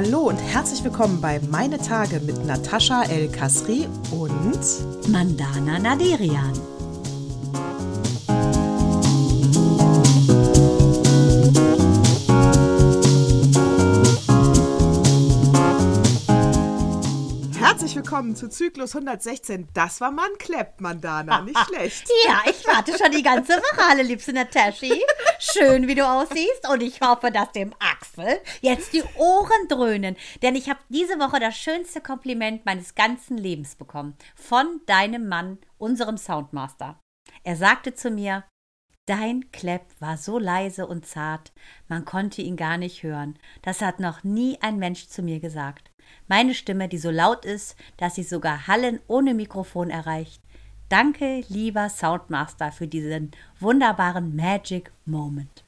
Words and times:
Hallo 0.00 0.28
und 0.28 0.38
herzlich 0.38 0.84
willkommen 0.84 1.20
bei 1.20 1.40
Meine 1.50 1.76
Tage 1.76 2.20
mit 2.20 2.46
Natascha 2.46 3.02
El 3.10 3.28
Kasri 3.32 3.88
und 4.12 5.08
Mandana 5.08 5.76
Naderian. 5.80 6.52
Herzlich 17.58 17.96
willkommen 17.96 18.36
zu 18.36 18.48
Zyklus 18.48 18.94
116. 18.94 19.66
Das 19.74 20.00
war 20.00 20.12
man 20.12 20.30
Klepp, 20.38 20.80
Mandana, 20.80 21.40
nicht 21.40 21.58
schlecht. 21.68 22.08
Ja, 22.24 22.42
ich 22.48 22.64
warte 22.68 22.96
schon 22.96 23.10
die 23.10 23.24
ganze 23.24 23.54
Woche, 23.54 23.82
alle 23.90 24.04
liebste 24.04 24.32
Nataschi. 24.32 24.92
Schön, 25.52 25.88
wie 25.88 25.94
du 25.94 26.06
aussiehst 26.06 26.68
und 26.70 26.82
ich 26.82 27.00
hoffe, 27.00 27.30
dass 27.30 27.52
dem 27.52 27.72
Axel 27.78 28.40
jetzt 28.60 28.92
die 28.92 29.02
Ohren 29.16 29.68
dröhnen, 29.68 30.16
denn 30.42 30.54
ich 30.54 30.68
habe 30.68 30.80
diese 30.90 31.18
Woche 31.18 31.40
das 31.40 31.56
schönste 31.56 32.02
Kompliment 32.02 32.66
meines 32.66 32.94
ganzen 32.94 33.38
Lebens 33.38 33.74
bekommen 33.74 34.14
von 34.34 34.80
deinem 34.84 35.26
Mann, 35.28 35.58
unserem 35.78 36.18
Soundmaster. 36.18 37.00
Er 37.44 37.56
sagte 37.56 37.94
zu 37.94 38.10
mir, 38.10 38.44
Dein 39.06 39.50
Klepp 39.52 39.86
war 40.00 40.18
so 40.18 40.38
leise 40.38 40.86
und 40.86 41.06
zart, 41.06 41.52
man 41.88 42.04
konnte 42.04 42.42
ihn 42.42 42.56
gar 42.56 42.76
nicht 42.76 43.02
hören. 43.02 43.38
Das 43.62 43.80
hat 43.80 44.00
noch 44.00 44.22
nie 44.22 44.58
ein 44.60 44.78
Mensch 44.78 45.08
zu 45.08 45.22
mir 45.22 45.40
gesagt. 45.40 45.90
Meine 46.26 46.52
Stimme, 46.52 46.88
die 46.88 46.98
so 46.98 47.10
laut 47.10 47.46
ist, 47.46 47.74
dass 47.96 48.16
sie 48.16 48.22
sogar 48.22 48.66
Hallen 48.66 49.00
ohne 49.08 49.32
Mikrofon 49.32 49.88
erreicht. 49.88 50.42
Danke, 50.88 51.44
lieber 51.48 51.90
Soundmaster, 51.90 52.72
für 52.72 52.86
diesen 52.86 53.32
wunderbaren 53.60 54.34
Magic 54.34 54.90
Moment. 55.04 55.62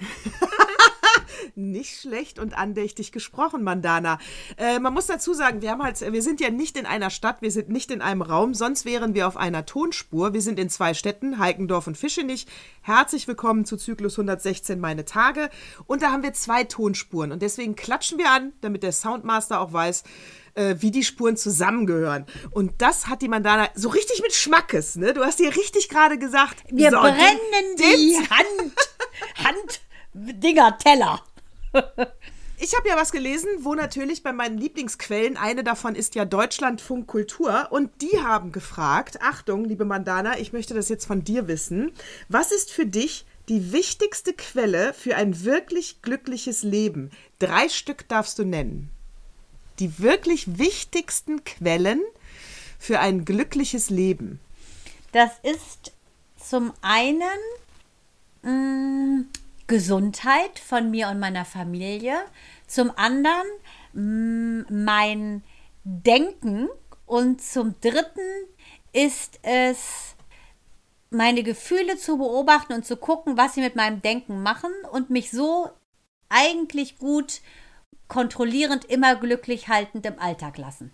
Nicht 1.54 2.00
schlecht 2.00 2.38
und 2.38 2.56
andächtig 2.56 3.12
gesprochen, 3.12 3.62
Mandana. 3.62 4.18
Äh, 4.56 4.78
man 4.78 4.94
muss 4.94 5.06
dazu 5.06 5.34
sagen, 5.34 5.60
wir 5.60 5.70
haben 5.70 5.82
halt, 5.82 6.00
wir 6.00 6.22
sind 6.22 6.40
ja 6.40 6.48
nicht 6.48 6.78
in 6.78 6.86
einer 6.86 7.10
Stadt, 7.10 7.42
wir 7.42 7.50
sind 7.50 7.68
nicht 7.68 7.90
in 7.90 8.00
einem 8.00 8.22
Raum, 8.22 8.54
sonst 8.54 8.86
wären 8.86 9.14
wir 9.14 9.28
auf 9.28 9.36
einer 9.36 9.66
Tonspur. 9.66 10.32
Wir 10.32 10.40
sind 10.40 10.58
in 10.58 10.70
zwei 10.70 10.94
Städten, 10.94 11.38
Heikendorf 11.38 11.86
und 11.86 11.98
Fischenich. 11.98 12.46
Herzlich 12.80 13.28
willkommen 13.28 13.66
zu 13.66 13.76
Zyklus 13.76 14.14
116 14.14 14.80
Meine 14.80 15.04
Tage. 15.04 15.50
Und 15.86 16.00
da 16.00 16.12
haben 16.12 16.22
wir 16.22 16.32
zwei 16.32 16.64
Tonspuren 16.64 17.32
und 17.32 17.42
deswegen 17.42 17.76
klatschen 17.76 18.16
wir 18.16 18.30
an, 18.30 18.54
damit 18.62 18.82
der 18.82 18.92
Soundmaster 18.92 19.60
auch 19.60 19.74
weiß, 19.74 20.04
äh, 20.54 20.76
wie 20.78 20.90
die 20.90 21.04
Spuren 21.04 21.36
zusammengehören. 21.36 22.26
Und 22.50 22.72
das 22.78 23.08
hat 23.08 23.22
die 23.22 23.28
Mandana 23.28 23.68
so 23.74 23.88
richtig 23.88 24.22
mit 24.22 24.32
Schmackes, 24.32 24.96
ne? 24.96 25.14
Du 25.14 25.24
hast 25.24 25.38
dir 25.38 25.54
richtig 25.54 25.88
gerade 25.88 26.18
gesagt. 26.18 26.62
Wir 26.70 26.90
so, 26.90 27.00
brennen 27.00 27.76
die 27.78 28.18
Hand, 28.30 28.72
Hand, 29.44 29.80
Dinger, 30.14 30.76
Teller. 30.78 31.22
Ich 32.64 32.76
habe 32.76 32.88
ja 32.88 32.96
was 32.96 33.10
gelesen, 33.10 33.48
wo 33.62 33.74
natürlich 33.74 34.22
bei 34.22 34.32
meinen 34.32 34.56
Lieblingsquellen, 34.56 35.36
eine 35.36 35.64
davon 35.64 35.96
ist 35.96 36.14
ja 36.14 36.24
Deutschlandfunk 36.24 37.08
Kultur, 37.08 37.66
und 37.70 37.90
die 38.00 38.20
haben 38.22 38.52
gefragt, 38.52 39.18
Achtung, 39.20 39.64
liebe 39.64 39.84
Mandana, 39.84 40.38
ich 40.38 40.52
möchte 40.52 40.72
das 40.72 40.88
jetzt 40.88 41.06
von 41.06 41.24
dir 41.24 41.48
wissen, 41.48 41.90
was 42.28 42.52
ist 42.52 42.70
für 42.70 42.86
dich 42.86 43.26
die 43.48 43.72
wichtigste 43.72 44.32
Quelle 44.32 44.94
für 44.94 45.16
ein 45.16 45.42
wirklich 45.44 46.02
glückliches 46.02 46.62
Leben? 46.62 47.10
Drei 47.40 47.68
Stück 47.68 48.06
darfst 48.06 48.38
du 48.38 48.44
nennen. 48.44 48.91
Die 49.78 49.98
wirklich 49.98 50.58
wichtigsten 50.58 51.44
Quellen 51.44 52.00
für 52.78 53.00
ein 53.00 53.24
glückliches 53.24 53.90
Leben. 53.90 54.40
Das 55.12 55.30
ist 55.42 55.92
zum 56.36 56.72
einen 56.82 57.22
mh, 58.42 59.24
Gesundheit 59.66 60.58
von 60.58 60.90
mir 60.90 61.08
und 61.08 61.20
meiner 61.20 61.44
Familie, 61.44 62.16
zum 62.66 62.90
anderen 62.96 63.46
mh, 63.92 64.66
mein 64.70 65.42
Denken 65.84 66.68
und 67.06 67.42
zum 67.42 67.74
dritten 67.80 68.20
ist 68.92 69.38
es 69.42 70.14
meine 71.10 71.42
Gefühle 71.42 71.96
zu 71.98 72.16
beobachten 72.16 72.72
und 72.72 72.86
zu 72.86 72.96
gucken, 72.96 73.36
was 73.36 73.54
sie 73.54 73.60
mit 73.60 73.76
meinem 73.76 74.00
Denken 74.02 74.42
machen 74.42 74.72
und 74.90 75.10
mich 75.10 75.30
so 75.30 75.70
eigentlich 76.28 76.98
gut 76.98 77.40
kontrollierend 78.12 78.84
immer 78.84 79.16
glücklich 79.16 79.68
haltend 79.68 80.04
im 80.04 80.18
Alltag 80.18 80.58
lassen. 80.58 80.92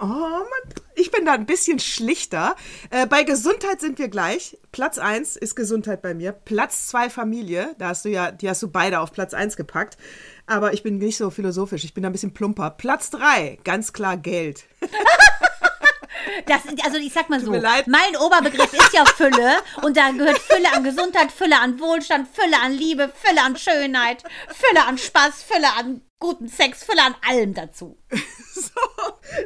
Oh, 0.00 0.06
Mann, 0.06 0.74
ich 0.96 1.12
bin 1.12 1.24
da 1.24 1.34
ein 1.34 1.46
bisschen 1.46 1.78
schlichter. 1.78 2.56
Äh, 2.90 3.06
bei 3.06 3.22
Gesundheit 3.22 3.80
sind 3.80 4.00
wir 4.00 4.08
gleich. 4.08 4.58
Platz 4.72 4.98
1 4.98 5.36
ist 5.36 5.54
Gesundheit 5.54 6.02
bei 6.02 6.14
mir. 6.14 6.32
Platz 6.32 6.88
2 6.88 7.10
Familie. 7.10 7.76
Da 7.78 7.90
hast 7.90 8.04
du 8.04 8.08
ja, 8.08 8.32
die 8.32 8.48
hast 8.48 8.60
du 8.62 8.68
beide 8.68 8.98
auf 8.98 9.12
Platz 9.12 9.34
1 9.34 9.56
gepackt. 9.56 9.98
Aber 10.46 10.72
ich 10.72 10.82
bin 10.82 10.98
nicht 10.98 11.16
so 11.16 11.30
philosophisch. 11.30 11.84
Ich 11.84 11.94
bin 11.94 12.02
da 12.02 12.08
ein 12.08 12.12
bisschen 12.12 12.34
plumper. 12.34 12.70
Platz 12.70 13.10
3, 13.10 13.60
ganz 13.62 13.92
klar 13.92 14.16
Geld. 14.16 14.64
Das, 16.46 16.62
also 16.84 16.98
ich 16.98 17.12
sag 17.12 17.28
mal 17.28 17.40
so, 17.40 17.52
mein 17.52 18.16
Oberbegriff 18.20 18.72
ist 18.72 18.92
ja 18.92 19.04
Fülle 19.04 19.58
und 19.82 19.96
da 19.96 20.10
gehört 20.10 20.38
Fülle 20.38 20.72
an 20.74 20.84
Gesundheit, 20.84 21.32
Fülle 21.32 21.58
an 21.60 21.80
Wohlstand, 21.80 22.28
Fülle 22.28 22.60
an 22.62 22.72
Liebe, 22.72 23.12
Fülle 23.14 23.42
an 23.42 23.56
Schönheit, 23.56 24.22
Fülle 24.48 24.86
an 24.86 24.98
Spaß, 24.98 25.42
Fülle 25.42 25.68
an 25.78 26.02
guten 26.18 26.48
Sex, 26.48 26.84
Fülle 26.84 27.02
an 27.02 27.14
allem 27.28 27.54
dazu. 27.54 27.98
so, 28.54 28.70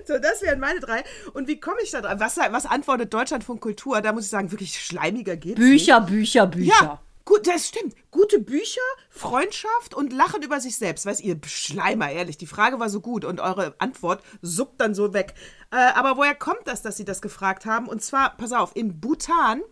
so, 0.06 0.18
das 0.18 0.42
wären 0.42 0.60
meine 0.60 0.80
drei. 0.80 1.04
Und 1.34 1.48
wie 1.48 1.60
komme 1.60 1.78
ich 1.82 1.90
da 1.90 2.00
drauf? 2.00 2.14
Was, 2.18 2.36
was 2.36 2.66
antwortet 2.66 3.12
Deutschlandfunk 3.12 3.60
Kultur? 3.60 4.00
Da 4.00 4.12
muss 4.12 4.24
ich 4.24 4.30
sagen, 4.30 4.50
wirklich 4.50 4.78
schleimiger 4.78 5.36
geht 5.36 5.56
Bücher, 5.56 6.00
nicht. 6.00 6.10
Bücher, 6.10 6.46
Bücher. 6.46 6.72
Ja. 6.82 7.00
Gut, 7.24 7.46
das 7.46 7.68
stimmt. 7.68 7.94
Gute 8.10 8.40
Bücher, 8.40 8.80
Freundschaft 9.08 9.94
und 9.94 10.12
Lachen 10.12 10.42
über 10.42 10.60
sich 10.60 10.76
selbst. 10.76 11.06
Weißt 11.06 11.20
ihr, 11.20 11.38
Schleimer, 11.46 12.10
ehrlich, 12.10 12.36
die 12.36 12.46
Frage 12.46 12.80
war 12.80 12.88
so 12.88 13.00
gut 13.00 13.24
und 13.24 13.40
eure 13.40 13.74
Antwort 13.78 14.22
suppt 14.40 14.80
dann 14.80 14.94
so 14.94 15.14
weg. 15.14 15.34
Äh, 15.70 15.76
aber 15.76 16.16
woher 16.16 16.34
kommt 16.34 16.66
das, 16.66 16.82
dass 16.82 16.96
sie 16.96 17.04
das 17.04 17.22
gefragt 17.22 17.64
haben? 17.64 17.88
Und 17.88 18.02
zwar, 18.02 18.36
pass 18.36 18.52
auf, 18.52 18.74
in 18.74 19.00
Bhutan 19.00 19.62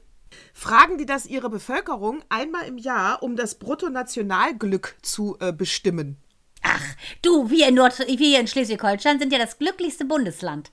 fragen 0.54 0.96
die 0.96 1.06
das 1.06 1.26
ihre 1.26 1.50
Bevölkerung 1.50 2.22
einmal 2.28 2.66
im 2.66 2.78
Jahr, 2.78 3.22
um 3.22 3.34
das 3.34 3.56
Bruttonationalglück 3.56 4.96
zu 5.02 5.36
äh, 5.40 5.52
bestimmen. 5.52 6.18
Ach, 6.62 6.84
du, 7.22 7.50
wir 7.50 7.68
in, 7.68 7.74
Nord 7.74 7.98
wir 7.98 8.16
hier 8.16 8.40
in 8.40 8.46
Schleswig-Holstein 8.46 9.18
sind 9.18 9.32
ja 9.32 9.38
das 9.38 9.58
glücklichste 9.58 10.04
Bundesland. 10.04 10.70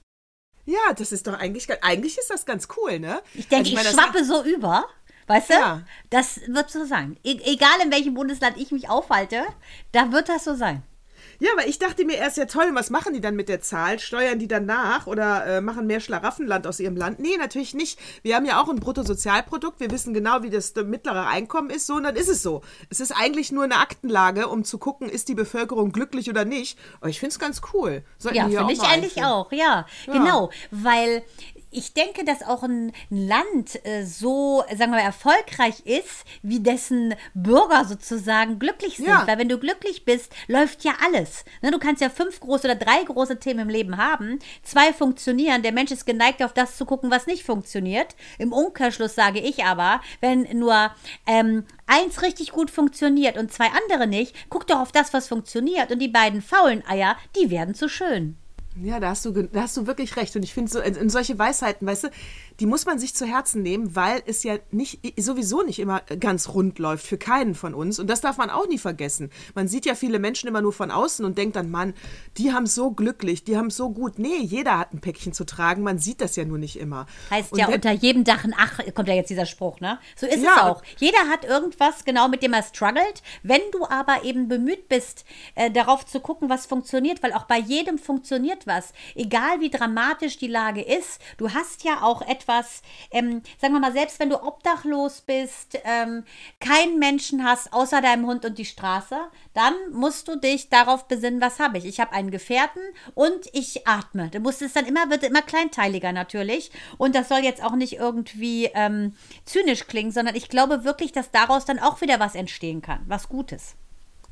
Ja, 0.65 0.93
das 0.95 1.13
ist 1.13 1.25
doch 1.27 1.33
eigentlich, 1.33 1.67
eigentlich 1.81 2.17
ist 2.17 2.29
das 2.29 2.45
ganz 2.45 2.67
cool, 2.75 2.99
ne? 2.99 3.21
Ich 3.33 3.47
denke, 3.47 3.69
also 3.69 3.69
ich, 3.69 3.75
mein, 3.75 3.85
ich 3.85 3.91
schwappe 3.91 4.25
so 4.25 4.43
über. 4.43 4.85
Weißt 5.27 5.49
du? 5.49 5.53
Ja. 5.53 5.83
Das 6.09 6.39
wird 6.47 6.71
so 6.71 6.85
sein. 6.85 7.17
E 7.23 7.37
egal 7.43 7.79
in 7.83 7.91
welchem 7.91 8.13
Bundesland 8.13 8.57
ich 8.57 8.71
mich 8.71 8.89
aufhalte, 8.89 9.43
da 9.91 10.11
wird 10.11 10.29
das 10.29 10.45
so 10.45 10.55
sein. 10.55 10.83
Ja, 11.39 11.51
aber 11.53 11.67
ich 11.67 11.77
dachte 11.77 12.03
mir 12.03 12.15
erst, 12.15 12.37
ja 12.37 12.45
toll, 12.45 12.69
was 12.73 12.89
machen 12.89 13.13
die 13.13 13.21
dann 13.21 13.35
mit 13.35 13.47
der 13.47 13.61
Zahl? 13.61 13.99
Steuern 13.99 14.39
die 14.39 14.47
dann 14.47 14.65
nach 14.65 15.05
oder 15.05 15.45
äh, 15.45 15.61
machen 15.61 15.85
mehr 15.85 15.99
Schlaraffenland 15.99 16.65
aus 16.65 16.79
ihrem 16.79 16.95
Land? 16.95 17.19
Nee, 17.19 17.37
natürlich 17.37 17.75
nicht. 17.75 17.99
Wir 18.23 18.35
haben 18.35 18.45
ja 18.45 18.59
auch 18.59 18.69
ein 18.69 18.79
Bruttosozialprodukt. 18.79 19.79
Wir 19.79 19.91
wissen 19.91 20.15
genau, 20.15 20.41
wie 20.41 20.49
das 20.49 20.73
mittlere 20.75 21.27
Einkommen 21.27 21.69
ist. 21.69 21.85
So, 21.85 21.95
und 21.95 22.03
dann 22.03 22.15
ist 22.15 22.29
es 22.29 22.41
so. 22.41 22.63
Es 22.89 22.99
ist 22.99 23.11
eigentlich 23.11 23.51
nur 23.51 23.65
eine 23.65 23.77
Aktenlage, 23.77 24.47
um 24.47 24.63
zu 24.63 24.79
gucken, 24.79 25.09
ist 25.09 25.29
die 25.29 25.35
Bevölkerung 25.35 25.91
glücklich 25.91 26.29
oder 26.29 26.43
nicht. 26.43 26.79
Aber 27.01 27.09
ich 27.09 27.19
finde 27.19 27.33
es 27.33 27.39
ganz 27.39 27.61
cool. 27.73 28.03
Sollten 28.17 28.37
ja, 28.37 28.45
finde 28.47 28.73
ich 28.73 28.81
eigentlich 28.81 29.23
auch. 29.23 29.51
Ja, 29.51 29.85
ja, 30.07 30.13
genau. 30.13 30.49
Weil 30.71 31.23
ich 31.69 31.93
denke, 31.93 32.23
dass 32.23 32.43
auch 32.43 32.63
ein 32.63 32.93
Land 33.09 33.85
äh, 33.85 34.05
so, 34.05 34.63
sagen 34.69 34.91
wir 34.91 34.97
mal, 34.97 34.99
erfolgreich 34.99 35.81
ist, 35.85 36.23
wie 36.41 36.61
dessen 36.61 37.13
Bürger 37.33 37.85
sozusagen 37.85 38.57
glücklich 38.57 38.97
sind. 38.97 39.07
Ja. 39.07 39.27
Weil 39.27 39.37
wenn 39.37 39.49
du 39.49 39.57
glücklich 39.57 40.05
bist, 40.05 40.33
läuft 40.47 40.83
ja 40.83 40.93
alles. 41.05 41.43
Ne, 41.61 41.71
du 41.71 41.79
kannst 41.79 42.01
ja 42.01 42.09
fünf 42.09 42.39
große 42.39 42.67
oder 42.67 42.75
drei 42.75 43.03
große 43.03 43.39
Themen 43.39 43.61
im 43.61 43.69
Leben 43.69 43.97
haben. 43.97 44.39
Zwei 44.63 44.93
funktionieren. 44.93 45.61
Der 45.61 45.73
Mensch 45.73 45.91
ist 45.91 46.05
geneigt, 46.05 46.41
auf 46.41 46.53
das 46.53 46.77
zu 46.77 46.85
gucken, 46.85 47.11
was 47.11 47.27
nicht 47.27 47.43
funktioniert. 47.43 48.15
Im 48.37 48.53
Umkehrschluss 48.53 49.15
sage 49.15 49.39
ich 49.39 49.65
aber, 49.65 50.01
wenn 50.21 50.43
nur 50.57 50.91
ähm, 51.25 51.65
eins 51.85 52.21
richtig 52.21 52.51
gut 52.51 52.71
funktioniert 52.71 53.37
und 53.37 53.51
zwei 53.51 53.67
andere 53.83 54.07
nicht, 54.07 54.35
guck 54.49 54.67
doch 54.67 54.79
auf 54.79 54.91
das, 54.91 55.13
was 55.13 55.27
funktioniert. 55.27 55.91
Und 55.91 55.99
die 55.99 56.07
beiden 56.07 56.41
faulen 56.41 56.85
Eier, 56.87 57.17
die 57.35 57.49
werden 57.49 57.75
zu 57.75 57.89
schön. 57.89 58.37
Ja, 58.81 58.99
da 58.99 59.09
hast 59.09 59.25
du, 59.25 59.31
da 59.31 59.61
hast 59.61 59.75
du 59.77 59.87
wirklich 59.87 60.15
recht. 60.17 60.35
Und 60.35 60.43
ich 60.43 60.53
finde 60.53 60.71
so 60.71 60.79
in, 60.79 60.95
in, 60.95 61.09
solche 61.09 61.37
Weisheiten, 61.37 61.87
weißt 61.87 62.05
du, 62.05 62.07
die 62.59 62.65
muss 62.65 62.85
man 62.85 62.99
sich 62.99 63.13
zu 63.13 63.25
Herzen 63.25 63.61
nehmen, 63.61 63.95
weil 63.95 64.21
es 64.25 64.43
ja 64.43 64.57
nicht 64.71 64.99
sowieso 65.19 65.61
nicht 65.61 65.79
immer 65.79 66.01
ganz 66.19 66.49
rund 66.49 66.79
läuft 66.79 67.05
für 67.05 67.17
keinen 67.17 67.55
von 67.55 67.73
uns. 67.73 67.99
Und 67.99 68.09
das 68.09 68.21
darf 68.21 68.37
man 68.37 68.49
auch 68.49 68.67
nie 68.67 68.77
vergessen. 68.77 69.29
Man 69.53 69.67
sieht 69.67 69.85
ja 69.85 69.95
viele 69.95 70.19
Menschen 70.19 70.47
immer 70.47 70.61
nur 70.61 70.73
von 70.73 70.91
außen 70.91 71.23
und 71.23 71.37
denkt 71.37 71.55
dann, 71.55 71.69
Mann, 71.69 71.93
die 72.37 72.53
haben 72.53 72.63
es 72.63 72.75
so 72.75 72.91
glücklich, 72.91 73.43
die 73.43 73.57
haben 73.57 73.67
es 73.67 73.77
so 73.77 73.89
gut. 73.89 74.17
Nee, 74.17 74.39
jeder 74.41 74.79
hat 74.79 74.93
ein 74.93 75.01
Päckchen 75.01 75.33
zu 75.33 75.45
tragen. 75.45 75.83
Man 75.83 75.99
sieht 75.99 76.21
das 76.21 76.35
ja 76.35 76.45
nur 76.45 76.57
nicht 76.57 76.79
immer. 76.79 77.05
Heißt 77.29 77.51
und 77.51 77.59
ja, 77.59 77.67
unter 77.67 77.91
jedem 77.91 78.23
Dach 78.23 78.43
ein 78.43 78.55
Ach, 78.57 78.79
kommt 78.95 79.07
ja 79.07 79.13
jetzt 79.13 79.29
dieser 79.29 79.45
Spruch, 79.45 79.79
ne? 79.79 79.99
So 80.15 80.25
ist 80.25 80.41
ja, 80.41 80.53
es 80.55 80.61
auch. 80.63 80.83
Jeder 80.97 81.29
hat 81.29 81.45
irgendwas, 81.45 82.05
genau 82.05 82.27
mit 82.27 82.41
dem 82.41 82.53
er 82.53 82.63
struggelt. 82.63 83.21
Wenn 83.43 83.61
du 83.71 83.85
aber 83.87 84.23
eben 84.23 84.47
bemüht 84.47 84.89
bist, 84.89 85.25
äh, 85.55 85.69
darauf 85.69 86.05
zu 86.05 86.19
gucken, 86.19 86.49
was 86.49 86.65
funktioniert, 86.65 87.21
weil 87.21 87.33
auch 87.33 87.45
bei 87.45 87.59
jedem 87.59 87.99
funktioniert 87.99 88.65
was. 88.65 88.93
Egal 89.15 89.59
wie 89.59 89.69
dramatisch 89.69 90.37
die 90.37 90.47
Lage 90.47 90.81
ist, 90.81 91.19
du 91.37 91.53
hast 91.53 91.83
ja 91.83 92.01
auch 92.01 92.21
etwas, 92.21 92.46
etwas, 92.47 92.81
ähm, 93.11 93.41
sagen 93.59 93.73
wir 93.73 93.79
mal, 93.79 93.93
selbst 93.93 94.19
wenn 94.19 94.29
du 94.29 94.41
obdachlos 94.41 95.21
bist, 95.21 95.77
ähm, 95.83 96.23
keinen 96.59 96.99
Menschen 96.99 97.43
hast 97.43 97.73
außer 97.73 98.01
deinem 98.01 98.25
Hund 98.25 98.45
und 98.45 98.57
die 98.57 98.65
Straße, 98.65 99.17
dann 99.53 99.73
musst 99.91 100.27
du 100.27 100.37
dich 100.37 100.69
darauf 100.69 101.07
besinnen, 101.07 101.41
was 101.41 101.59
habe 101.59 101.77
ich. 101.77 101.85
Ich 101.85 101.99
habe 101.99 102.13
einen 102.13 102.31
Gefährten 102.31 102.81
und 103.13 103.47
ich 103.53 103.87
atme. 103.87 104.29
Du 104.29 104.39
musst 104.39 104.61
es 104.61 104.73
dann 104.73 104.85
immer, 104.85 105.09
wird 105.09 105.23
immer 105.23 105.41
kleinteiliger 105.41 106.11
natürlich. 106.11 106.71
Und 106.97 107.15
das 107.15 107.29
soll 107.29 107.39
jetzt 107.39 107.63
auch 107.63 107.75
nicht 107.75 107.93
irgendwie 107.93 108.69
ähm, 108.73 109.13
zynisch 109.45 109.87
klingen, 109.87 110.11
sondern 110.11 110.35
ich 110.35 110.49
glaube 110.49 110.83
wirklich, 110.83 111.11
dass 111.11 111.31
daraus 111.31 111.65
dann 111.65 111.79
auch 111.79 112.01
wieder 112.01 112.19
was 112.19 112.35
entstehen 112.35 112.81
kann, 112.81 113.03
was 113.07 113.29
Gutes. 113.29 113.75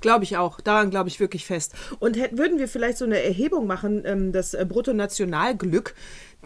Glaube 0.02 0.24
ich 0.24 0.38
auch. 0.38 0.62
Daran 0.62 0.92
glaube 0.92 1.10
ich 1.10 1.20
wirklich 1.20 1.46
fest. 1.46 1.74
Und 2.00 2.18
hätten, 2.18 2.38
würden 2.38 2.60
wir 2.60 2.68
vielleicht 2.68 2.98
so 2.98 3.06
eine 3.06 3.24
Erhebung 3.24 3.66
machen, 3.66 4.04
ähm, 4.06 4.32
das 4.32 4.54
äh, 4.54 4.66
Bruttonationalglück, 4.68 5.96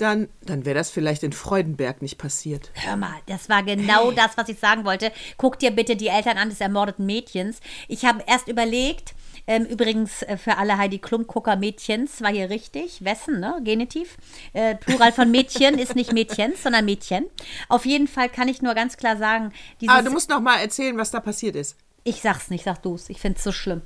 dann, 0.02 0.30
dann 0.42 0.66
wäre 0.66 0.76
das 0.76 0.90
vielleicht 0.90 1.24
in 1.24 1.34
Freudenberg 1.34 2.02
nicht 2.02 2.18
passiert. 2.18 2.72
Hör 2.74 2.98
mal, 2.98 3.16
das 3.28 3.50
war 3.50 3.64
genau 3.64 4.12
das, 4.12 4.38
was 4.38 4.50
ich 4.50 4.60
sagen 4.60 4.86
wollte. 4.86 5.12
Guck 5.38 5.60
dir 5.60 5.72
bitte 5.72 5.96
die 5.96 6.08
Eltern 6.08 6.38
an 6.38 6.50
des 6.50 6.62
ermordeten 6.62 7.06
Mädchens. 7.06 7.60
Ich 7.88 8.06
habe 8.06 8.24
erst 8.28 8.48
überlegt, 8.48 9.14
ähm, 9.48 9.66
übrigens 9.66 10.22
äh, 10.24 10.38
für 10.38 10.58
alle 10.58 10.78
Heidi 10.78 11.00
Klum-Gucker 11.00 11.56
Mädchens 11.56 12.22
war 12.22 12.32
hier 12.32 12.50
richtig. 12.50 13.04
Wessen, 13.04 13.40
ne? 13.40 13.60
Genitiv. 13.64 14.18
Äh, 14.54 14.76
Plural 14.76 15.12
von 15.12 15.32
Mädchen 15.32 15.80
ist 15.80 15.96
nicht 15.96 16.14
Mädchens, 16.14 16.64
sondern 16.64 16.86
Mädchen. 16.86 17.26
Auf 17.68 17.86
jeden 17.86 18.08
Fall 18.08 18.30
kann 18.30 18.48
ich 18.48 18.62
nur 18.62 18.76
ganz 18.76 18.96
klar 18.96 19.18
sagen, 19.18 19.52
dieses. 19.82 19.96
Aber 19.96 20.04
du 20.04 20.12
musst 20.12 20.30
noch 20.30 20.40
mal 20.40 20.58
erzählen, 20.60 20.98
was 20.98 21.12
da 21.12 21.20
passiert 21.20 21.56
ist. 21.56 21.76
Ich 22.04 22.22
sag's 22.22 22.50
nicht, 22.50 22.64
sag 22.64 22.82
du's. 22.84 23.10
Ich 23.10 23.20
find's 23.20 23.44
so 23.44 23.52
schlimm. 23.52 23.82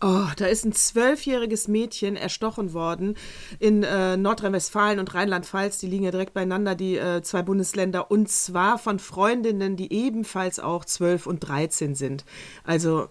Oh, 0.00 0.26
da 0.36 0.46
ist 0.46 0.64
ein 0.64 0.72
zwölfjähriges 0.72 1.66
Mädchen 1.66 2.14
erstochen 2.14 2.72
worden 2.72 3.16
in 3.58 3.82
äh, 3.82 4.16
Nordrhein-Westfalen 4.16 5.00
und 5.00 5.12
Rheinland-Pfalz. 5.12 5.78
Die 5.78 5.88
liegen 5.88 6.04
ja 6.04 6.12
direkt 6.12 6.34
beieinander, 6.34 6.76
die 6.76 6.96
äh, 6.96 7.22
zwei 7.22 7.42
Bundesländer. 7.42 8.10
Und 8.10 8.28
zwar 8.28 8.78
von 8.78 9.00
Freundinnen, 9.00 9.76
die 9.76 9.92
ebenfalls 9.92 10.60
auch 10.60 10.84
zwölf 10.84 11.26
und 11.26 11.40
dreizehn 11.40 11.96
sind. 11.96 12.24
Also. 12.64 13.08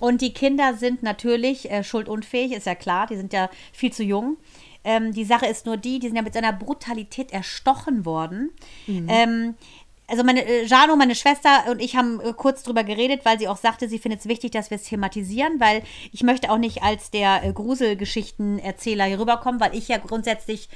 Und 0.00 0.20
die 0.20 0.34
Kinder 0.34 0.74
sind 0.74 1.02
natürlich 1.02 1.70
äh, 1.70 1.82
schuldunfähig, 1.82 2.52
ist 2.52 2.66
ja 2.66 2.74
klar, 2.74 3.06
die 3.06 3.16
sind 3.16 3.32
ja 3.32 3.48
viel 3.72 3.90
zu 3.90 4.02
jung. 4.02 4.36
Ähm, 4.84 5.12
die 5.12 5.24
Sache 5.24 5.46
ist 5.46 5.66
nur 5.66 5.76
die, 5.76 5.98
die 5.98 6.08
sind 6.08 6.16
ja 6.16 6.22
mit 6.22 6.32
so 6.32 6.38
einer 6.38 6.52
Brutalität 6.52 7.32
erstochen 7.32 8.04
worden. 8.04 8.50
Mhm. 8.86 9.06
Ähm, 9.08 9.54
also 10.10 10.24
meine 10.24 10.44
äh, 10.44 10.64
Jano, 10.64 10.96
meine 10.96 11.14
Schwester 11.14 11.64
und 11.70 11.80
ich 11.80 11.96
haben 11.96 12.20
äh, 12.20 12.32
kurz 12.32 12.62
drüber 12.62 12.84
geredet, 12.84 13.20
weil 13.24 13.38
sie 13.38 13.48
auch 13.48 13.56
sagte, 13.56 13.88
sie 13.88 13.98
findet 13.98 14.20
es 14.20 14.26
wichtig, 14.26 14.50
dass 14.50 14.70
wir 14.70 14.76
es 14.76 14.84
thematisieren, 14.84 15.60
weil 15.60 15.82
ich 16.12 16.22
möchte 16.22 16.50
auch 16.50 16.58
nicht 16.58 16.82
als 16.82 17.10
der 17.10 17.44
äh, 17.44 17.52
Gruselgeschichtenerzähler 17.52 19.04
hier 19.04 19.20
rüberkommen, 19.20 19.60
weil 19.60 19.74
ich 19.74 19.88
ja 19.88 19.98
grundsätzlich 19.98 20.68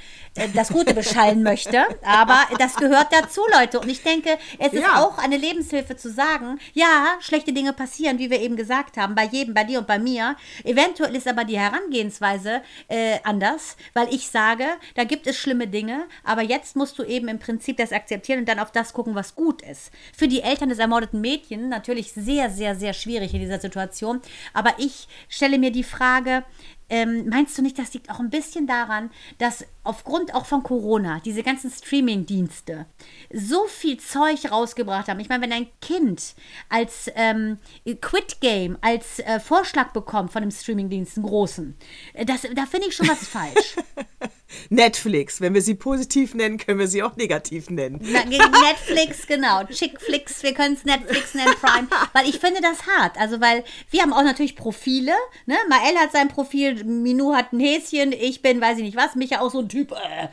das 0.53 0.69
Gute 0.69 0.93
beschallen 0.93 1.43
möchte. 1.43 1.83
Aber 2.03 2.39
das 2.57 2.75
gehört 2.75 3.07
dazu, 3.11 3.41
Leute. 3.57 3.79
Und 3.79 3.89
ich 3.89 4.03
denke, 4.03 4.37
es 4.59 4.73
ist 4.73 4.81
ja. 4.81 5.03
auch 5.03 5.17
eine 5.17 5.37
Lebenshilfe 5.37 5.95
zu 5.95 6.11
sagen, 6.11 6.59
ja, 6.73 7.15
schlechte 7.19 7.53
Dinge 7.53 7.73
passieren, 7.73 8.19
wie 8.19 8.29
wir 8.29 8.41
eben 8.41 8.55
gesagt 8.55 8.97
haben, 8.97 9.15
bei 9.15 9.25
jedem, 9.25 9.53
bei 9.53 9.63
dir 9.63 9.79
und 9.79 9.87
bei 9.87 9.99
mir. 9.99 10.35
Eventuell 10.63 11.15
ist 11.15 11.27
aber 11.27 11.43
die 11.43 11.59
Herangehensweise 11.59 12.61
äh, 12.87 13.19
anders, 13.23 13.77
weil 13.93 14.13
ich 14.13 14.29
sage, 14.29 14.65
da 14.95 15.03
gibt 15.03 15.27
es 15.27 15.37
schlimme 15.37 15.67
Dinge, 15.67 16.05
aber 16.23 16.41
jetzt 16.41 16.75
musst 16.75 16.97
du 16.99 17.03
eben 17.03 17.27
im 17.27 17.39
Prinzip 17.39 17.77
das 17.77 17.91
akzeptieren 17.91 18.39
und 18.39 18.49
dann 18.49 18.59
auf 18.59 18.71
das 18.71 18.93
gucken, 18.93 19.15
was 19.15 19.24
was 19.25 19.35
gut 19.35 19.61
ist. 19.61 19.91
Für 20.15 20.27
die 20.27 20.41
Eltern 20.41 20.69
des 20.69 20.79
ermordeten 20.79 21.21
Mädchens 21.21 21.67
natürlich 21.67 22.13
sehr, 22.13 22.49
sehr, 22.49 22.75
sehr 22.75 22.93
schwierig 22.93 23.33
in 23.33 23.41
dieser 23.41 23.59
Situation. 23.59 24.21
Aber 24.53 24.73
ich 24.77 25.07
stelle 25.27 25.57
mir 25.57 25.71
die 25.71 25.83
Frage, 25.83 26.43
ähm, 26.87 27.27
meinst 27.29 27.57
du 27.57 27.63
nicht, 27.63 27.79
das 27.79 27.93
liegt 27.95 28.11
auch 28.11 28.19
ein 28.19 28.29
bisschen 28.29 28.67
daran, 28.67 29.09
dass 29.39 29.65
aufgrund 29.83 30.35
auch 30.35 30.45
von 30.45 30.61
Corona 30.61 31.19
diese 31.25 31.41
ganzen 31.41 31.71
Streaming-Dienste 31.71 32.85
so 33.33 33.65
viel 33.65 33.97
Zeug 33.97 34.51
rausgebracht 34.51 35.07
haben? 35.07 35.19
Ich 35.19 35.29
meine, 35.29 35.41
wenn 35.43 35.51
ein 35.53 35.67
Kind 35.81 36.35
als 36.69 37.09
ähm, 37.15 37.57
Quit-Game, 38.01 38.77
als 38.81 39.19
äh, 39.19 39.39
Vorschlag 39.39 39.93
bekommt 39.93 40.31
von 40.31 40.43
einem 40.43 40.51
Streaming-Dienst, 40.51 41.17
einen 41.17 41.25
großen, 41.25 41.75
äh, 42.13 42.25
das, 42.25 42.41
da 42.53 42.67
finde 42.67 42.87
ich 42.89 42.95
schon 42.95 43.07
was 43.07 43.27
falsch. 43.27 43.77
Netflix, 44.69 45.41
wenn 45.41 45.53
wir 45.53 45.61
sie 45.61 45.75
positiv 45.75 46.33
nennen, 46.33 46.57
können 46.57 46.79
wir 46.79 46.87
sie 46.87 47.03
auch 47.03 47.15
negativ 47.15 47.69
nennen. 47.69 47.99
Netflix, 48.01 49.27
genau. 49.27 49.63
Chickflix, 49.65 50.43
wir 50.43 50.53
können 50.53 50.75
es 50.75 50.85
Netflix 50.85 51.33
nennen, 51.33 51.53
Prime. 51.59 51.87
Weil 52.13 52.29
ich 52.29 52.39
finde 52.39 52.61
das 52.61 52.85
hart. 52.87 53.17
Also, 53.17 53.41
weil 53.41 53.63
wir 53.89 54.01
haben 54.01 54.13
auch 54.13 54.23
natürlich 54.23 54.55
Profile. 54.55 55.13
Ne? 55.45 55.55
Mael 55.69 55.97
hat 55.97 56.11
sein 56.11 56.27
Profil, 56.27 56.83
Minu 56.83 57.33
hat 57.33 57.53
ein 57.53 57.59
Häschen, 57.59 58.11
ich 58.11 58.41
bin, 58.41 58.61
weiß 58.61 58.77
ich 58.77 58.83
nicht 58.83 58.97
was, 58.97 59.15
Micha 59.15 59.39
auch 59.39 59.51
so 59.51 59.59
ein 59.59 59.69
Typ. 59.69 59.91
Äh. 59.91 60.27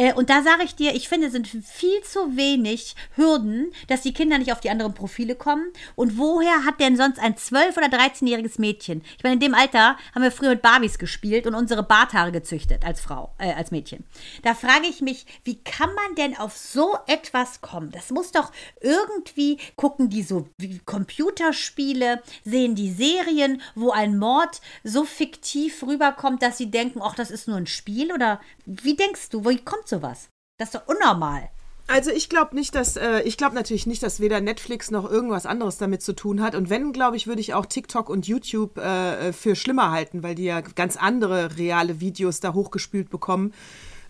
Äh, 0.00 0.14
und 0.14 0.30
da 0.30 0.42
sage 0.42 0.62
ich 0.64 0.74
dir, 0.74 0.94
ich 0.94 1.10
finde, 1.10 1.26
es 1.26 1.34
sind 1.34 1.46
viel 1.46 2.00
zu 2.02 2.34
wenig 2.34 2.96
Hürden, 3.16 3.70
dass 3.88 4.00
die 4.00 4.14
Kinder 4.14 4.38
nicht 4.38 4.50
auf 4.50 4.60
die 4.60 4.70
anderen 4.70 4.94
Profile 4.94 5.34
kommen. 5.34 5.66
Und 5.94 6.16
woher 6.16 6.64
hat 6.64 6.80
denn 6.80 6.96
sonst 6.96 7.18
ein 7.18 7.34
12- 7.34 7.76
oder 7.76 7.88
13-jähriges 7.88 8.58
Mädchen? 8.58 9.02
Ich 9.18 9.22
meine, 9.22 9.34
in 9.34 9.40
dem 9.40 9.54
Alter 9.54 9.98
haben 10.14 10.22
wir 10.22 10.32
früher 10.32 10.50
mit 10.50 10.62
Barbies 10.62 10.98
gespielt 10.98 11.46
und 11.46 11.54
unsere 11.54 11.82
Barthaare 11.82 12.32
gezüchtet 12.32 12.82
als 12.86 13.02
Frau, 13.02 13.34
äh, 13.36 13.52
als 13.52 13.72
Mädchen. 13.72 14.04
Da 14.42 14.54
frage 14.54 14.86
ich 14.88 15.02
mich, 15.02 15.26
wie 15.44 15.62
kann 15.62 15.90
man 15.94 16.14
denn 16.14 16.34
auf 16.34 16.56
so 16.56 16.96
etwas 17.06 17.60
kommen? 17.60 17.90
Das 17.90 18.10
muss 18.10 18.32
doch 18.32 18.52
irgendwie 18.80 19.58
gucken, 19.76 20.08
die 20.08 20.22
so 20.22 20.48
wie 20.56 20.78
Computerspiele, 20.78 22.22
sehen 22.42 22.74
die 22.74 22.90
Serien, 22.90 23.60
wo 23.74 23.90
ein 23.90 24.16
Mord 24.16 24.62
so 24.82 25.04
fiktiv 25.04 25.82
rüberkommt, 25.82 26.42
dass 26.42 26.56
sie 26.56 26.70
denken, 26.70 27.00
ach, 27.02 27.14
das 27.14 27.30
ist 27.30 27.48
nur 27.48 27.58
ein 27.58 27.66
Spiel? 27.66 28.14
Oder 28.14 28.40
wie 28.64 28.96
denkst 28.96 29.28
du, 29.28 29.44
wie 29.44 29.58
kommt 29.58 29.89
sowas? 29.90 30.30
Das 30.58 30.72
ist 30.72 30.74
doch 30.74 30.86
unnormal. 30.86 31.50
Also 31.86 32.12
ich 32.12 32.28
glaube 32.28 32.54
nicht, 32.54 32.76
dass 32.76 32.96
äh, 32.96 33.22
ich 33.22 33.36
glaube 33.36 33.56
natürlich 33.56 33.86
nicht, 33.86 34.02
dass 34.02 34.20
weder 34.20 34.40
Netflix 34.40 34.92
noch 34.92 35.10
irgendwas 35.10 35.44
anderes 35.44 35.76
damit 35.76 36.02
zu 36.02 36.12
tun 36.12 36.40
hat. 36.40 36.54
Und 36.54 36.70
wenn, 36.70 36.92
glaube 36.92 37.16
ich, 37.16 37.26
würde 37.26 37.40
ich 37.40 37.52
auch 37.52 37.66
TikTok 37.66 38.08
und 38.08 38.28
YouTube 38.28 38.78
äh, 38.78 39.32
für 39.32 39.56
schlimmer 39.56 39.90
halten, 39.90 40.22
weil 40.22 40.36
die 40.36 40.44
ja 40.44 40.60
ganz 40.60 40.96
andere 40.96 41.56
reale 41.56 42.00
Videos 42.00 42.38
da 42.38 42.54
hochgespült 42.54 43.10
bekommen 43.10 43.52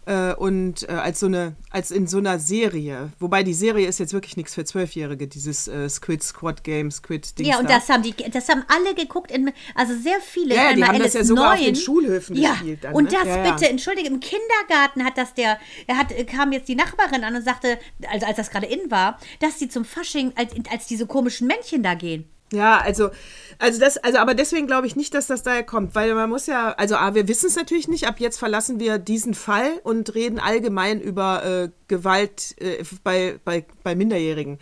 äh, 0.07 0.35
und 0.35 0.89
äh, 0.89 0.93
als 0.93 1.21
so 1.21 1.27
eine, 1.27 1.57
als 1.71 1.91
in 1.91 2.07
so 2.07 2.19
einer 2.19 2.39
Serie. 2.39 3.13
Wobei 3.19 3.43
die 3.43 3.55
Serie 3.55 3.87
ist 3.87 3.99
jetzt 3.99 4.13
wirklich 4.13 4.37
nichts 4.37 4.55
für 4.55 4.65
Zwölfjährige, 4.65 5.29
dieses 5.29 5.69
äh, 5.69 5.89
Squid 5.89 6.23
Squad 6.23 6.65
Game, 6.65 6.91
Squid 6.91 7.39
Ding. 7.39 7.47
Ja, 7.47 7.59
und 7.59 7.69
das 7.69 7.89
haben 7.89 8.03
die, 8.03 8.15
das 8.15 8.49
haben 8.49 8.65
alle 8.69 8.95
geguckt, 8.95 9.31
in, 9.31 9.53
also 9.75 9.95
sehr 9.95 10.21
viele. 10.21 10.55
Ja, 10.55 10.73
die 10.73 10.85
haben 10.85 10.99
das 10.99 11.15
ja 11.15 11.25
sogar 11.25 11.51
9. 11.51 11.59
auf 11.59 11.65
den 11.65 11.77
Schulhöfen 11.77 12.37
ja. 12.37 12.53
gespielt. 12.53 12.85
Dann, 12.85 12.95
und 12.95 13.05
ne? 13.05 13.19
das 13.19 13.29
ja, 13.29 13.53
bitte, 13.53 13.69
entschuldige, 13.69 14.09
im 14.09 14.21
Kindergarten 14.21 15.05
hat 15.05 15.19
das 15.19 15.35
der, 15.35 15.59
er 15.87 15.99
hat, 15.99 16.09
kam 16.27 16.53
jetzt 16.53 16.69
die 16.69 16.77
Nachbarin 16.77 17.23
an 17.23 17.37
und 17.37 17.45
sagte, 17.45 17.79
also 18.11 18.27
als 18.27 18.37
das 18.37 18.51
gerade 18.51 18.67
in 18.67 18.91
war, 18.91 19.19
dass 19.41 19.59
sie 19.59 19.69
zum 19.69 19.85
Fasching 19.85 20.33
als, 20.35 20.53
als 20.71 20.87
diese 20.87 21.07
komischen 21.07 21.47
Männchen 21.47 21.83
da 21.83 21.95
gehen. 21.95 22.29
Ja, 22.53 22.79
also, 22.79 23.11
also 23.59 23.79
das, 23.79 23.97
also 23.99 24.19
aber 24.19 24.35
deswegen 24.35 24.67
glaube 24.67 24.87
ich 24.87 24.97
nicht, 24.97 25.15
dass 25.15 25.29
das 25.29 25.43
daher 25.43 25.63
kommt, 25.63 25.95
weil 25.95 26.15
man 26.15 26.29
muss 26.29 26.47
ja, 26.47 26.73
also 26.73 26.97
A, 26.97 27.15
wir 27.15 27.29
wissen 27.29 27.47
es 27.47 27.55
natürlich 27.57 27.87
nicht, 27.87 28.09
ab 28.09 28.19
jetzt 28.19 28.39
verlassen 28.39 28.81
wir 28.81 28.99
diesen 28.99 29.35
Fall 29.35 29.79
und 29.85 30.15
reden 30.15 30.41
allgemein 30.41 31.01
über 31.01 31.45
äh, 31.45 31.69
Gewalt 31.87 32.57
äh, 32.61 32.83
bei, 33.05 33.39
bei, 33.45 33.65
bei 33.85 33.95
Minderjährigen. 33.95 34.59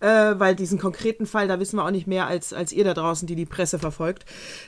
Äh, 0.00 0.34
weil 0.38 0.56
diesen 0.56 0.80
konkreten 0.80 1.26
Fall, 1.26 1.46
da 1.46 1.60
wissen 1.60 1.76
wir 1.76 1.84
auch 1.84 1.92
nicht 1.92 2.08
mehr 2.08 2.26
als, 2.26 2.52
als 2.52 2.72
ihr 2.72 2.82
da 2.82 2.92
draußen, 2.92 3.26
die 3.28 3.36
die 3.36 3.46
Presse 3.46 3.78
verfolgt. 3.78 4.26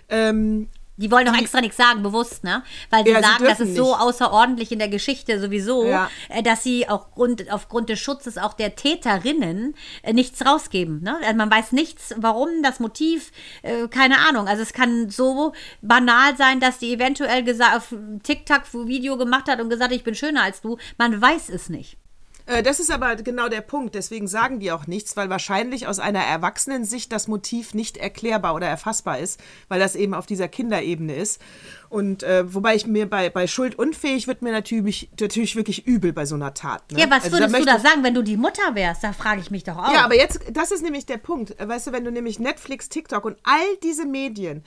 Ähm, 0.09 0.69
die 0.97 1.11
wollen 1.11 1.27
doch 1.27 1.37
extra 1.37 1.61
nichts 1.61 1.77
sagen, 1.77 2.03
bewusst, 2.03 2.45
ne? 2.45 2.63
Weil 2.91 3.05
sie 3.05 3.11
ja, 3.11 3.23
sagen, 3.23 3.45
das 3.45 3.61
ist 3.61 3.71
nicht. 3.71 3.77
so 3.77 3.97
außerordentlich 3.97 4.71
in 4.71 4.79
der 4.79 4.89
Geschichte 4.89 5.41
sowieso, 5.41 5.87
ja. 5.87 6.09
Äh, 6.29 6.43
dass 6.43 6.63
sie 6.63 6.89
auch 6.89 7.11
Grund, 7.11 7.51
aufgrund 7.51 7.89
des 7.89 7.99
Schutzes 7.99 8.39
auch 8.39 8.55
der 8.55 8.77
Täterinnen 8.77 9.75
äh, 10.03 10.13
nichts 10.13 10.45
rausgeben. 10.47 11.03
Ne? 11.03 11.19
Also 11.23 11.37
man 11.37 11.51
weiß 11.51 11.73
nichts, 11.73 12.15
warum, 12.17 12.63
das 12.63 12.81
Motiv, 12.81 13.33
äh, 13.63 13.89
keine 13.89 14.19
Ahnung. 14.19 14.47
Also 14.47 14.63
es 14.63 14.73
kann 14.73 15.11
so 15.11 15.53
banal 15.83 16.37
sein, 16.37 16.61
dass 16.61 16.79
die 16.79 16.93
eventuell 16.93 17.43
gesagt, 17.43 17.77
auf 17.77 17.95
TikTok 18.23 18.63
Video 18.87 19.17
gemacht 19.17 19.49
hat 19.49 19.61
und 19.61 19.71
gesagt, 19.71 19.93
ich 19.93 20.05
bin 20.05 20.15
schöner 20.15 20.43
als 20.43 20.61
du. 20.61 20.79
Man 20.97 21.21
weiß 21.21 21.49
es 21.49 21.69
nicht. 21.69 21.99
Äh, 22.47 22.63
das 22.63 22.81
ist 22.81 22.91
aber 22.91 23.17
genau 23.17 23.49
der 23.49 23.61
Punkt. 23.61 23.95
Deswegen 23.95 24.29
sagen 24.29 24.61
die 24.61 24.73
auch 24.73 24.87
nichts, 24.87 25.17
weil 25.17 25.31
wahrscheinlich 25.31 25.87
aus 25.87 25.99
einer 25.99 26.23
Erwachsenensicht 26.23 27.11
das 27.13 27.29
Motiv 27.29 27.75
nicht 27.75 27.97
erklärbar 27.97 28.55
oder 28.55 28.67
erfassbar 28.67 29.19
ist, 29.19 29.41
weil 29.69 29.81
das 29.81 29.97
eben 29.97 30.15
auf 30.15 30.27
dieser 30.27 30.49
Kinderebene 30.49 31.15
ist. 31.15 31.41
Und 31.89 32.23
äh, 32.23 32.53
wobei 32.53 32.75
ich 32.75 32.87
mir 32.87 33.09
bei, 33.09 33.31
bei 33.31 33.47
Schuld 33.47 33.79
unfähig 33.79 34.27
wird 34.27 34.43
mir 34.43 34.53
natürlich, 34.53 35.11
natürlich 35.21 35.57
wirklich 35.57 35.87
übel 35.87 36.13
bei 36.13 36.27
so 36.27 36.35
einer 36.35 36.55
Tat. 36.55 36.91
Ne? 36.93 37.01
Ja, 37.01 37.07
was 37.11 37.25
also, 37.25 37.37
würdest 37.37 37.55
da 37.55 37.59
du 37.59 37.65
da 37.65 37.79
sagen, 37.79 38.03
wenn 38.03 38.15
du 38.15 38.23
die 38.23 38.37
Mutter 38.37 38.75
wärst? 38.75 39.05
Da 39.05 39.13
frage 39.13 39.41
ich 39.41 39.51
mich 39.51 39.65
doch 39.65 39.79
auch. 39.79 39.93
Ja, 39.93 40.05
aber 40.05 40.17
jetzt, 40.17 40.41
das 40.53 40.71
ist 40.71 40.83
nämlich 40.83 41.07
der 41.07 41.19
Punkt. 41.19 41.55
Weißt 41.59 41.87
du, 41.87 41.93
wenn 41.93 42.05
du 42.05 42.11
nämlich 42.11 42.39
Netflix, 42.39 42.89
TikTok 42.89 43.25
und 43.25 43.37
all 43.45 43.77
diese 43.83 44.07
Medien 44.07 44.65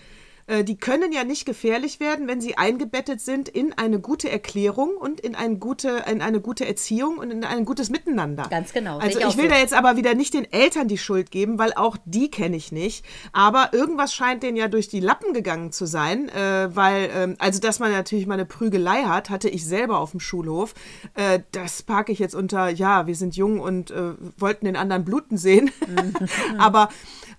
äh, 0.48 0.64
die 0.64 0.78
können 0.78 1.12
ja 1.12 1.24
nicht 1.24 1.46
gefährlich 1.46 2.00
werden, 2.00 2.28
wenn 2.28 2.42
sie 2.42 2.58
eingebettet 2.58 3.22
sind 3.22 3.48
in 3.50 3.74
eine 3.74 4.00
gute 4.00 4.30
Erklärung 4.30 4.98
und 4.98 5.20
in, 5.20 5.36
ein 5.36 5.60
gute, 5.60 6.04
in 6.10 6.22
eine 6.22 6.42
gute 6.42 6.66
Erziehung 6.66 7.18
und 7.18 7.32
in 7.32 7.44
ein 7.44 7.66
gutes 7.66 7.90
Miteinander. 7.90 8.48
Ganz 8.50 8.74
genau. 8.74 8.98
Also 8.98 9.20
sehe 9.20 9.28
ich 9.28 9.38
will 9.38 9.46
auch 9.46 9.50
da 9.50 9.56
so. 9.56 9.62
jetzt 9.62 9.74
aber 9.74 9.98
wieder 9.98 10.14
nicht 10.16 10.34
den 10.34 10.52
Eltern 10.52 10.88
die 10.88 10.98
Schuld 10.98 11.32
geben, 11.32 11.60
weil 11.60 11.74
auch 11.74 11.98
die 12.06 12.32
kenne 12.32 12.56
ich 12.56 12.72
nicht. 12.72 13.06
Aber 13.34 13.70
irgendwas 13.74 14.14
scheint 14.14 14.44
denen 14.44 14.58
ja 14.58 14.68
durch 14.68 14.88
die 14.88 15.00
Lappen 15.00 15.34
gegangen 15.34 15.72
zu 15.72 15.86
sein, 15.86 16.30
äh, 16.30 16.70
weil, 16.76 17.10
ähm, 17.14 17.36
also 17.40 17.60
dass 17.60 17.80
man 17.80 17.92
natürlich 17.92 18.26
mal 18.26 18.34
eine 18.36 18.46
Prügelei 18.46 19.04
hat, 19.04 19.30
hatte 19.30 19.50
ich 19.50 19.66
selber 19.66 20.00
auf 20.00 20.12
dem 20.12 20.20
Schulhof. 20.20 20.74
Äh, 21.14 21.42
das 21.52 21.84
parke 21.84 22.12
ich 22.12 22.20
jetzt 22.20 22.36
unter, 22.36 22.70
ja, 22.70 23.06
wir 23.08 23.16
sind 23.16 23.36
jung 23.36 23.60
und 23.60 23.92
äh, 23.92 24.14
wollten 24.38 24.66
den 24.66 24.76
anderen 24.76 25.04
bluten 25.06 25.38
sehen. 25.38 25.72
aber, 26.58 26.90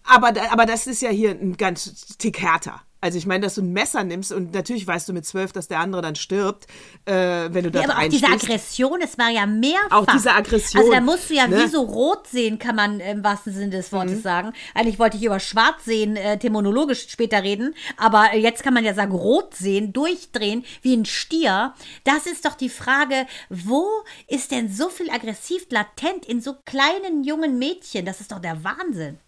aber, 0.05 0.33
da- 0.33 0.51
aber 0.53 0.67
das 0.67 0.87
ist 0.87 1.03
ja 1.03 1.11
hier 1.11 1.31
ein 1.31 1.57
ganz 1.57 2.17
Tick 2.19 2.41
härter. 2.41 2.83
Also 3.01 3.17
ich 3.17 3.27
meine, 3.27 3.45
dass 3.45 3.55
du 3.55 3.63
ein 3.63 3.73
Messer 3.73 4.03
nimmst 4.03 4.33
und 4.33 4.53
natürlich 4.53 4.85
weißt 4.87 5.09
du 5.09 5.13
mit 5.13 5.25
zwölf, 5.25 5.53
dass 5.53 5.69
der 5.69 5.79
andere 5.79 6.03
dann 6.03 6.17
stirbt, 6.17 6.67
äh, 7.05 7.13
wenn 7.53 7.63
du 7.63 7.71
da 7.71 7.81
Ja, 7.83 7.89
aber 7.91 8.03
auch 8.05 8.09
diese. 8.09 8.27
Aggression, 8.27 9.01
es 9.01 9.17
war 9.19 9.31
ja 9.31 9.47
mehrfach. 9.47 9.91
Auch 9.91 10.07
diese 10.07 10.33
Aggression, 10.33 10.81
Also 10.81 10.93
da 10.93 11.01
musst 11.01 11.31
du 11.31 11.35
ja 11.35 11.47
ne? 11.47 11.63
wie 11.65 11.69
so 11.69 11.81
rot 11.83 12.27
sehen, 12.27 12.59
kann 12.59 12.75
man 12.75 12.99
im 12.99 13.23
wahrsten 13.23 13.53
Sinne 13.53 13.71
des 13.71 13.93
Wortes 13.93 14.17
Mhm. 14.17 14.23
sagen. 14.23 14.53
Eigentlich 14.75 14.99
wollte 14.99 15.17
ich 15.17 15.23
über 15.23 15.39
schwarz 15.39 15.85
sehen, 15.85 16.17
äh, 16.17 16.39
terminologisch 16.39 17.09
später 17.09 17.45
reden, 17.45 17.75
aber 17.97 18.35
jetzt 18.35 18.65
kann 18.65 18.75
man 18.75 18.85
ja 18.85 18.95
sagen 18.95 19.13
rot 19.13 19.55
sehen, 19.55 19.93
durchdrehen 19.93 20.65
wie 20.83 20.97
ein 20.97 21.05
Stier. 21.05 21.75
Das 22.03 22.27
ist 22.27 22.45
doch 22.45 22.55
die 22.57 22.69
Frage, 22.69 23.27
wo 23.49 23.87
ist 24.27 24.51
denn 24.51 24.73
so 24.73 24.89
viel 24.89 25.09
aggressiv 25.11 25.67
latent 25.71 26.27
in 26.27 26.41
so 26.41 26.57
kleinen 26.65 27.23
jungen 27.23 27.59
Mädchen? 27.61 28.05
Das 28.05 28.21
ist 28.21 28.33
doch 28.33 28.41
der 28.41 28.65
Wahnsinn. 28.65 29.19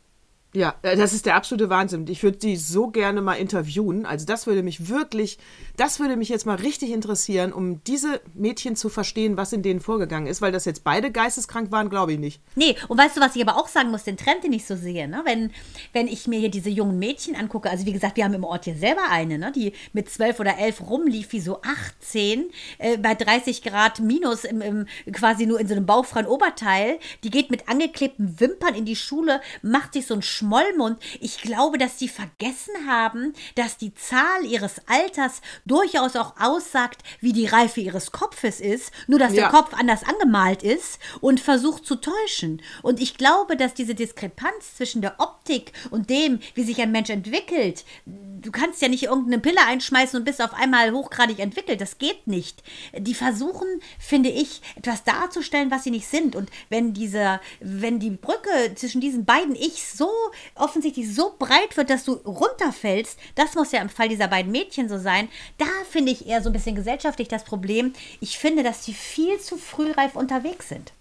Ja, 0.52 0.74
äh, 0.82 0.96
das 0.96 1.12
ist 1.12 1.26
der 1.26 1.36
absolute 1.36 1.70
Wahnsinn. 1.70 2.06
Ich 2.08 2.22
würde 2.22 2.38
die 2.38 2.56
so 2.56 2.88
gerne 2.88 3.22
mal 3.22 3.34
interviewen. 3.34 4.04
Also 4.04 4.26
das 4.26 4.46
würde 4.46 4.62
mich 4.62 4.88
wirklich, 4.88 5.38
das 5.76 6.00
würde 6.00 6.16
mich 6.16 6.28
jetzt 6.28 6.44
mal 6.44 6.56
richtig 6.56 6.90
interessieren, 6.90 7.52
um 7.52 7.84
diese 7.84 8.20
Mädchen 8.34 8.74
zu 8.74 8.88
verstehen, 8.88 9.36
was 9.36 9.52
in 9.52 9.62
denen 9.62 9.80
vorgegangen 9.80 10.26
ist, 10.26 10.42
weil 10.42 10.50
das 10.50 10.64
jetzt 10.64 10.82
beide 10.82 11.12
geisteskrank 11.12 11.70
waren, 11.70 11.88
glaube 11.88 12.14
ich 12.14 12.18
nicht. 12.18 12.40
Nee, 12.56 12.76
und 12.88 12.98
weißt 12.98 13.16
du, 13.16 13.20
was 13.20 13.36
ich 13.36 13.46
aber 13.46 13.60
auch 13.60 13.68
sagen 13.68 13.90
muss, 13.90 14.02
den 14.02 14.16
Trend, 14.16 14.42
den 14.42 14.52
ich 14.52 14.66
so 14.66 14.74
sehe, 14.74 15.06
ne? 15.06 15.22
wenn, 15.24 15.52
wenn 15.92 16.08
ich 16.08 16.26
mir 16.26 16.40
hier 16.40 16.50
diese 16.50 16.70
jungen 16.70 16.98
Mädchen 16.98 17.36
angucke, 17.36 17.70
also 17.70 17.86
wie 17.86 17.92
gesagt, 17.92 18.16
wir 18.16 18.24
haben 18.24 18.34
im 18.34 18.44
Ort 18.44 18.64
hier 18.64 18.74
selber 18.74 19.02
eine, 19.08 19.38
ne? 19.38 19.52
die 19.52 19.72
mit 19.92 20.10
12 20.10 20.40
oder 20.40 20.58
11 20.58 20.80
rumlief, 20.88 21.32
wie 21.32 21.40
so 21.40 21.60
18, 21.62 22.50
äh, 22.78 22.98
bei 22.98 23.14
30 23.14 23.62
Grad 23.62 24.00
minus, 24.00 24.44
im, 24.44 24.60
im, 24.60 24.86
quasi 25.12 25.46
nur 25.46 25.60
in 25.60 25.68
so 25.68 25.74
einem 25.74 25.86
bauchfreien 25.86 26.26
Oberteil, 26.26 26.98
die 27.22 27.30
geht 27.30 27.52
mit 27.52 27.68
angeklebten 27.68 28.40
Wimpern 28.40 28.74
in 28.74 28.84
die 28.84 28.96
Schule, 28.96 29.40
macht 29.62 29.92
sich 29.92 30.06
so 30.06 30.14
einen 30.14 30.22
Schmollmund. 30.40 30.98
Ich 31.20 31.42
glaube, 31.42 31.78
dass 31.78 31.96
die 31.96 32.08
vergessen 32.08 32.74
haben, 32.88 33.34
dass 33.54 33.76
die 33.76 33.94
Zahl 33.94 34.44
ihres 34.44 34.80
Alters 34.88 35.42
durchaus 35.66 36.16
auch 36.16 36.34
aussagt, 36.40 37.02
wie 37.20 37.32
die 37.32 37.46
Reife 37.46 37.80
ihres 37.80 38.10
Kopfes 38.10 38.60
ist, 38.60 38.90
nur 39.06 39.18
dass 39.18 39.32
der 39.32 39.44
Ja. 39.44 39.50
Kopf 39.50 39.74
anders 39.74 40.02
angemalt 40.02 40.62
ist 40.62 40.98
und 41.20 41.40
versucht 41.40 41.84
zu 41.86 41.96
täuschen. 41.96 42.62
Und 42.82 43.00
ich 43.00 43.16
glaube, 43.16 43.56
dass 43.56 43.74
diese 43.74 43.94
Diskrepanz 43.94 44.76
zwischen 44.76 45.02
der 45.02 45.20
Optik 45.20 45.72
und 45.90 46.08
dem, 46.10 46.40
wie 46.54 46.64
sich 46.64 46.80
ein 46.80 46.92
Mensch 46.92 47.10
entwickelt, 47.10 47.84
du 48.06 48.50
kannst 48.50 48.80
ja 48.80 48.88
nicht 48.88 49.04
irgendeine 49.04 49.38
Pille 49.38 49.60
einschmeißen 49.66 50.18
und 50.18 50.24
bist 50.24 50.40
auf 50.42 50.54
einmal 50.54 50.92
hochgradig 50.92 51.38
entwickelt. 51.38 51.80
Das 51.80 51.98
geht 51.98 52.26
nicht. 52.26 52.62
Die 52.96 53.14
versuchen, 53.14 53.68
finde 53.98 54.30
ich, 54.30 54.62
etwas 54.76 55.04
darzustellen, 55.04 55.70
was 55.70 55.84
sie 55.84 55.90
nicht 55.90 56.06
sind. 56.06 56.34
Und 56.34 56.48
wenn 56.70 56.94
diese, 56.94 57.40
wenn 57.60 58.00
die 58.00 58.10
Brücke 58.10 58.74
zwischen 58.74 59.00
diesen 59.00 59.24
beiden 59.24 59.54
Ichs 59.54 59.96
so 59.98 60.10
offensichtlich 60.54 61.14
so 61.14 61.34
breit 61.38 61.76
wird, 61.76 61.90
dass 61.90 62.04
du 62.04 62.12
runterfällst, 62.12 63.18
das 63.34 63.54
muss 63.54 63.72
ja 63.72 63.80
im 63.80 63.88
Fall 63.88 64.08
dieser 64.08 64.28
beiden 64.28 64.52
Mädchen 64.52 64.88
so 64.88 64.98
sein. 64.98 65.28
Da 65.58 65.66
finde 65.88 66.12
ich 66.12 66.26
eher 66.26 66.42
so 66.42 66.50
ein 66.50 66.52
bisschen 66.52 66.76
gesellschaftlich 66.76 67.28
das 67.28 67.44
Problem. 67.44 67.92
Ich 68.20 68.38
finde, 68.38 68.62
dass 68.62 68.84
die 68.84 68.94
viel 68.94 69.38
zu 69.38 69.56
frühreif 69.56 70.16
unterwegs 70.16 70.68
sind. 70.68 70.92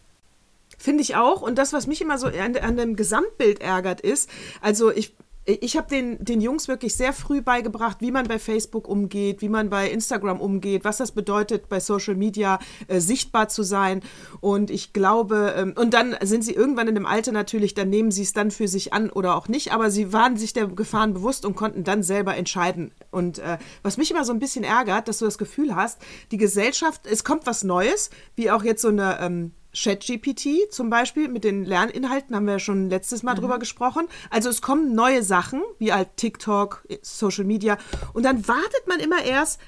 Finde 0.77 1.01
ich 1.01 1.15
auch. 1.15 1.41
Und 1.41 1.57
das, 1.57 1.73
was 1.73 1.87
mich 1.87 1.99
immer 1.99 2.17
so 2.17 2.27
an, 2.27 2.55
an 2.55 2.77
dem 2.77 2.95
Gesamtbild 2.95 3.61
ärgert, 3.61 4.01
ist, 4.01 4.29
also 4.61 4.91
ich. 4.91 5.13
Ich 5.45 5.77
habe 5.77 5.87
den, 5.87 6.23
den 6.23 6.41
Jungs 6.41 6.67
wirklich 6.67 6.95
sehr 6.95 7.11
früh 7.11 7.41
beigebracht, 7.41 7.97
wie 8.01 8.11
man 8.11 8.27
bei 8.27 8.37
Facebook 8.37 8.87
umgeht, 8.87 9.41
wie 9.41 9.49
man 9.49 9.69
bei 9.69 9.89
Instagram 9.89 10.39
umgeht, 10.39 10.83
was 10.83 10.97
das 10.97 11.11
bedeutet, 11.11 11.69
bei 11.69 11.79
Social 11.79 12.15
Media 12.15 12.59
äh, 12.87 12.99
sichtbar 12.99 13.49
zu 13.49 13.63
sein. 13.63 14.01
Und 14.41 14.69
ich 14.69 14.93
glaube, 14.93 15.55
ähm, 15.57 15.73
und 15.75 15.93
dann 15.93 16.15
sind 16.21 16.43
sie 16.43 16.53
irgendwann 16.53 16.87
in 16.87 16.95
dem 16.95 17.07
Alter 17.07 17.31
natürlich, 17.31 17.73
dann 17.73 17.89
nehmen 17.89 18.11
sie 18.11 18.21
es 18.21 18.33
dann 18.33 18.51
für 18.51 18.67
sich 18.67 18.93
an 18.93 19.09
oder 19.09 19.35
auch 19.35 19.47
nicht, 19.47 19.71
aber 19.71 19.89
sie 19.89 20.13
waren 20.13 20.37
sich 20.37 20.53
der 20.53 20.67
Gefahren 20.67 21.13
bewusst 21.13 21.45
und 21.45 21.55
konnten 21.55 21.83
dann 21.83 22.03
selber 22.03 22.35
entscheiden. 22.35 22.91
Und 23.09 23.39
äh, 23.39 23.57
was 23.81 23.97
mich 23.97 24.11
immer 24.11 24.25
so 24.25 24.33
ein 24.33 24.39
bisschen 24.39 24.63
ärgert, 24.63 25.07
dass 25.07 25.17
du 25.17 25.25
das 25.25 25.39
Gefühl 25.39 25.75
hast, 25.75 25.99
die 26.31 26.37
Gesellschaft, 26.37 27.07
es 27.07 27.23
kommt 27.23 27.47
was 27.47 27.63
Neues, 27.63 28.11
wie 28.35 28.51
auch 28.51 28.63
jetzt 28.63 28.83
so 28.83 28.89
eine 28.89 29.19
ähm, 29.19 29.53
ChatGPT 29.73 30.71
zum 30.71 30.89
Beispiel 30.89 31.27
mit 31.27 31.43
den 31.43 31.63
Lerninhalten 31.63 32.35
haben 32.35 32.45
wir 32.45 32.53
ja 32.53 32.59
schon 32.59 32.89
letztes 32.89 33.23
Mal 33.23 33.35
drüber 33.35 33.59
gesprochen. 33.59 34.07
Also 34.29 34.49
es 34.49 34.61
kommen 34.61 34.95
neue 34.95 35.23
Sachen, 35.23 35.61
wie 35.77 35.93
halt 35.93 36.17
TikTok, 36.17 36.85
Social 37.01 37.45
Media. 37.45 37.77
Und 38.13 38.23
dann 38.23 38.47
wartet 38.47 38.87
man 38.87 38.99
immer 38.99 39.23
erst, 39.23 39.59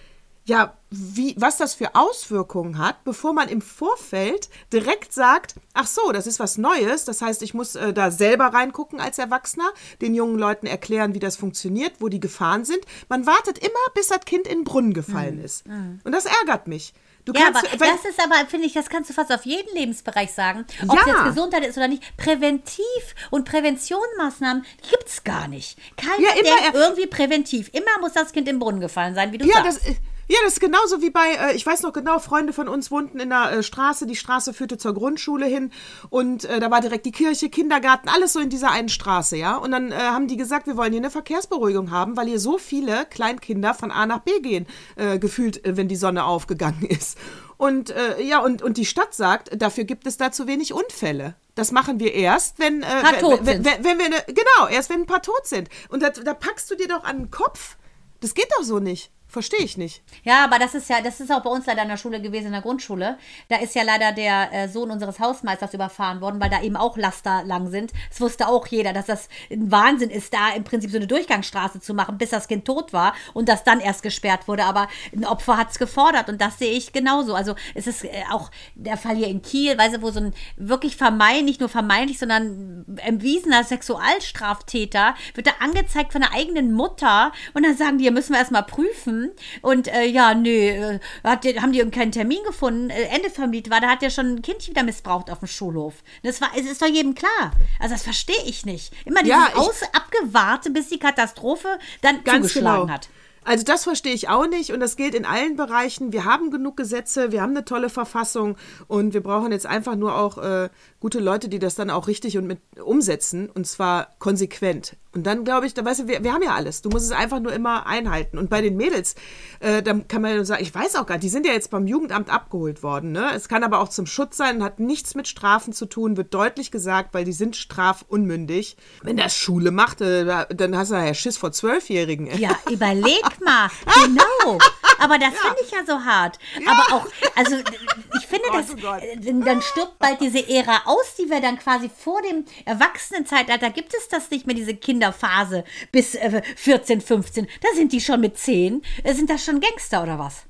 ja, 0.46 0.76
wie, 0.90 1.36
was 1.38 1.58
das 1.58 1.76
für 1.76 1.96
Auswirkungen 1.96 2.80
hat, 2.80 3.04
bevor 3.04 3.32
man 3.32 3.48
im 3.48 3.62
Vorfeld 3.62 4.50
direkt 4.74 5.14
sagt, 5.14 5.56
ach 5.74 5.86
so, 5.86 6.12
das 6.12 6.26
ist 6.26 6.40
was 6.40 6.58
Neues. 6.58 7.06
Das 7.06 7.22
heißt, 7.22 7.44
ich 7.44 7.54
muss 7.54 7.76
äh, 7.76 7.94
da 7.94 8.10
selber 8.10 8.48
reingucken 8.48 9.00
als 9.00 9.20
Erwachsener, 9.20 9.70
den 10.02 10.16
jungen 10.16 10.40
Leuten 10.40 10.66
erklären, 10.66 11.14
wie 11.14 11.20
das 11.20 11.36
funktioniert, 11.36 11.94
wo 12.00 12.10
die 12.10 12.20
Gefahren 12.20 12.66
sind. 12.66 12.84
Man 13.08 13.28
wartet 13.28 13.60
immer, 13.60 13.94
bis 13.94 14.08
das 14.08 14.22
Kind 14.22 14.48
in 14.48 14.60
den 14.60 14.64
Brunnen 14.64 14.94
gefallen 14.94 15.40
ist. 15.40 15.64
Und 16.04 16.12
das 16.12 16.26
ärgert 16.26 16.68
mich. 16.68 16.94
Du 17.26 17.34
Ja, 17.34 17.52
kannst, 17.52 17.72
aber 17.72 17.80
weil- 17.80 17.92
das 17.92 18.06
ist 18.06 18.20
aber, 18.24 18.36
finde 18.48 18.66
ich, 18.66 18.74
das 18.74 18.90
kannst 18.90 19.10
du 19.10 19.14
fast 19.14 19.32
auf 19.32 19.46
jeden 19.46 19.74
Lebensbereich 19.76 20.32
sagen. 20.34 20.66
Ob 20.88 20.98
es 21.00 21.06
Ja. 21.06 21.14
jetzt 21.14 21.24
Gesundheit 21.36 21.66
ist 21.66 21.78
oder 21.78 21.88
nicht. 21.88 22.02
Präventiv 22.18 22.84
und 23.30 23.46
Präventionsmaßnahmen 23.46 24.66
gibt 24.90 25.08
es 25.08 25.24
gar 25.24 25.48
nicht. 25.48 25.78
Keiner 25.98 26.20
Ja, 26.20 26.32
immer 26.34 26.62
denkt 26.62 26.76
irgendwie 26.76 27.08
präventiv. 27.08 27.70
Immer 27.74 28.00
muss 28.00 28.14
das 28.14 28.32
Kind 28.34 28.48
im 28.48 28.60
Brunnen 28.60 28.82
gefallen 28.82 29.14
sein, 29.16 29.32
wie 29.32 29.38
du 29.38 29.46
Ja, 29.46 29.64
sagst. 29.64 29.88
das, 29.88 29.96
ja, 30.32 30.38
das 30.46 30.54
ist 30.54 30.60
genauso 30.62 31.02
wie 31.02 31.10
bei, 31.10 31.34
äh, 31.34 31.56
ich 31.56 31.66
weiß 31.66 31.82
noch 31.82 31.92
genau, 31.92 32.18
Freunde 32.20 32.54
von 32.54 32.70
uns 32.70 32.90
wohnten 32.90 33.20
in 33.20 33.30
der 33.30 33.52
äh, 33.52 33.64
Straße. 33.64 34.06
Die 34.06 34.16
Straße 34.16 34.54
führte 34.54 34.78
zur 34.78 34.94
Grundschule 34.94 35.46
hin 35.46 35.72
und 36.10 36.46
äh, 36.46 36.62
da 36.62 36.72
war 36.72 36.80
direkt 36.80 37.06
die 37.06 37.12
Kirche, 37.12 37.50
Kindergarten, 37.50 38.08
alles 38.08 38.32
so 38.32 38.40
in 38.40 38.50
dieser 38.50 38.72
einen 38.72 38.88
Straße, 38.88 39.36
ja. 39.36 39.58
Und 39.58 39.72
dann 39.72 39.92
äh, 39.92 39.96
haben 39.96 40.30
die 40.30 40.38
gesagt, 40.38 40.68
wir 40.68 40.78
wollen 40.78 40.94
hier 40.94 41.02
eine 41.02 41.12
Verkehrsberuhigung 41.12 41.92
haben, 41.92 42.16
weil 42.16 42.28
hier 42.28 42.40
so 42.40 42.58
viele 42.58 43.06
Kleinkinder 43.08 43.74
von 43.74 43.92
A 43.92 44.06
nach 44.06 44.20
B 44.20 44.40
gehen, 44.40 44.68
äh, 44.96 45.20
gefühlt, 45.20 45.66
äh, 45.66 45.76
wenn 45.76 45.90
die 45.90 45.98
Sonne 45.98 46.24
aufgegangen 46.24 46.84
ist. 46.90 47.18
Und 47.58 47.94
ja, 48.20 48.40
und, 48.40 48.64
und 48.64 48.78
die 48.78 48.88
Stadt 48.88 49.14
sagt, 49.14 49.62
dafür 49.62 49.84
gibt 49.84 50.08
es 50.08 50.18
da 50.18 50.32
zu 50.32 50.48
wenig 50.48 50.74
Unfälle. 50.74 51.36
Das 51.54 51.72
machen 51.72 52.00
wir 52.00 52.12
erst, 52.16 52.58
wenn, 52.58 52.82
Paar 52.82 53.12
wenn, 53.12 53.20
tot 53.20 53.40
wenn, 53.44 53.64
wenn, 53.64 53.84
wenn 53.84 54.00
wir 54.00 54.10
ne, 54.10 54.16
genau, 54.26 54.68
erst 54.68 54.90
wenn 54.90 55.02
ein 55.02 55.06
paar 55.06 55.22
tot 55.22 55.46
sind. 55.46 55.70
Und 55.90 56.02
da, 56.02 56.10
da 56.10 56.34
packst 56.34 56.72
du 56.72 56.76
dir 56.76 56.88
doch 56.88 57.04
an 57.04 57.20
den 57.20 57.30
Kopf. 57.30 57.78
Das 58.20 58.34
geht 58.34 58.48
doch 58.58 58.64
so 58.64 58.80
nicht. 58.80 59.12
Verstehe 59.32 59.62
ich 59.62 59.78
nicht. 59.78 60.04
Ja, 60.24 60.44
aber 60.44 60.60
das 60.60 60.76
ist 60.76 60.90
ja, 60.90 61.00
das 61.00 61.22
ist 61.22 61.32
auch 61.32 61.42
bei 61.42 61.50
uns 61.50 61.66
leider 61.66 61.84
in 61.84 61.88
der 61.88 61.96
Schule 61.96 62.22
gewesen, 62.22 62.48
in 62.48 62.52
der 62.52 62.62
Grundschule. 62.62 63.18
Da 63.48 63.60
ist 63.60 63.74
ja 63.76 63.84
leider 63.84 64.12
der 64.12 64.52
äh, 64.52 64.68
Sohn 64.68 64.92
unseres 64.92 65.22
Hausmeisters 65.22 65.74
überfahren 65.74 66.20
worden, 66.20 66.42
weil 66.42 66.50
da 66.50 66.62
eben 66.62 66.76
auch 66.76 66.98
Laster 66.98 67.42
lang 67.46 67.70
sind. 67.70 67.94
Es 68.12 68.20
wusste 68.20 68.50
auch 68.50 68.68
jeder, 68.68 68.92
dass 68.92 69.06
das 69.06 69.30
ein 69.50 69.72
Wahnsinn 69.72 70.10
ist, 70.10 70.34
da 70.34 70.50
im 70.50 70.66
Prinzip 70.66 70.92
so 70.92 70.98
eine 70.98 71.08
Durchgangsstraße 71.08 71.80
zu 71.80 71.94
machen, 71.94 72.18
bis 72.18 72.32
das 72.32 72.50
Kind 72.50 72.66
tot 72.66 72.92
war 72.92 73.14
und 73.34 73.48
das 73.48 73.64
dann 73.64 73.80
erst 73.80 74.04
gesperrt 74.04 74.50
wurde. 74.50 74.66
Aber 74.66 74.90
ein 75.16 75.24
Opfer 75.24 75.56
hat 75.56 75.72
es 75.72 75.80
gefordert 75.80 76.28
und 76.28 76.42
das 76.42 76.60
sehe 76.60 76.74
ich 76.74 76.92
genauso. 76.92 77.34
Also 77.34 77.56
es 77.74 77.88
ist 77.88 78.04
äh, 78.04 78.24
auch 78.32 78.52
der 78.76 78.98
Fall 78.98 79.16
hier 79.16 79.30
in 79.30 79.42
Kiel, 79.42 79.78
weißt 79.78 79.96
du, 79.96 80.02
wo 80.02 80.12
so 80.12 80.20
ein 80.20 80.34
wirklich 80.58 80.98
vermeintlich, 80.98 81.52
nicht 81.52 81.60
nur 81.62 81.70
vermeintlich, 81.70 82.20
sondern 82.20 82.84
erwiesener 82.98 83.64
Sexualstraftäter 83.64 85.16
wird 85.36 85.48
da 85.48 85.52
angezeigt 85.62 86.12
von 86.12 86.20
der 86.20 86.34
eigenen 86.34 86.74
Mutter 86.74 87.32
und 87.54 87.64
dann 87.64 87.78
sagen 87.78 87.98
die, 87.98 88.04
ja, 88.04 88.12
müssen 88.12 88.34
wir 88.34 88.40
erstmal 88.40 88.64
prüfen. 88.64 89.21
Und 89.62 89.88
äh, 89.88 90.06
ja, 90.06 90.34
nö, 90.34 90.50
äh, 90.50 91.00
hat, 91.24 91.44
die- 91.44 91.60
haben 91.60 91.72
die 91.72 91.80
irgendeinen 91.80 92.12
Termin 92.12 92.40
gefunden, 92.46 92.90
äh, 92.90 93.04
Ende 93.16 93.30
vom 93.30 93.52
Lied 93.52 93.70
war, 93.70 93.80
da 93.82 93.90
hat 93.90 94.02
der 94.02 94.10
schon 94.10 94.36
ein 94.36 94.42
Kind 94.42 94.68
wieder 94.68 94.84
missbraucht 94.84 95.30
auf 95.32 95.40
dem 95.40 95.48
Schulhof. 95.48 95.96
Das 96.24 96.42
war, 96.42 96.50
es 96.58 96.66
ist 96.70 96.82
doch 96.82 96.88
jedem 96.88 97.16
klar. 97.16 97.52
Also 97.80 97.94
das 97.96 98.04
verstehe 98.04 98.44
ich 98.46 98.66
nicht. 98.66 98.94
Immer 99.06 99.24
dieses 99.24 99.38
Ja, 99.38 99.48
ich- 99.50 99.56
Aus 99.56 99.82
abgewarte, 99.94 100.70
bis 100.72 100.90
die 100.90 101.00
Katastrophe 101.00 101.80
dann 102.02 102.24
Ganz 102.24 102.48
zugeschlagen 102.48 102.82
genau. 102.88 102.94
hat. 102.94 103.10
Also 103.44 103.66
das 103.66 103.86
verstehe 103.86 104.14
ich 104.14 104.30
auch 104.30 104.46
nicht 104.48 104.72
und 104.72 104.80
das 104.82 104.96
gilt 104.98 105.16
in 105.16 105.26
allen 105.26 105.56
Bereichen. 105.56 106.14
Wir 106.14 106.26
haben 106.26 106.52
genug 106.52 106.78
Gesetze, 106.78 107.32
wir 107.32 107.42
haben 107.42 107.50
eine 107.52 107.66
tolle 107.66 107.90
Verfassung 107.90 108.56
und 108.88 109.16
wir 109.16 109.24
brauchen 109.24 109.52
jetzt 109.52 109.66
einfach 109.66 109.96
nur 109.96 110.16
auch 110.16 110.38
äh, 110.38 110.70
gute 111.02 111.20
Leute, 111.20 111.50
die 111.50 111.60
das 111.60 111.76
dann 111.76 111.90
auch 111.90 112.08
richtig 112.08 112.38
und 112.38 112.48
mit 112.48 112.60
umsetzen 112.80 113.50
und 113.50 113.68
zwar 113.68 114.16
konsequent. 114.20 114.96
Und 115.14 115.24
dann 115.26 115.44
glaube 115.44 115.66
ich, 115.66 115.74
da 115.74 115.84
weißt 115.84 116.02
du, 116.02 116.08
wir, 116.08 116.24
wir 116.24 116.32
haben 116.32 116.44
ja 116.44 116.54
alles. 116.54 116.82
Du 116.82 116.90
musst 116.90 117.06
es 117.06 117.12
einfach 117.12 117.42
nur 117.42 117.52
immer 117.52 117.86
einhalten. 117.86 118.38
Und 118.38 118.50
bei 118.50 118.62
den 118.62 118.78
Mädels, 118.78 119.16
äh, 119.60 119.82
da 119.82 119.94
kann 120.08 120.22
man 120.22 120.36
ja 120.36 120.46
sagen, 120.46 120.64
ich 120.64 120.74
weiß 120.74 120.96
auch 120.96 121.06
gar 121.06 121.16
nicht, 121.16 121.24
die 121.24 121.30
sind 121.30 121.46
ja 121.46 121.52
jetzt 121.52 121.72
beim 121.72 121.86
Jugendamt 121.86 122.30
abgeholt 122.30 122.82
worden. 122.82 123.12
Ne? 123.12 123.30
Es 123.36 123.50
kann 123.50 123.64
aber 123.64 123.80
auch 123.80 123.90
zum 123.90 124.06
Schutz 124.06 124.38
sein, 124.38 124.64
hat 124.64 124.80
nichts 124.80 125.16
mit 125.16 125.28
Strafen 125.28 125.74
zu 125.74 125.88
tun, 125.88 126.16
wird 126.16 126.34
deutlich 126.34 126.72
gesagt, 126.72 127.14
weil 127.14 127.26
die 127.26 127.34
sind 127.34 127.58
strafunmündig. 127.58 128.78
Wenn 129.02 129.18
das 129.18 129.36
Schule 129.36 129.72
macht, 129.72 130.00
äh, 130.02 130.46
dann 130.50 130.78
hast 130.78 130.92
du 130.92 130.96
ja 130.96 131.14
Schiss 131.14 131.36
vor 131.36 131.52
Zwölfjährigen. 131.52 132.28
Ja, 132.38 132.56
überleg 132.72 133.24
mal. 133.44 133.70
genau. 134.06 134.60
Aber 135.02 135.18
das 135.18 135.34
finde 135.34 135.58
ich 135.64 135.72
ja 135.72 135.86
so 135.86 136.04
hart. 136.06 136.38
Aber 136.66 136.96
auch, 136.96 137.08
also 137.36 137.56
ich 138.18 138.28
finde, 138.28 138.46
oh 138.52 138.76
Gott. 138.82 139.02
äh, 139.02 139.18
dann 139.18 139.62
stirbt 139.62 139.98
bald 140.00 140.22
diese 140.22 140.48
Ära 140.48 140.84
aus, 140.86 141.16
die 141.18 141.30
wir 141.30 141.42
dann 141.42 141.58
quasi 141.58 141.90
vor 141.90 142.22
dem 142.22 142.46
Erwachsenenzeitalter 142.66 143.72
gibt 143.72 143.94
es 143.94 144.08
das 144.08 144.30
nicht 144.30 144.46
mehr, 144.46 144.56
diese 144.56 144.76
Kinderphase 144.76 145.64
bis 145.92 146.16
äh, 146.16 146.42
14, 146.56 147.02
15. 147.02 147.48
Da 147.62 147.70
sind 147.76 147.92
die 147.94 148.02
schon 148.02 148.22
mit 148.22 148.38
10. 148.38 148.84
Äh, 149.04 149.14
sind 149.14 149.30
das 149.30 149.44
schon 149.44 149.60
Gangster 149.60 150.04
oder 150.04 150.20
was? 150.20 150.46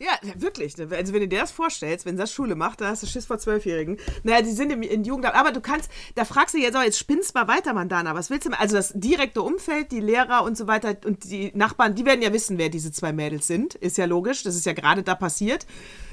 Ja, 0.00 0.10
wirklich. 0.36 0.74
Also 0.78 1.12
wenn 1.12 1.20
du 1.20 1.28
dir 1.28 1.38
das 1.40 1.52
vorstellst, 1.52 2.04
wenn 2.04 2.16
das 2.16 2.32
Schule 2.32 2.56
macht, 2.56 2.80
dann 2.80 2.88
hast 2.88 3.04
du 3.04 3.06
Schiss 3.06 3.26
vor 3.26 3.38
Zwölfjährigen. 3.38 3.96
Naja, 4.24 4.42
die 4.42 4.50
sind 4.50 4.72
im, 4.72 4.82
in 4.82 5.04
Jugendamt. 5.04 5.36
Aber 5.36 5.52
du 5.52 5.60
kannst, 5.60 5.88
da 6.16 6.24
fragst 6.24 6.54
du 6.54 6.58
jetzt 6.58 6.76
auch, 6.76 6.82
jetzt 6.82 6.98
spinnst 6.98 7.34
mal 7.34 7.46
weiter, 7.46 7.72
Mandana. 7.74 8.14
Was 8.14 8.28
willst 8.28 8.46
du? 8.46 8.50
Also 8.58 8.74
das 8.74 8.92
direkte 8.94 9.40
Umfeld, 9.40 9.92
die 9.92 10.00
Lehrer 10.00 10.42
und 10.42 10.56
so 10.58 10.66
weiter 10.66 10.96
und 11.06 11.24
die 11.24 11.52
Nachbarn, 11.54 11.94
die 11.94 12.04
werden 12.04 12.22
ja 12.22 12.32
wissen, 12.32 12.58
wer 12.58 12.70
diese 12.70 12.90
zwei 12.90 13.12
Mädels 13.12 13.46
sind. 13.46 13.76
Ist 13.76 13.96
ja 13.96 14.06
logisch. 14.06 14.42
Das 14.42 14.56
ist 14.56 14.66
ja 14.66 14.72
gerade 14.72 15.04
da 15.04 15.14
passiert. 15.14 15.64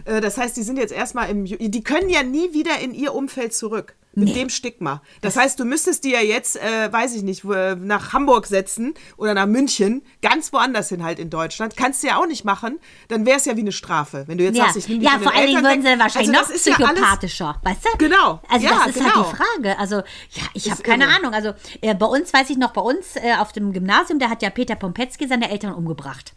Äh, 0.06 0.22
Das 0.22 0.38
heißt, 0.38 0.56
die 0.56 0.64
sind 0.64 0.78
jetzt 0.78 0.94
erstmal 0.94 1.30
im, 1.30 1.46
die 1.46 1.84
können 1.84 2.10
ja 2.10 2.22
nie 2.22 2.54
wieder 2.54 2.80
in 2.80 2.94
ihr 2.94 3.16
Umfeld 3.16 3.54
zurück. 3.54 3.96
Mit 4.14 4.36
dem 4.36 4.50
Stigma. 4.50 5.02
Das 5.22 5.38
heißt, 5.38 5.58
du 5.58 5.64
müsstest 5.64 6.04
die 6.04 6.12
ja 6.12 6.20
jetzt, 6.20 6.58
äh, 6.58 6.92
weiß 6.92 7.16
ich 7.16 7.24
nicht, 7.24 7.46
äh, 7.46 7.76
nach 7.76 8.12
Hamburg 8.12 8.46
setzen 8.46 8.94
oder 9.16 9.34
nach 9.34 9.46
München, 9.46 10.02
ganz 10.22 10.52
woanders 10.52 10.90
hin 10.90 11.04
halt 11.04 11.18
in 11.18 11.30
Deutschland. 11.30 11.78
Kannst 11.78 12.04
du 12.04 12.08
ja 12.08 12.18
auch 12.18 12.26
nicht 12.28 12.44
machen. 12.44 12.80
Dann 13.08 13.26
wäre 13.26 13.38
es 13.38 13.46
ja 13.46 13.56
wie 13.56 13.62
eine 13.62 13.72
Strafe. 13.72 14.26
Wenn 14.28 14.38
du 14.38 14.44
jetzt 14.44 14.58
Ja, 14.58 14.66
sagst, 14.66 14.78
ich 14.78 14.90
nehme 14.90 15.00
die 15.00 15.06
ja 15.06 15.18
vor 15.18 15.34
allen 15.34 15.48
Dingen 15.48 15.64
würden 15.64 15.82
sie 15.82 15.88
wahrscheinlich 15.98 16.30
also, 16.30 16.32
noch 16.34 16.42
das 16.42 16.50
ist 16.50 16.66
ja 16.68 16.74
psychopathischer, 16.76 17.60
weißt 17.64 17.86
du? 17.86 17.98
Genau. 18.00 18.42
Also 18.50 18.66
Ja, 18.66 18.72
das 18.86 18.88
ist 18.88 18.94
genau. 18.96 19.16
halt 19.16 19.26
die 19.32 19.36
Frage. 19.38 19.80
Also 19.80 19.96
ja, 19.96 20.44
ich 20.54 20.70
habe 20.70 20.84
keine 20.84 21.06
irre. 21.06 21.16
Ahnung. 21.16 21.34
Also 21.34 21.54
äh, 21.82 21.96
bei 21.96 22.06
uns 22.06 22.34
weiß 22.34 22.50
ich 22.50 22.58
noch, 22.58 22.72
bei 22.72 22.82
uns 22.82 23.16
äh, 23.16 23.36
auf 23.40 23.54
dem 23.54 23.72
Gymnasium, 23.72 24.20
da 24.20 24.30
hat 24.30 24.42
ja 24.42 24.50
Peter 24.50 24.76
Pompetzky 24.76 25.28
seine 25.28 25.50
Eltern 25.50 25.74
umgebracht. 25.74 26.34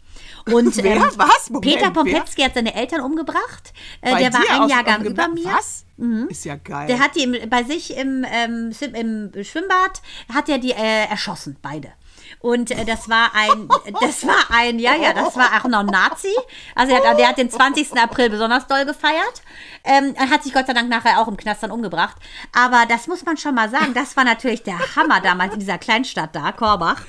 Und 0.51 0.75
Wer? 0.83 0.95
ähm, 0.95 1.11
Was? 1.15 1.49
Moment, 1.49 1.65
Peter 1.65 1.85
wer? 1.85 1.91
Pompetzky 1.91 2.41
hat 2.43 2.53
seine 2.53 2.73
Eltern 2.75 3.01
umgebracht. 3.01 3.73
Äh, 4.01 4.17
der 4.17 4.33
war 4.33 4.61
ein 4.61 4.69
Jahrgang 4.69 5.03
über 5.03 5.27
mir. 5.27 5.47
Mhm. 5.47 5.53
Was? 5.53 5.85
Ist 6.29 6.45
ja 6.45 6.55
geil. 6.55 6.87
Der 6.87 6.99
hat 6.99 7.15
die 7.15 7.23
im, 7.23 7.49
bei 7.49 7.63
sich 7.63 7.95
im, 7.95 8.25
ähm, 8.29 8.71
im 8.93 9.43
Schwimmbad, 9.43 10.01
hat 10.33 10.49
er 10.49 10.57
die 10.57 10.71
äh, 10.71 11.05
erschossen, 11.09 11.57
beide. 11.61 11.93
Und 12.39 12.71
äh, 12.71 12.85
das 12.85 13.09
war 13.09 13.31
ein, 13.33 13.69
das 14.01 14.25
war 14.25 14.35
ein, 14.49 14.77
ja, 14.79 14.95
ja, 14.95 15.13
das 15.13 15.35
war 15.35 15.47
auch 15.57 15.67
noch 15.67 15.79
ein 15.79 15.85
Nazi. 15.87 16.33
Also 16.75 16.93
er 16.93 17.09
hat, 17.09 17.17
der 17.17 17.29
hat 17.29 17.37
den 17.37 17.49
20. 17.49 17.97
April 17.97 18.29
besonders 18.29 18.67
doll 18.67 18.85
gefeiert. 18.85 19.41
Ähm, 19.83 20.13
er 20.15 20.29
hat 20.29 20.43
sich 20.43 20.53
Gott 20.53 20.67
sei 20.67 20.73
Dank 20.73 20.89
nachher 20.89 21.19
auch 21.19 21.27
im 21.27 21.37
Knast 21.37 21.63
dann 21.63 21.71
umgebracht. 21.71 22.17
Aber 22.53 22.85
das 22.87 23.07
muss 23.07 23.25
man 23.25 23.37
schon 23.37 23.55
mal 23.55 23.69
sagen, 23.69 23.93
das 23.93 24.15
war 24.17 24.23
natürlich 24.23 24.63
der 24.63 24.79
Hammer 24.95 25.21
damals 25.21 25.53
in 25.53 25.59
dieser 25.59 25.77
Kleinstadt 25.77 26.35
da, 26.35 26.51
Korbach. 26.51 27.01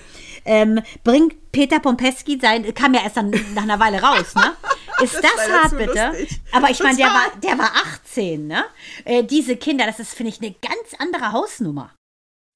Ähm, 0.46 0.80
bringt 1.04 1.52
Peter 1.52 1.80
Pompeski 1.80 2.38
sein, 2.40 2.72
kam 2.74 2.94
ja 2.94 3.02
erst 3.02 3.16
dann 3.16 3.30
nach 3.54 3.62
einer 3.62 3.80
Weile 3.80 4.00
raus, 4.00 4.34
ne? 4.34 4.56
Ist 5.02 5.14
das, 5.16 5.48
ja 5.48 5.62
hart, 5.62 5.76
bitte? 5.76 6.06
lustig. 6.08 6.40
Aber 6.52 6.70
ich 6.70 6.80
meine, 6.80 6.96
der 6.96 7.08
war, 7.08 7.30
der 7.42 7.58
war 7.58 7.70
18, 8.04 8.46
ne? 8.46 8.64
Äh, 9.04 9.24
diese 9.24 9.56
Kinder, 9.56 9.84
das 9.84 10.00
ist, 10.00 10.14
finde 10.14 10.30
ich, 10.30 10.40
eine 10.40 10.52
ganz 10.52 10.94
andere 10.98 11.32
Hausnummer. 11.32 11.94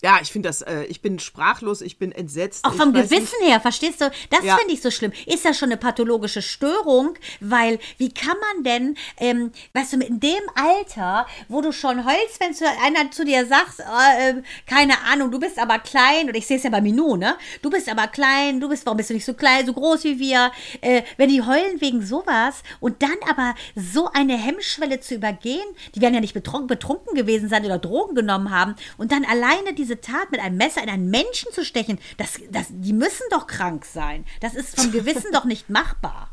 Ja, 0.02 0.18
ich 0.22 0.30
finde 0.32 0.48
das, 0.48 0.62
äh, 0.62 0.84
ich 0.84 1.02
bin 1.02 1.18
sprachlos, 1.18 1.80
ich 1.80 1.98
bin 1.98 2.12
entsetzt. 2.12 2.64
Auch 2.64 2.74
vom 2.74 2.92
Gewissen 2.92 3.42
her, 3.42 3.60
verstehst 3.60 4.00
du? 4.00 4.10
Das 4.30 4.44
Ja. 4.44 4.56
finde 4.56 4.74
ich 4.74 4.82
so 4.82 4.90
schlimm. 4.90 5.12
Ist 5.26 5.44
das 5.44 5.58
schon 5.58 5.68
eine 5.68 5.76
pathologische 5.76 6.42
Störung? 6.42 7.14
Weil, 7.40 7.78
wie 7.98 8.12
kann 8.12 8.36
man 8.54 8.64
denn, 8.64 8.96
ähm, 9.18 9.52
weißt 9.74 9.92
du, 9.94 9.96
in 10.00 10.20
dem 10.20 10.40
Alter, 10.54 11.26
wo 11.48 11.60
du 11.60 11.72
schon 11.72 12.04
heulst, 12.04 12.40
wenn 12.40 12.54
zu, 12.54 12.64
einer 12.68 13.10
zu 13.10 13.24
dir 13.24 13.46
sagt, 13.46 13.80
äh, 13.80 14.30
äh, 14.30 14.42
keine 14.66 14.94
Ahnung, 15.10 15.30
du 15.30 15.38
bist 15.38 15.58
aber 15.58 15.78
klein, 15.78 16.28
oder 16.28 16.36
ich 16.38 16.46
sehe 16.46 16.56
es 16.56 16.62
ja 16.62 16.70
bei 16.70 16.80
Minou, 16.80 17.16
ne? 17.16 17.36
Du 17.62 17.70
bist 17.70 17.88
aber 17.88 18.06
klein, 18.08 18.60
du 18.60 18.68
bist, 18.68 18.86
warum 18.86 18.96
bist 18.96 19.10
du 19.10 19.14
nicht 19.14 19.24
so 19.24 19.34
klein, 19.34 19.66
so 19.66 19.72
groß 19.72 20.04
wie 20.04 20.18
wir? 20.18 20.52
Äh, 20.80 21.02
wenn 21.16 21.28
die 21.28 21.42
heulen 21.42 21.80
wegen 21.80 22.04
sowas 22.04 22.62
und 22.80 23.02
dann 23.02 23.16
aber 23.28 23.54
so 23.74 24.08
eine 24.12 24.36
Hemmschwelle 24.36 25.00
zu 25.00 25.14
übergehen, 25.14 25.66
die 25.94 26.00
werden 26.00 26.14
ja 26.14 26.20
nicht 26.20 26.34
betrunken, 26.34 26.66
betrunken 26.66 27.14
gewesen 27.14 27.48
sein 27.48 27.64
oder 27.64 27.78
Drogen 27.78 28.14
genommen 28.14 28.50
haben 28.50 28.74
und 28.98 29.12
dann 29.12 29.24
alleine 29.24 29.74
diese 29.74 29.89
Tat 29.98 30.30
mit 30.30 30.40
einem 30.40 30.58
Messer 30.58 30.82
in 30.82 30.90
einen 30.90 31.08
Menschen 31.08 31.50
zu 31.52 31.64
stechen, 31.64 31.98
das, 32.18 32.38
das, 32.50 32.66
die 32.68 32.92
müssen 32.92 33.24
doch 33.30 33.46
krank 33.46 33.86
sein. 33.86 34.26
Das 34.40 34.54
ist 34.54 34.78
vom 34.78 34.92
Gewissen 34.92 35.32
doch 35.32 35.46
nicht 35.46 35.70
machbar. 35.70 36.30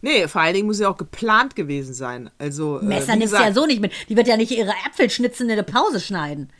Nee, 0.00 0.26
vor 0.28 0.40
allen 0.40 0.54
Dingen 0.54 0.66
muss 0.66 0.80
ja 0.80 0.88
auch 0.88 0.96
geplant 0.96 1.56
gewesen 1.56 1.94
sein. 1.94 2.30
Also, 2.38 2.78
äh, 2.78 2.84
Messer 2.84 3.14
wie 3.14 3.18
nimmst 3.18 3.34
du 3.34 3.38
ja 3.38 3.52
so 3.52 3.66
nicht 3.66 3.80
mit. 3.80 3.92
Die 4.08 4.16
wird 4.16 4.28
ja 4.28 4.36
nicht 4.36 4.50
ihre 4.50 4.72
Äpfelschnitzen 4.88 5.46
in 5.46 5.52
eine 5.52 5.62
Pause 5.62 6.00
schneiden. 6.00 6.52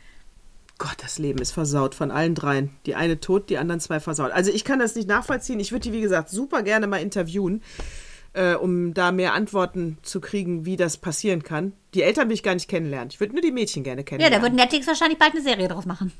Gott, 0.77 0.95
das 1.01 1.19
Leben 1.19 1.39
ist 1.39 1.51
versaut 1.51 1.93
von 1.93 2.09
allen 2.09 2.35
dreien. 2.35 2.71
Die 2.85 2.95
eine 2.95 3.19
tot, 3.19 3.49
die 3.49 3.57
anderen 3.57 3.79
zwei 3.79 3.99
versaut. 3.99 4.31
Also 4.31 4.51
ich 4.51 4.63
kann 4.63 4.79
das 4.79 4.95
nicht 4.95 5.07
nachvollziehen. 5.07 5.59
Ich 5.59 5.71
würde 5.71 5.83
die, 5.83 5.93
wie 5.93 6.01
gesagt, 6.01 6.29
super 6.29 6.63
gerne 6.63 6.87
mal 6.87 7.01
interviewen, 7.01 7.61
äh, 8.33 8.55
um 8.55 8.93
da 8.93 9.11
mehr 9.11 9.33
Antworten 9.33 9.97
zu 10.01 10.19
kriegen, 10.21 10.65
wie 10.65 10.75
das 10.75 10.97
passieren 10.97 11.43
kann. 11.43 11.73
Die 11.93 12.01
Eltern 12.03 12.27
will 12.29 12.35
ich 12.35 12.43
gar 12.43 12.53
nicht 12.55 12.67
kennenlernen. 12.67 13.09
Ich 13.11 13.19
würde 13.19 13.33
nur 13.33 13.41
die 13.41 13.51
Mädchen 13.51 13.83
gerne 13.83 14.01
Ja, 14.01 14.05
kennenlernen. 14.05 14.39
da 14.39 14.43
wird 14.43 14.53
Netflix 14.55 14.87
wahrscheinlich 14.87 15.19
bald 15.19 15.33
eine 15.33 15.43
Serie 15.43 15.67
draus 15.67 15.85
machen. 15.85 16.11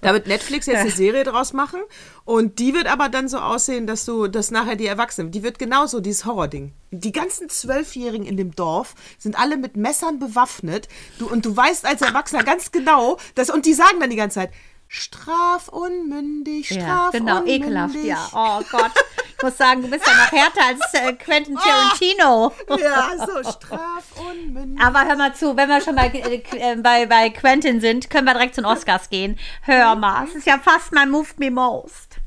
Da 0.00 0.12
wird 0.12 0.26
Netflix 0.26 0.66
jetzt 0.66 0.78
eine 0.80 0.90
Serie 0.90 1.22
draus 1.22 1.52
machen 1.52 1.80
und 2.24 2.58
die 2.58 2.74
wird 2.74 2.86
aber 2.88 3.08
dann 3.08 3.28
so 3.28 3.38
aussehen, 3.38 3.86
dass 3.86 4.04
du, 4.04 4.26
dass 4.26 4.50
nachher 4.50 4.74
die 4.74 4.86
Erwachsenen, 4.86 5.30
die 5.30 5.44
wird 5.44 5.60
genauso 5.60 6.00
dieses 6.00 6.24
Horrording. 6.24 6.72
Die 6.90 7.12
ganzen 7.12 7.48
Zwölfjährigen 7.48 8.26
in 8.26 8.36
dem 8.36 8.56
Dorf 8.56 8.96
sind 9.18 9.38
alle 9.38 9.56
mit 9.56 9.76
Messern 9.76 10.18
bewaffnet 10.18 10.88
du, 11.20 11.28
und 11.28 11.46
du 11.46 11.56
weißt 11.56 11.86
als 11.86 12.02
Erwachsener 12.02 12.42
ganz 12.42 12.72
genau, 12.72 13.18
dass, 13.36 13.50
und 13.50 13.64
die 13.64 13.74
sagen 13.74 14.00
dann 14.00 14.10
die 14.10 14.16
ganze 14.16 14.40
Zeit, 14.40 14.50
strafunmündig, 14.92 16.70
Ja, 16.70 16.82
strafunmündig. 17.10 17.62
genau, 17.62 17.88
ekelhaft, 17.90 17.94
ja. 18.04 18.28
Oh 18.32 18.62
Gott. 18.70 18.90
Ich 19.36 19.42
muss 19.42 19.56
sagen, 19.56 19.82
du 19.82 19.88
bist 19.88 20.06
ja 20.06 20.12
noch 20.12 20.30
härter 20.30 20.60
als 20.66 20.80
äh, 20.94 21.12
Quentin 21.14 21.56
Tarantino. 21.56 22.52
Ja, 22.78 23.10
so 23.18 23.50
strafunmündig. 23.50 24.80
Aber 24.84 25.04
hör 25.04 25.16
mal 25.16 25.34
zu, 25.34 25.56
wenn 25.56 25.68
wir 25.68 25.80
schon 25.80 25.96
bei, 25.96 26.08
äh, 26.08 26.42
äh, 26.72 26.76
bei, 26.76 27.06
bei 27.06 27.30
Quentin 27.30 27.80
sind, 27.80 28.08
können 28.10 28.26
wir 28.26 28.34
direkt 28.34 28.54
zu 28.54 28.60
den 28.60 28.66
Oscars 28.66 29.08
gehen. 29.10 29.38
Hör 29.62 29.96
mal, 29.96 30.26
es 30.28 30.34
ist 30.34 30.46
ja 30.46 30.58
fast 30.58 30.92
mein 30.92 31.10
Moved 31.10 31.40
Me 31.40 31.50
Most. 31.50 32.18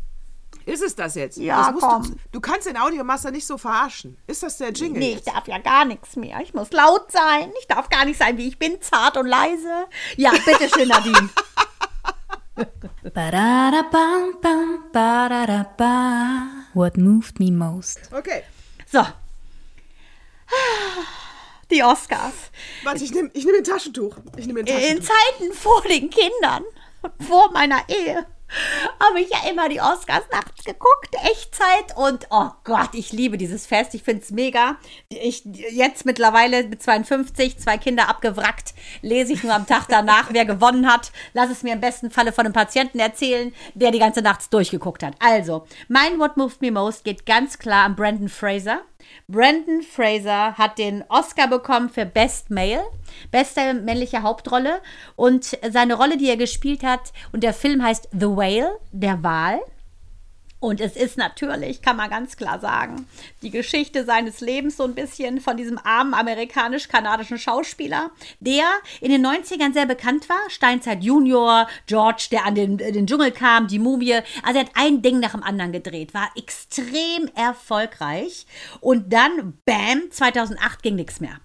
Ist 0.65 0.81
es 0.81 0.95
das 0.95 1.13
jetzt? 1.13 1.37
Ja, 1.37 1.71
das 1.71 1.79
komm. 1.79 2.03
Du, 2.03 2.15
du 2.33 2.41
kannst 2.41 2.67
den 2.67 2.75
Audiomaster 2.75 3.29
nicht 3.29 3.45
so 3.45 3.57
verarschen. 3.59 4.17
Ist 4.25 4.41
das 4.41 4.57
der 4.57 4.71
Jingle? 4.71 4.99
Nee, 4.99 5.09
ich 5.09 5.15
jetzt? 5.17 5.27
darf 5.27 5.47
ja 5.47 5.59
gar 5.59 5.85
nichts 5.85 6.15
mehr. 6.15 6.39
Ich 6.41 6.55
muss 6.55 6.71
laut 6.71 7.11
sein. 7.11 7.51
Ich 7.61 7.67
darf 7.67 7.87
gar 7.89 8.03
nicht 8.03 8.17
sein, 8.17 8.37
wie 8.39 8.47
ich 8.47 8.57
bin, 8.57 8.81
zart 8.81 9.15
und 9.15 9.27
leise. 9.27 9.85
Ja, 10.17 10.31
bitteschön, 10.31 10.87
Nadine. 10.87 11.29
What 16.73 16.97
moved 16.97 17.39
me 17.39 17.51
most? 17.51 18.09
Okay. 18.13 18.43
So. 18.85 19.05
Die 21.71 21.83
Oscars. 21.83 22.33
Warte, 22.83 23.03
ich 23.03 23.11
nehme 23.11 23.29
ich 23.33 23.45
nehm 23.45 23.55
ein 23.55 23.63
Taschentuch. 23.63 24.17
Ich 24.37 24.45
nehme 24.45 24.59
ein 24.61 24.67
In 24.67 24.73
Taschentuch. 24.75 25.07
Zeiten 25.07 25.53
vor 25.53 25.81
den 25.81 26.09
Kindern, 26.09 26.63
vor 27.27 27.51
meiner 27.51 27.83
Ehe, 27.89 28.25
habe 28.99 29.21
ich 29.21 29.29
ja 29.29 29.49
immer 29.49 29.69
die 29.69 29.81
Oscars 29.81 30.23
nachts 30.31 30.63
geguckt, 30.63 31.15
Echtzeit 31.23 31.97
und 31.97 32.27
oh 32.29 32.49
Gott, 32.63 32.89
ich 32.93 33.11
liebe 33.11 33.37
dieses 33.37 33.65
Fest, 33.65 33.93
ich 33.93 34.03
finde 34.03 34.23
es 34.23 34.31
mega. 34.31 34.77
Ich 35.09 35.43
jetzt 35.45 36.05
mittlerweile 36.05 36.63
mit 36.63 36.81
52, 36.81 37.59
zwei 37.59 37.77
Kinder 37.77 38.09
abgewrackt, 38.09 38.73
lese 39.01 39.33
ich 39.33 39.43
nur 39.43 39.53
am 39.53 39.67
Tag 39.67 39.85
danach, 39.89 40.29
wer 40.31 40.45
gewonnen 40.45 40.91
hat. 40.91 41.11
Lass 41.33 41.49
es 41.49 41.63
mir 41.63 41.73
im 41.73 41.81
besten 41.81 42.11
Falle 42.11 42.31
von 42.31 42.45
einem 42.45 42.53
Patienten 42.53 42.99
erzählen, 42.99 43.53
der 43.73 43.91
die 43.91 43.99
ganze 43.99 44.21
Nacht 44.21 44.53
durchgeguckt 44.53 45.03
hat. 45.03 45.15
Also, 45.19 45.65
mein 45.87 46.19
What 46.19 46.37
Moved 46.37 46.61
Me 46.61 46.71
Most 46.71 47.03
geht 47.03 47.25
ganz 47.25 47.59
klar 47.59 47.85
an 47.85 47.95
Brandon 47.95 48.29
Fraser. 48.29 48.81
Brandon 49.27 49.81
Fraser 49.81 50.57
hat 50.57 50.77
den 50.77 51.03
Oscar 51.09 51.47
bekommen 51.47 51.89
für 51.89 52.05
Best 52.05 52.51
Male, 52.51 52.83
beste 53.31 53.73
männliche 53.73 54.21
Hauptrolle 54.21 54.81
und 55.15 55.57
seine 55.69 55.95
Rolle, 55.95 56.17
die 56.17 56.29
er 56.29 56.37
gespielt 56.37 56.83
hat 56.83 57.11
und 57.31 57.43
der 57.43 57.53
Film 57.53 57.83
heißt 57.83 58.09
The 58.11 58.27
Whale, 58.27 58.77
der 58.91 59.23
Wal. 59.23 59.59
Und 60.65 60.81
es 60.81 60.95
ist 60.95 61.15
natürlich, 61.15 61.83
kann 61.83 61.95
man 61.95 62.09
ganz 62.09 62.37
klar 62.37 62.59
sagen, 62.59 63.07
die 63.43 63.51
Geschichte 63.51 64.03
seines 64.03 64.41
Lebens 64.41 64.77
so 64.77 64.83
ein 64.83 64.95
bisschen 64.95 65.39
von 65.39 65.57
diesem 65.57 65.77
armen 65.77 66.15
amerikanisch-kanadischen 66.15 67.37
Schauspieler, 67.37 68.09
der 68.39 68.65
in 68.99 69.11
den 69.11 69.23
90ern 69.23 69.73
sehr 69.73 69.85
bekannt 69.85 70.27
war. 70.27 70.39
Steinzeit 70.49 71.03
Junior, 71.03 71.67
George, 71.85 72.29
der 72.31 72.47
an 72.47 72.55
den, 72.55 72.79
den 72.79 73.05
Dschungel 73.05 73.29
kam, 73.29 73.67
die 73.67 73.77
Mumie. 73.77 74.21
Also 74.41 74.57
er 74.57 74.65
hat 74.65 74.71
ein 74.73 75.03
Ding 75.03 75.19
nach 75.19 75.33
dem 75.33 75.43
anderen 75.43 75.71
gedreht, 75.71 76.15
war 76.15 76.31
extrem 76.35 77.29
erfolgreich. 77.35 78.47
Und 78.81 79.13
dann, 79.13 79.59
bam, 79.65 80.09
2008 80.09 80.81
ging 80.81 80.95
nichts 80.95 81.19
mehr. 81.19 81.41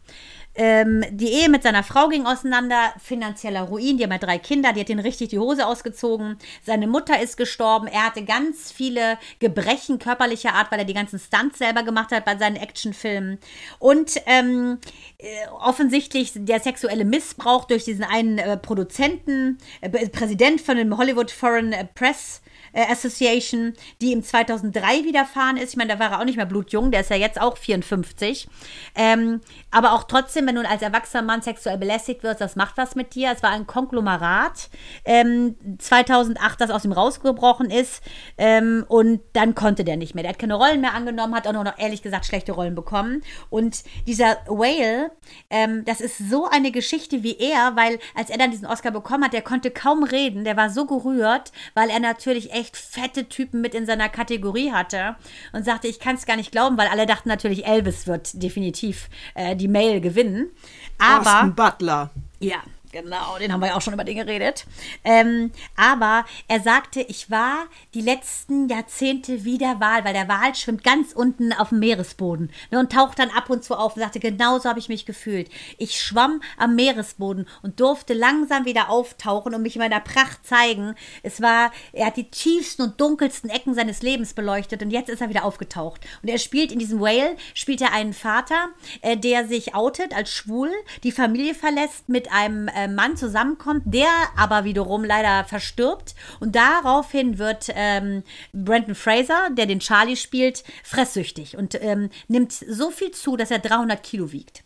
Ähm, 0.54 1.04
die 1.10 1.32
Ehe 1.32 1.48
mit 1.48 1.62
seiner 1.62 1.82
Frau 1.84 2.08
ging 2.08 2.26
auseinander, 2.26 2.92
finanzieller 2.98 3.62
Ruin, 3.62 3.96
die 3.96 4.04
haben 4.04 4.12
ja 4.12 4.18
drei 4.18 4.38
Kinder, 4.38 4.72
die 4.72 4.80
hat 4.80 4.88
ihn 4.88 4.98
richtig 4.98 5.28
die 5.28 5.38
Hose 5.38 5.66
ausgezogen. 5.66 6.38
Seine 6.64 6.86
Mutter 6.86 7.20
ist 7.20 7.36
gestorben, 7.36 7.86
er 7.86 8.06
hatte 8.06 8.24
ganz 8.24 8.72
viele 8.72 9.18
Gebrechen 9.38 9.98
körperlicher 9.98 10.54
Art, 10.54 10.72
weil 10.72 10.80
er 10.80 10.84
die 10.84 10.94
ganzen 10.94 11.20
Stunts 11.20 11.58
selber 11.58 11.84
gemacht 11.84 12.10
hat 12.10 12.24
bei 12.24 12.36
seinen 12.36 12.56
Actionfilmen. 12.56 13.38
Und 13.78 14.20
ähm, 14.26 14.78
äh, 15.18 15.26
offensichtlich 15.60 16.32
der 16.34 16.58
sexuelle 16.60 17.04
Missbrauch 17.04 17.64
durch 17.66 17.84
diesen 17.84 18.04
einen 18.04 18.38
äh, 18.38 18.56
Produzenten, 18.56 19.58
äh, 19.80 19.88
Präsident 20.08 20.60
von 20.60 20.76
dem 20.76 20.98
Hollywood 20.98 21.30
Foreign 21.30 21.74
Press 21.94 22.42
äh, 22.44 22.49
Association, 22.72 23.74
die 24.00 24.12
ihm 24.12 24.22
2003 24.22 25.04
widerfahren 25.04 25.56
ist. 25.56 25.70
Ich 25.70 25.76
meine, 25.76 25.94
da 25.94 25.98
war 25.98 26.12
er 26.12 26.20
auch 26.20 26.24
nicht 26.24 26.36
mehr 26.36 26.46
blutjung, 26.46 26.90
der 26.90 27.00
ist 27.00 27.10
ja 27.10 27.16
jetzt 27.16 27.40
auch 27.40 27.56
54. 27.56 28.48
Ähm, 28.94 29.40
aber 29.70 29.92
auch 29.92 30.04
trotzdem, 30.04 30.46
wenn 30.46 30.54
du 30.54 30.68
als 30.68 30.82
erwachsener 30.82 31.22
Mann 31.22 31.42
sexuell 31.42 31.78
belästigt 31.78 32.22
wirst, 32.22 32.40
das 32.40 32.56
macht 32.56 32.76
was 32.76 32.94
mit 32.94 33.14
dir. 33.14 33.30
Es 33.32 33.42
war 33.42 33.50
ein 33.50 33.66
Konglomerat 33.66 34.68
ähm, 35.04 35.56
2008, 35.78 36.60
das 36.60 36.70
aus 36.70 36.84
ihm 36.84 36.92
rausgebrochen 36.92 37.70
ist 37.70 38.02
ähm, 38.38 38.84
und 38.88 39.20
dann 39.32 39.54
konnte 39.54 39.84
der 39.84 39.96
nicht 39.96 40.14
mehr. 40.14 40.22
Der 40.22 40.32
hat 40.32 40.38
keine 40.38 40.54
Rollen 40.54 40.80
mehr 40.80 40.94
angenommen, 40.94 41.34
hat 41.34 41.46
auch 41.46 41.52
noch 41.52 41.78
ehrlich 41.78 42.02
gesagt 42.02 42.26
schlechte 42.26 42.52
Rollen 42.52 42.74
bekommen. 42.74 43.22
Und 43.48 43.84
dieser 44.06 44.38
Whale, 44.46 45.12
ähm, 45.50 45.84
das 45.84 46.00
ist 46.00 46.18
so 46.18 46.48
eine 46.48 46.70
Geschichte 46.70 47.22
wie 47.22 47.38
er, 47.38 47.76
weil 47.76 47.98
als 48.14 48.30
er 48.30 48.38
dann 48.38 48.50
diesen 48.50 48.66
Oscar 48.66 48.90
bekommen 48.90 49.24
hat, 49.24 49.32
der 49.32 49.42
konnte 49.42 49.70
kaum 49.70 50.04
reden, 50.04 50.44
der 50.44 50.56
war 50.56 50.70
so 50.70 50.86
gerührt, 50.86 51.52
weil 51.74 51.90
er 51.90 52.00
natürlich 52.00 52.52
echt 52.52 52.59
echt 52.60 52.76
fette 52.76 53.28
Typen 53.28 53.60
mit 53.60 53.74
in 53.74 53.86
seiner 53.86 54.08
Kategorie 54.08 54.72
hatte 54.72 55.16
und 55.52 55.64
sagte, 55.64 55.88
ich 55.88 55.98
kann 55.98 56.16
es 56.16 56.26
gar 56.26 56.36
nicht 56.36 56.52
glauben, 56.52 56.76
weil 56.78 56.88
alle 56.88 57.06
dachten 57.06 57.28
natürlich, 57.28 57.66
Elvis 57.66 58.06
wird 58.06 58.42
definitiv 58.42 59.08
äh, 59.34 59.56
die 59.56 59.68
Mail 59.68 60.00
gewinnen. 60.00 60.50
Aber 60.98 61.38
Austin 61.38 61.54
Butler. 61.54 62.10
ja, 62.38 62.58
Genau, 62.92 63.38
den 63.38 63.52
haben 63.52 63.60
wir 63.60 63.68
ja 63.68 63.76
auch 63.76 63.82
schon 63.82 63.94
über 63.94 64.02
den 64.02 64.16
geredet. 64.16 64.66
Ähm, 65.04 65.52
aber 65.76 66.24
er 66.48 66.58
sagte, 66.58 67.00
ich 67.02 67.30
war 67.30 67.66
die 67.94 68.00
letzten 68.00 68.68
Jahrzehnte 68.68 69.44
wie 69.44 69.58
der 69.58 69.78
Wal, 69.78 70.04
weil 70.04 70.12
der 70.12 70.26
Wal 70.26 70.56
schwimmt 70.56 70.82
ganz 70.82 71.12
unten 71.12 71.52
auf 71.52 71.68
dem 71.68 71.78
Meeresboden 71.78 72.50
ne, 72.72 72.80
und 72.80 72.90
taucht 72.90 73.20
dann 73.20 73.30
ab 73.30 73.48
und 73.48 73.62
zu 73.62 73.76
auf 73.76 73.94
und 73.94 74.02
sagte, 74.02 74.18
genauso 74.18 74.68
habe 74.68 74.80
ich 74.80 74.88
mich 74.88 75.06
gefühlt. 75.06 75.48
Ich 75.78 76.00
schwamm 76.00 76.42
am 76.58 76.74
Meeresboden 76.74 77.46
und 77.62 77.78
durfte 77.78 78.12
langsam 78.12 78.64
wieder 78.64 78.90
auftauchen 78.90 79.54
und 79.54 79.62
mich 79.62 79.76
in 79.76 79.82
meiner 79.82 80.00
Pracht 80.00 80.44
zeigen. 80.44 80.96
Es 81.22 81.40
war, 81.40 81.70
er 81.92 82.06
hat 82.06 82.16
die 82.16 82.28
tiefsten 82.28 82.82
und 82.82 83.00
dunkelsten 83.00 83.50
Ecken 83.50 83.74
seines 83.74 84.02
Lebens 84.02 84.34
beleuchtet 84.34 84.82
und 84.82 84.90
jetzt 84.90 85.10
ist 85.10 85.20
er 85.20 85.28
wieder 85.28 85.44
aufgetaucht. 85.44 86.00
Und 86.22 86.28
er 86.28 86.38
spielt 86.38 86.72
in 86.72 86.80
diesem 86.80 87.00
Whale, 87.00 87.36
spielt 87.54 87.82
er 87.82 87.92
einen 87.92 88.14
Vater, 88.14 88.70
äh, 89.02 89.16
der 89.16 89.46
sich 89.46 89.76
outet 89.76 90.12
als 90.12 90.32
schwul, 90.32 90.70
die 91.04 91.12
Familie 91.12 91.54
verlässt 91.54 92.08
mit 92.08 92.32
einem 92.32 92.66
äh, 92.66 92.79
Mann 92.88 93.16
zusammenkommt, 93.16 93.82
der 93.86 94.08
aber 94.36 94.64
wiederum 94.64 95.04
leider 95.04 95.44
verstirbt. 95.44 96.14
Und 96.40 96.56
daraufhin 96.56 97.38
wird 97.38 97.68
ähm, 97.74 98.22
Brandon 98.52 98.94
Fraser, 98.94 99.48
der 99.52 99.66
den 99.66 99.80
Charlie 99.80 100.16
spielt, 100.16 100.64
fresssüchtig 100.84 101.56
und 101.56 101.80
ähm, 101.82 102.10
nimmt 102.28 102.52
so 102.52 102.90
viel 102.90 103.10
zu, 103.10 103.36
dass 103.36 103.50
er 103.50 103.58
300 103.58 104.02
Kilo 104.02 104.32
wiegt 104.32 104.64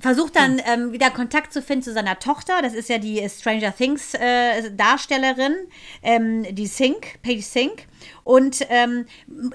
versucht 0.00 0.36
dann 0.36 0.60
ähm, 0.64 0.92
wieder 0.92 1.10
Kontakt 1.10 1.52
zu 1.52 1.62
finden 1.62 1.84
zu 1.84 1.92
seiner 1.92 2.18
Tochter. 2.18 2.60
Das 2.62 2.74
ist 2.74 2.88
ja 2.88 2.98
die 2.98 3.26
Stranger 3.28 3.74
Things 3.74 4.14
äh, 4.14 4.70
Darstellerin, 4.72 5.54
ähm, 6.02 6.54
die 6.54 6.66
Sink, 6.66 7.22
Paige 7.22 7.42
Sink. 7.42 7.86
Und 8.24 8.66
ähm, 8.70 9.06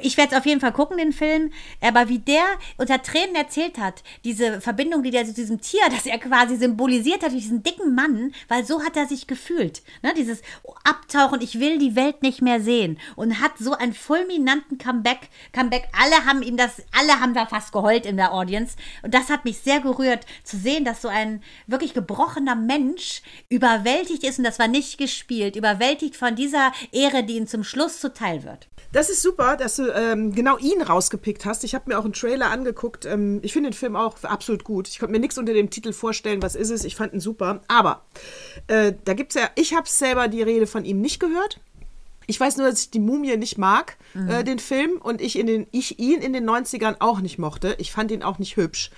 ich 0.02 0.18
werde 0.18 0.32
es 0.34 0.38
auf 0.38 0.46
jeden 0.46 0.62
Fall 0.62 0.72
gucken, 0.72 0.98
den 0.98 1.14
Film. 1.14 1.52
Aber 1.82 2.10
wie 2.10 2.20
der 2.20 2.44
unter 2.78 3.02
Tränen 3.02 3.36
erzählt 3.36 3.78
hat, 3.78 4.04
diese 4.24 4.62
Verbindung, 4.62 5.04
die 5.04 5.12
der 5.12 5.26
zu 5.26 5.34
diesem 5.34 5.62
Tier, 5.62 5.82
das 5.90 6.06
er 6.06 6.20
quasi 6.20 6.56
symbolisiert 6.56 7.24
hat, 7.24 7.32
diesen 7.32 7.64
dicken 7.64 7.96
Mann, 7.96 8.34
weil 8.48 8.66
so 8.66 8.84
hat 8.84 8.96
er 8.96 9.08
sich 9.08 9.28
gefühlt. 9.28 9.82
Ne? 10.02 10.14
Dieses 10.16 10.42
Abtauchen, 10.84 11.42
ich 11.42 11.60
will 11.60 11.78
die 11.78 11.96
Welt 11.96 12.22
nicht 12.22 12.42
mehr 12.42 12.62
sehen. 12.62 13.00
Und 13.16 13.42
hat 13.42 13.58
so 13.60 13.74
einen 13.74 13.94
fulminanten 13.94 14.78
Comeback. 14.78 15.30
Comeback. 15.54 15.88
Alle 16.00 16.26
haben 16.26 16.42
ihm 16.42 16.58
das, 16.58 16.82
alle 16.98 17.20
haben 17.20 17.34
da 17.34 17.46
fast 17.46 17.72
geheult 17.72 18.06
in 18.06 18.18
der 18.18 18.34
Audience. 18.34 18.76
Und 19.02 19.14
das 19.14 19.30
hat 19.30 19.46
mich 19.46 19.60
sehr 19.60 19.80
gerührt, 19.80 20.26
zu 20.44 20.58
sehen, 20.58 20.86
dass 20.86 21.02
so 21.02 21.08
ein 21.08 21.44
wirklich 21.68 21.94
gebrochener 21.94 22.56
Mensch 22.56 23.22
überwältigt 23.50 24.24
ist. 24.24 24.38
Und 24.38 24.46
das 24.46 24.60
war 24.60 24.68
nicht 24.68 24.98
gespielt. 24.98 25.56
Überwältigt 25.56 26.16
von 26.16 26.36
dieser 26.36 26.72
Ehre, 26.92 27.24
die 27.24 27.38
ihm 27.38 27.48
zum 27.48 27.64
Schluss 27.64 28.00
zuteil 28.00 28.41
wird. 28.44 28.68
Das 28.92 29.10
ist 29.10 29.22
super, 29.22 29.56
dass 29.58 29.78
du 29.78 29.90
ähm, 29.92 30.34
genau 30.34 30.58
ihn 30.58 30.82
rausgepickt 30.82 31.46
hast. 31.46 31.64
Ich 31.64 31.74
habe 31.76 31.86
mir 31.90 31.98
auch 32.00 32.04
einen 32.04 32.14
Trailer 32.14 32.50
angeguckt. 32.52 33.06
Ähm, 33.06 33.40
ich 33.44 33.54
finde 33.54 33.70
den 33.70 33.76
Film 33.76 33.96
auch 33.96 34.22
absolut 34.24 34.64
gut. 34.64 34.88
Ich 34.90 35.00
konnte 35.00 35.14
mir 35.14 35.20
nichts 35.20 35.38
unter 35.38 35.54
dem 35.54 35.70
Titel 35.70 35.94
vorstellen, 35.94 36.42
was 36.42 36.56
ist 36.56 36.70
es. 36.70 36.84
Ich 36.84 36.96
fand 36.96 37.14
ihn 37.14 37.20
super. 37.22 37.62
Aber 37.68 38.04
äh, 38.68 38.94
da 39.06 39.14
gibt 39.14 39.36
es 39.36 39.42
ja, 39.42 39.50
ich 39.56 39.74
habe 39.76 39.88
selber 39.88 40.28
die 40.28 40.42
Rede 40.42 40.68
von 40.68 40.84
ihm 40.86 41.00
nicht 41.02 41.20
gehört. 41.20 41.60
Ich 42.28 42.40
weiß 42.40 42.58
nur, 42.58 42.70
dass 42.70 42.82
ich 42.82 42.92
die 42.92 43.00
Mumie 43.00 43.36
nicht 43.38 43.58
mag, 43.58 43.98
Mhm. 44.14 44.30
äh, 44.30 44.44
den 44.44 44.60
Film, 44.60 44.98
und 45.02 45.22
ich, 45.22 45.38
in 45.40 45.48
den, 45.48 45.68
ich 45.72 46.00
ihn 46.00 46.22
in 46.22 46.34
den 46.34 46.48
90ern 46.50 46.98
auch 47.00 47.20
nicht 47.22 47.40
mochte. 47.40 47.76
Ich 47.80 47.92
fand 47.92 48.12
ihn 48.12 48.24
auch 48.24 48.40
nicht 48.40 48.58
hübsch. 48.58 48.92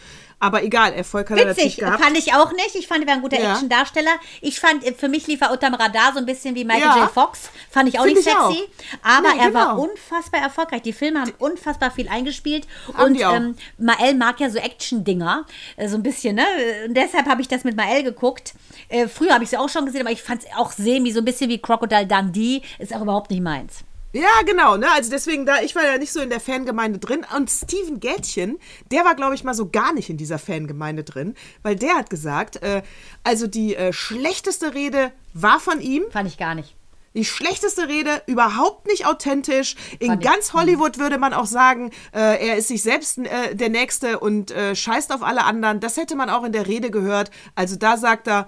Aber 0.43 0.61
egal, 0.61 0.91
Erfolg 0.93 1.29
hat 1.29 1.39
er 1.39 1.45
natürlich 1.45 1.77
Witzig, 1.77 1.85
gehabt. 1.85 2.03
fand 2.03 2.17
ich 2.17 2.33
auch 2.33 2.51
nicht. 2.51 2.75
Ich 2.75 2.87
fand, 2.87 3.01
er 3.01 3.07
war 3.07 3.13
ein 3.13 3.21
guter 3.21 3.39
Ja. 3.41 3.51
Actiondarsteller. 3.53 4.11
Ich 4.41 4.59
fand, 4.59 4.85
äh, 4.85 4.93
für 4.93 5.07
mich 5.07 5.25
lief 5.27 5.39
er 5.39 5.51
unterm 5.51 5.73
Radar 5.73 6.11
so 6.11 6.19
ein 6.19 6.25
bisschen 6.25 6.53
wie 6.55 6.65
Michael 6.65 6.83
Ja. 6.97 6.97
J. 7.03 7.09
Fox. 7.11 7.49
Fand 7.71 7.87
ich 7.87 7.97
auch 7.97 8.03
Find 8.03 8.17
nicht 8.17 8.27
ich 8.27 8.33
sexy. 8.33 8.69
auch. 9.01 9.07
Aber 9.17 9.33
Nee, 9.33 9.39
er 9.39 9.53
war 9.53 9.75
genau. 9.75 9.83
unfassbar 9.89 10.41
erfolgreich. 10.41 10.81
Die 10.81 10.91
Filme 10.91 11.21
haben 11.21 11.31
unfassbar 11.39 11.91
viel 11.91 12.09
eingespielt. 12.09 12.67
Haben 12.93 13.13
und 13.13 13.21
ähm, 13.21 13.55
Mael 13.77 14.15
mag 14.15 14.39
ja 14.41 14.49
so 14.49 14.57
Action-Dinger. 14.59 15.45
Äh, 15.77 15.87
so 15.87 15.95
ein 15.95 16.03
bisschen, 16.03 16.35
ne? 16.35 16.45
Und 16.87 16.93
deshalb 16.95 17.25
habe 17.27 17.41
ich 17.41 17.47
das 17.47 17.63
mit 17.63 17.77
Mael 17.77 18.03
geguckt. 18.03 18.53
Äh, 18.89 19.07
früher 19.07 19.33
habe 19.33 19.45
ich 19.45 19.49
sie 19.49 19.57
auch 19.57 19.69
schon 19.69 19.85
gesehen, 19.85 20.01
aber 20.01 20.11
ich 20.11 20.21
fand 20.21 20.41
es 20.43 20.47
auch 20.57 20.73
semi, 20.73 21.11
so 21.13 21.19
ein 21.19 21.25
bisschen 21.25 21.49
wie 21.49 21.59
Crocodile 21.59 22.05
Dundee. 22.05 22.61
Ist 22.79 22.93
auch 22.93 23.01
überhaupt 23.01 23.31
nicht 23.31 23.41
meins. 23.41 23.79
Ja, 24.13 24.29
genau, 24.45 24.77
ne? 24.77 24.85
Also 24.91 25.09
deswegen, 25.09 25.45
da, 25.45 25.61
ich 25.61 25.75
war 25.75 25.83
ja 25.83 25.97
nicht 25.97 26.13
so 26.13 26.21
in 26.21 26.29
der 26.29 26.39
Fangemeinde 26.39 26.99
drin. 26.99 27.25
Und 27.35 27.49
Steven 27.49 27.99
Gätchen, 27.99 28.59
der 28.91 29.03
war, 29.05 29.15
glaube 29.15 29.33
ich, 29.33 29.43
mal 29.43 29.55
so 29.55 29.69
gar 29.69 29.91
nicht 29.91 30.09
in 30.09 30.17
dieser 30.17 30.37
Fangemeinde 30.37 31.03
drin, 31.03 31.33
weil 31.63 31.75
der 31.75 31.95
hat 31.95 32.09
gesagt, 32.11 32.61
äh, 32.61 32.83
also 33.23 33.47
die 33.47 33.75
äh, 33.75 33.91
schlechteste 33.91 34.75
Rede 34.75 35.11
war 35.33 35.59
von 35.59 35.81
ihm. 35.81 36.03
Fand 36.11 36.27
ich 36.29 36.37
gar 36.37 36.53
nicht. 36.53 36.75
Die 37.15 37.25
schlechteste 37.25 37.87
Rede, 37.89 38.23
überhaupt 38.25 38.87
nicht 38.87 39.05
authentisch. 39.05 39.75
In 39.99 40.07
Fand 40.07 40.23
ich- 40.23 40.29
ganz 40.31 40.53
Hollywood 40.53 40.97
würde 40.97 41.17
man 41.19 41.33
auch 41.33 41.45
sagen, 41.45 41.91
äh, 42.11 42.47
er 42.47 42.57
ist 42.57 42.67
sich 42.69 42.81
selbst 42.81 43.17
äh, 43.19 43.55
der 43.55 43.69
Nächste 43.69 44.19
und 44.19 44.49
äh, 44.51 44.75
scheißt 44.75 45.11
auf 45.11 45.21
alle 45.23 45.43
anderen. 45.43 45.79
Das 45.79 45.97
hätte 45.97 46.15
man 46.15 46.29
auch 46.31 46.43
in 46.43 46.51
der 46.51 46.67
Rede 46.67 46.89
gehört. 46.91 47.29
Also 47.55 47.75
da 47.75 47.97
sagt 47.97 48.27
er, 48.27 48.47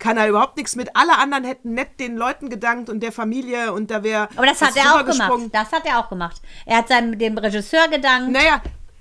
kann 0.00 0.16
er 0.16 0.28
überhaupt 0.28 0.56
nichts 0.56 0.74
mit. 0.74 0.96
Alle 0.96 1.16
anderen 1.18 1.44
hätten 1.44 1.74
nett 1.74 2.00
den 2.00 2.16
Leuten 2.16 2.50
gedankt 2.50 2.90
und 2.90 3.00
der 3.00 3.12
Familie 3.12 3.72
und 3.72 3.90
da 3.92 4.02
wäre. 4.02 4.28
Aber 4.34 4.46
das 4.46 4.60
hat 4.60 4.76
er 4.76 4.96
auch 4.96 5.04
gemacht. 5.04 5.50
Das 5.52 5.70
hat 5.70 5.86
er 5.86 6.00
auch 6.00 6.08
gemacht. 6.08 6.42
Er 6.66 6.78
hat 6.78 6.88
seinem, 6.88 7.16
dem 7.16 7.38
Regisseur 7.38 7.86
gedankt. 7.88 8.32
Naja, 8.32 8.60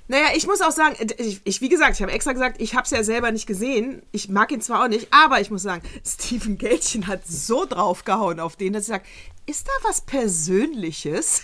naja, 0.10 0.30
ich 0.36 0.48
muss 0.48 0.62
auch 0.62 0.72
sagen, 0.72 0.96
ich, 1.18 1.40
ich 1.44 1.62
wie 1.62 1.70
gesagt, 1.70 1.96
ich 1.96 2.02
habe 2.02 2.12
extra 2.12 2.34
gesagt, 2.34 2.60
ich 2.60 2.74
habe 2.74 2.84
es 2.84 2.90
ja 2.90 3.04
selber 3.04 3.32
nicht 3.32 3.46
gesehen. 3.46 4.02
Ich 4.12 4.28
mag 4.28 4.52
ihn 4.52 4.60
zwar 4.60 4.84
auch 4.84 4.88
nicht, 4.88 5.08
aber 5.12 5.40
ich 5.40 5.52
muss 5.52 5.62
sagen, 5.62 5.84
Steven 6.06 6.58
Gätchen 6.58 7.06
hat 7.06 7.28
so 7.28 7.66
draufgehauen 7.66 8.40
auf 8.40 8.56
den, 8.56 8.74
dass 8.74 8.84
ich 8.84 8.90
sage, 8.90 9.04
ist 9.50 9.68
da 9.68 9.72
was 9.88 10.02
Persönliches? 10.02 11.44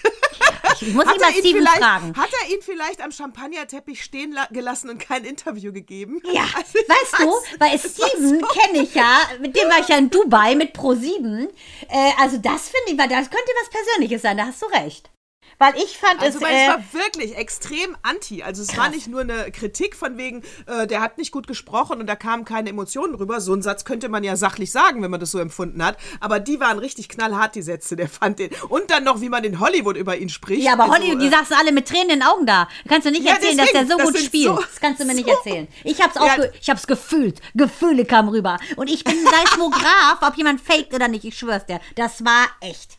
Ich 0.81 0.93
muss 0.93 1.05
Hat 1.07 1.15
ihn 1.15 1.21
mal 1.21 1.31
Steven 1.33 1.65
fragen. 1.67 2.13
Hat 2.17 2.29
er 2.43 2.53
ihn 2.53 2.61
vielleicht 2.61 3.01
am 3.01 3.11
Champagnerteppich 3.11 4.03
stehen 4.03 4.31
la 4.31 4.45
gelassen 4.51 4.89
und 4.89 4.99
kein 4.99 5.23
Interview 5.25 5.71
gegeben? 5.73 6.21
Ja, 6.31 6.43
Also 6.55 6.79
weißt 6.79 7.19
du, 7.19 7.59
weil 7.59 7.79
Steven 7.79 8.39
so- 8.39 8.47
kenne 8.47 8.83
ich 8.83 8.93
ja, 8.95 9.21
mit 9.39 9.55
dem 9.55 9.69
war 9.69 9.79
ich 9.79 9.87
ja 9.87 9.97
in 9.97 10.09
Dubai 10.11 10.55
mit 10.55 10.75
Pro7. 10.75 11.47
Äh, 11.89 12.11
also 12.19 12.37
das 12.37 12.69
finde 12.69 12.91
ich, 12.91 12.97
das 12.97 13.29
könnte 13.29 13.51
was 13.61 13.69
Persönliches 13.69 14.21
sein, 14.21 14.37
da 14.37 14.45
hast 14.47 14.61
du 14.61 14.65
recht. 14.67 15.09
Weil 15.57 15.75
ich 15.77 15.97
fand 15.97 16.21
Also, 16.21 16.39
es. 16.39 16.43
weil 16.43 16.53
es 16.55 16.61
Äh, 16.63 16.67
war 16.69 16.83
wirklich 16.93 17.35
extrem 17.37 17.95
anti. 18.03 18.43
Also, 18.43 18.61
es 18.61 18.75
war 18.77 18.89
nicht 18.89 19.07
nur 19.07 19.21
eine 19.21 19.51
Kritik 19.51 19.95
von 19.95 20.17
wegen, 20.17 20.43
äh, 20.67 20.85
der 20.87 21.01
hat 21.01 21.17
nicht 21.17 21.31
gut 21.31 21.47
gesprochen 21.47 21.99
und 21.99 22.07
da 22.07 22.15
kamen 22.15 22.43
keine 22.45 22.69
Emotionen 22.69 23.15
rüber. 23.15 23.39
So 23.41 23.53
einen 23.53 23.61
Satz 23.61 23.85
könnte 23.85 24.09
man 24.09 24.23
ja 24.23 24.35
sachlich 24.35 24.71
sagen, 24.71 25.01
wenn 25.01 25.11
man 25.11 25.19
das 25.19 25.31
so 25.31 25.39
empfunden 25.39 25.83
hat. 25.83 25.97
Aber 26.19 26.39
die 26.39 26.59
waren 26.59 26.79
richtig 26.79 27.07
knallhart, 27.09 27.55
die 27.55 27.61
Sätze, 27.61 27.95
der 27.95 28.09
fand 28.09 28.39
den. 28.39 28.51
Und 28.69 28.91
dann 28.91 29.03
noch, 29.03 29.21
wie 29.21 29.29
man 29.29 29.43
in 29.43 29.59
Hollywood 29.59 29.95
über 29.97 30.17
ihn 30.17 30.29
spricht. 30.29 30.63
ja, 30.63 30.73
aber 30.73 30.83
Also, 30.83 30.95
Hollywood, 30.95 31.21
äh, 31.21 31.25
die 31.25 31.29
saßen 31.29 31.55
alle 31.57 31.71
mit 31.71 31.87
Tränen 31.87 32.09
in 32.09 32.19
den 32.19 32.23
Augen 32.23 32.45
da. 32.45 32.67
Kannst 32.87 33.07
du 33.07 33.11
nicht 33.11 33.23
Ja, 33.23 33.33
erzählen, 33.35 33.57
dass 33.57 33.71
der 33.71 33.81
deswegen, 33.83 33.99
so 34.01 34.05
das 34.11 34.13
gut 34.13 34.25
spielt. 34.25 34.45
so- 34.47 34.55
das 34.61 34.79
kannst 34.81 34.99
du 35.01 35.05
mir 35.05 35.13
nicht 35.15 35.27
so- 35.29 35.35
erzählen. 35.35 35.67
Ich 35.83 36.01
hab's 36.01 36.17
auch, 36.17 36.25
Ja. 36.27 36.35
ge 36.35 36.51
ich 36.59 36.69
hab's 36.69 36.85
gefühlt. 36.87 37.39
Gefühle 37.53 38.05
kamen 38.05 38.29
rüber. 38.29 38.57
Und 38.75 38.89
ich 38.89 39.03
bin 39.03 39.13
ein 39.17 39.25
Seismograph, 39.45 40.17
ob 40.21 40.35
jemand 40.37 40.59
faked 40.61 40.93
oder 40.93 41.07
nicht. 41.07 41.23
Ich 41.25 41.37
schwör's 41.37 41.65
dir. 41.65 41.79
Das 41.95 42.23
war 42.25 42.47
echt. 42.61 42.97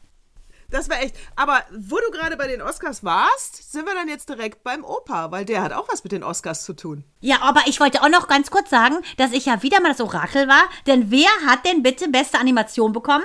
Das 0.71 0.89
war 0.91 1.01
echt. 1.01 1.17
Aber 1.37 1.65
wo 1.71 1.97
du 1.97 2.11
gerade 2.11 2.37
bei 2.37 2.49
den 2.49 2.61
Oscars 2.61 3.05
warst, 3.05 3.73
sind 3.73 3.87
wir 3.87 3.95
dann 3.95 4.09
jetzt 4.09 4.29
direkt 4.29 4.65
beim 4.65 4.85
Opa, 4.85 5.31
weil 5.31 5.45
der 5.45 5.63
hat 5.63 5.73
auch 5.73 5.89
was 5.89 6.03
mit 6.03 6.13
den 6.13 6.25
Oscars 6.25 6.65
zu 6.65 6.75
tun. 6.75 7.05
Ja, 7.21 7.41
aber 7.43 7.63
ich 7.67 7.81
wollte 7.81 8.03
auch 8.03 8.09
noch 8.09 8.29
ganz 8.29 8.51
kurz 8.51 8.71
sagen, 8.71 8.97
dass 9.17 9.33
ich 9.33 9.47
ja 9.47 9.63
wieder 9.63 9.81
mal 9.81 9.91
das 9.91 10.01
Orakel 10.01 10.49
war. 10.49 10.65
Denn 10.87 11.11
wer 11.11 11.31
hat 11.47 11.65
denn 11.65 11.83
bitte 11.83 12.09
beste 12.09 12.39
Animation 12.39 12.93
bekommen? 12.93 13.25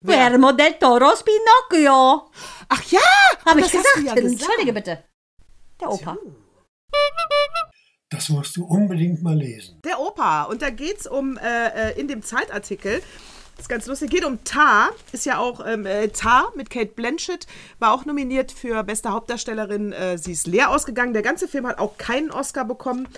Wer? 0.00 0.16
Guillermo 0.16 0.52
del 0.52 0.74
Toro's 0.74 1.24
Pinocchio. 1.24 2.30
Ach 2.68 2.82
ja! 2.90 3.00
Habe 3.46 3.60
ich 3.60 3.72
gesagt. 3.72 4.02
ja 4.04 4.14
Entschuldige 4.14 4.72
bitte. 4.72 5.04
Der 5.80 5.90
Opa. 5.90 6.16
Das 8.10 8.28
musst 8.30 8.56
du 8.56 8.64
unbedingt 8.64 9.22
mal 9.22 9.36
lesen. 9.36 9.80
Der 9.84 10.00
Opa. 10.00 10.44
Und 10.44 10.62
da 10.62 10.70
geht 10.70 11.00
es 11.00 11.06
um, 11.06 11.36
äh, 11.38 11.90
äh, 11.90 12.00
in 12.00 12.08
dem 12.08 12.22
Zeitartikel, 12.22 13.02
das 13.58 13.64
ist 13.64 13.68
ganz 13.70 13.86
lustig, 13.86 14.10
geht 14.10 14.24
um 14.24 14.44
Tar, 14.44 14.90
ist 15.10 15.26
ja 15.26 15.38
auch 15.38 15.66
ähm, 15.66 15.84
äh, 15.84 16.08
Tar 16.10 16.52
mit 16.54 16.70
Kate 16.70 16.92
Blanchett, 16.94 17.48
war 17.80 17.92
auch 17.92 18.04
nominiert 18.04 18.52
für 18.52 18.84
beste 18.84 19.10
Hauptdarstellerin. 19.10 19.90
Äh, 19.90 20.16
sie 20.16 20.30
ist 20.30 20.46
leer 20.46 20.70
ausgegangen. 20.70 21.12
Der 21.12 21.22
ganze 21.22 21.48
Film 21.48 21.66
hat 21.66 21.80
auch 21.80 21.98
keinen 21.98 22.30
Oscar 22.30 22.64
bekommen. 22.64 23.08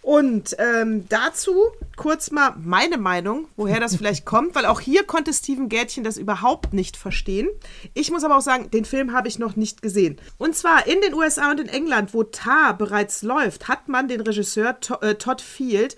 Und 0.00 0.56
ähm, 0.60 1.06
dazu 1.08 1.64
kurz 1.96 2.30
mal 2.30 2.54
meine 2.62 2.96
Meinung, 2.96 3.48
woher 3.56 3.80
das 3.80 3.96
vielleicht 3.98 4.24
kommt, 4.24 4.54
weil 4.54 4.66
auch 4.66 4.78
hier 4.78 5.02
konnte 5.02 5.32
Steven 5.32 5.68
Gärtchen 5.68 6.04
das 6.04 6.16
überhaupt 6.16 6.72
nicht 6.72 6.96
verstehen. 6.96 7.48
Ich 7.92 8.12
muss 8.12 8.22
aber 8.22 8.36
auch 8.36 8.42
sagen, 8.42 8.70
den 8.70 8.84
Film 8.84 9.12
habe 9.12 9.26
ich 9.26 9.40
noch 9.40 9.56
nicht 9.56 9.82
gesehen. 9.82 10.16
Und 10.38 10.54
zwar 10.54 10.86
in 10.86 11.00
den 11.00 11.12
USA 11.12 11.50
und 11.50 11.58
in 11.58 11.68
England, 11.68 12.14
wo 12.14 12.22
Tar 12.22 12.78
bereits 12.78 13.22
läuft, 13.22 13.66
hat 13.66 13.88
man 13.88 14.06
den 14.06 14.20
Regisseur 14.20 14.78
äh, 15.00 15.16
Todd 15.16 15.40
Field 15.40 15.96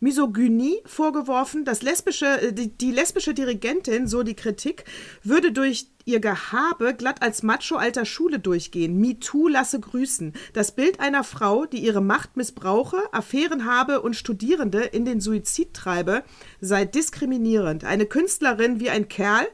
Misogynie 0.00 0.82
vorgeworfen. 0.84 1.64
Das 1.64 1.82
lesbische, 1.82 2.40
äh, 2.40 2.52
die, 2.52 2.76
die 2.76 2.90
lesbische 2.90 3.34
Dirigentin, 3.34 4.06
so 4.06 4.22
die 4.22 4.34
Kritik, 4.34 4.84
würde 5.22 5.52
durch 5.52 5.88
ihr 6.04 6.20
Gehabe 6.20 6.94
glatt 6.94 7.22
als 7.22 7.42
Macho 7.42 7.76
alter 7.76 8.04
Schule 8.04 8.38
durchgehen. 8.38 8.98
MeToo 8.98 9.48
lasse 9.48 9.78
grüßen. 9.78 10.32
Das 10.54 10.74
Bild 10.74 11.00
einer 11.00 11.22
Frau, 11.22 11.66
die 11.66 11.84
ihre 11.84 12.00
Macht 12.00 12.36
missbrauche, 12.36 12.96
Affären 13.12 13.66
habe 13.66 14.00
und 14.00 14.16
Studierende 14.16 14.80
in 14.80 15.04
den 15.04 15.20
Suizid 15.20 15.74
treibe, 15.74 16.24
sei 16.60 16.86
diskriminierend. 16.86 17.84
Eine 17.84 18.06
Künstlerin 18.06 18.80
wie 18.80 18.90
ein 18.90 19.08
Kerl, 19.08 19.46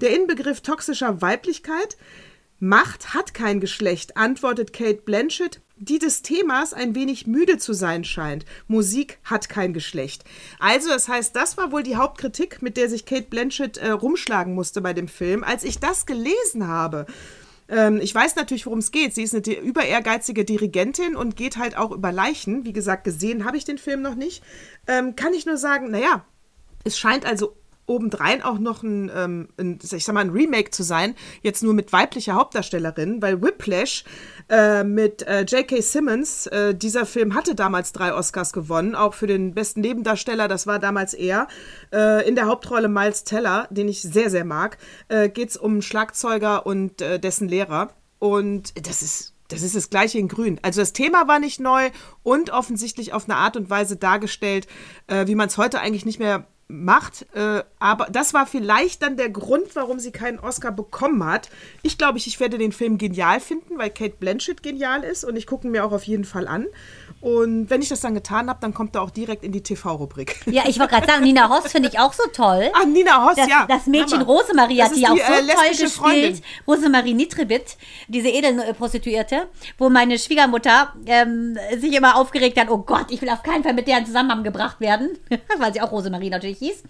der 0.00 0.16
Inbegriff 0.16 0.62
toxischer 0.62 1.20
Weiblichkeit, 1.20 1.98
Macht 2.60 3.14
hat 3.14 3.34
kein 3.34 3.60
Geschlecht, 3.60 4.16
antwortet 4.16 4.72
Kate 4.72 5.02
Blanchett, 5.04 5.60
die 5.80 5.98
des 5.98 6.22
Themas 6.22 6.72
ein 6.72 6.94
wenig 6.94 7.26
müde 7.26 7.58
zu 7.58 7.72
sein 7.72 8.04
scheint. 8.04 8.44
Musik 8.66 9.18
hat 9.24 9.48
kein 9.48 9.72
Geschlecht. 9.72 10.24
Also, 10.58 10.88
das 10.88 11.08
heißt, 11.08 11.34
das 11.34 11.56
war 11.56 11.72
wohl 11.72 11.82
die 11.82 11.96
Hauptkritik, 11.96 12.62
mit 12.62 12.76
der 12.76 12.88
sich 12.88 13.04
Kate 13.06 13.28
Blanchett 13.28 13.76
äh, 13.76 13.90
rumschlagen 13.90 14.54
musste 14.54 14.80
bei 14.80 14.92
dem 14.92 15.08
Film. 15.08 15.44
Als 15.44 15.64
ich 15.64 15.78
das 15.78 16.06
gelesen 16.06 16.66
habe, 16.66 17.06
ähm, 17.68 18.00
ich 18.00 18.14
weiß 18.14 18.36
natürlich, 18.36 18.66
worum 18.66 18.78
es 18.78 18.90
geht. 18.90 19.14
Sie 19.14 19.22
ist 19.22 19.34
eine 19.34 19.58
über 19.58 19.84
ehrgeizige 19.84 20.44
Dirigentin 20.44 21.16
und 21.16 21.36
geht 21.36 21.56
halt 21.56 21.76
auch 21.76 21.92
über 21.92 22.12
Leichen. 22.12 22.64
Wie 22.64 22.72
gesagt, 22.72 23.04
gesehen 23.04 23.44
habe 23.44 23.56
ich 23.56 23.64
den 23.64 23.78
Film 23.78 24.02
noch 24.02 24.14
nicht. 24.14 24.42
Ähm, 24.86 25.16
kann 25.16 25.34
ich 25.34 25.46
nur 25.46 25.58
sagen, 25.58 25.90
naja, 25.90 26.24
es 26.84 26.98
scheint 26.98 27.26
also 27.26 27.56
obendrein 27.88 28.42
auch 28.42 28.58
noch 28.58 28.82
ein, 28.82 29.10
ähm, 29.14 29.48
ein, 29.58 29.78
ich 29.82 30.04
sag 30.04 30.14
mal, 30.14 30.20
ein 30.20 30.30
Remake 30.30 30.70
zu 30.70 30.82
sein, 30.82 31.14
jetzt 31.42 31.62
nur 31.62 31.74
mit 31.74 31.92
weiblicher 31.92 32.34
Hauptdarstellerin, 32.34 33.20
weil 33.22 33.42
Whiplash 33.42 34.04
äh, 34.48 34.84
mit 34.84 35.22
äh, 35.22 35.42
J.K. 35.42 35.80
Simmons, 35.80 36.46
äh, 36.46 36.74
dieser 36.74 37.06
Film 37.06 37.34
hatte 37.34 37.54
damals 37.54 37.92
drei 37.92 38.14
Oscars 38.14 38.52
gewonnen, 38.52 38.94
auch 38.94 39.14
für 39.14 39.26
den 39.26 39.54
besten 39.54 39.80
Nebendarsteller, 39.80 40.48
das 40.48 40.66
war 40.66 40.78
damals 40.78 41.14
er. 41.14 41.48
Äh, 41.92 42.28
in 42.28 42.34
der 42.34 42.46
Hauptrolle 42.46 42.88
Miles 42.88 43.24
Teller, 43.24 43.66
den 43.70 43.88
ich 43.88 44.02
sehr, 44.02 44.30
sehr 44.30 44.44
mag, 44.44 44.78
äh, 45.08 45.28
geht 45.28 45.50
es 45.50 45.56
um 45.56 45.82
Schlagzeuger 45.82 46.66
und 46.66 47.00
äh, 47.00 47.18
dessen 47.18 47.48
Lehrer. 47.48 47.88
Und 48.18 48.86
das 48.86 49.02
ist 49.02 49.34
das 49.48 49.62
ist 49.62 49.74
das 49.74 49.88
gleiche 49.88 50.18
in 50.18 50.28
Grün. 50.28 50.60
Also 50.62 50.82
das 50.82 50.92
Thema 50.92 51.26
war 51.26 51.38
nicht 51.38 51.58
neu 51.58 51.90
und 52.22 52.50
offensichtlich 52.50 53.14
auf 53.14 53.24
eine 53.24 53.36
Art 53.36 53.56
und 53.56 53.70
Weise 53.70 53.96
dargestellt, 53.96 54.66
äh, 55.06 55.26
wie 55.26 55.34
man 55.34 55.48
es 55.48 55.56
heute 55.56 55.80
eigentlich 55.80 56.04
nicht 56.04 56.18
mehr 56.18 56.46
macht. 56.68 57.26
Äh, 57.34 57.62
aber 57.78 58.06
das 58.10 58.34
war 58.34 58.46
vielleicht 58.46 59.02
dann 59.02 59.16
der 59.16 59.30
Grund, 59.30 59.74
warum 59.74 59.98
sie 59.98 60.12
keinen 60.12 60.38
Oscar 60.38 60.70
bekommen 60.70 61.24
hat. 61.24 61.48
Ich 61.82 61.98
glaube, 61.98 62.18
ich, 62.18 62.26
ich 62.26 62.38
werde 62.38 62.58
den 62.58 62.72
Film 62.72 62.98
genial 62.98 63.40
finden, 63.40 63.78
weil 63.78 63.90
Kate 63.90 64.16
Blanchett 64.20 64.62
genial 64.62 65.02
ist 65.02 65.24
und 65.24 65.36
ich 65.36 65.46
gucke 65.46 65.66
ihn 65.66 65.72
mir 65.72 65.84
auch 65.84 65.92
auf 65.92 66.04
jeden 66.04 66.24
Fall 66.24 66.46
an. 66.46 66.66
Und 67.20 67.68
wenn 67.68 67.82
ich 67.82 67.88
das 67.88 68.00
dann 68.00 68.14
getan 68.14 68.48
habe, 68.48 68.60
dann 68.60 68.72
kommt 68.72 68.94
er 68.94 69.02
auch 69.02 69.10
direkt 69.10 69.42
in 69.42 69.50
die 69.50 69.60
TV-Rubrik. 69.62 70.40
Ja, 70.46 70.62
ich 70.66 70.78
wollte 70.78 70.94
gerade 70.94 71.06
sagen, 71.06 71.24
Nina 71.24 71.48
Hoss 71.48 71.70
finde 71.72 71.88
ich 71.88 71.98
auch 71.98 72.12
so 72.12 72.22
toll. 72.32 72.70
Ah, 72.72 72.86
Nina 72.86 73.26
Hoss, 73.26 73.34
Das, 73.36 73.48
ja. 73.48 73.66
das 73.68 73.86
Mädchen 73.86 74.20
Hammer. 74.20 74.26
Rosemarie 74.26 74.76
Das 74.76 74.86
hat 74.86 74.92
ist 74.92 75.00
die 75.00 75.06
auch 75.06 75.14
die, 75.14 75.20
so 75.20 75.24
äh, 75.32 75.54
toll 75.54 75.68
gespielt. 75.68 75.90
Freundin. 75.90 76.40
Rosemarie 76.66 77.14
Nitribit, 77.14 77.76
diese 78.06 78.28
Edelprostituierte, 78.28 79.48
wo 79.78 79.90
meine 79.90 80.18
Schwiegermutter 80.18 80.92
ähm, 81.06 81.58
sich 81.76 81.92
immer 81.94 82.16
aufgeregt 82.16 82.58
hat, 82.58 82.70
oh 82.70 82.78
Gott, 82.78 83.06
ich 83.10 83.20
will 83.20 83.30
auf 83.30 83.42
keinen 83.42 83.64
Fall 83.64 83.74
mit 83.74 83.88
der 83.88 83.98
in 83.98 84.06
Zusammenhang 84.06 84.44
gebracht 84.44 84.80
werden, 84.80 85.18
weil 85.58 85.72
sie 85.72 85.80
auch 85.80 85.90
Rosemarie 85.90 86.30
natürlich 86.30 86.58
hieß. 86.58 86.82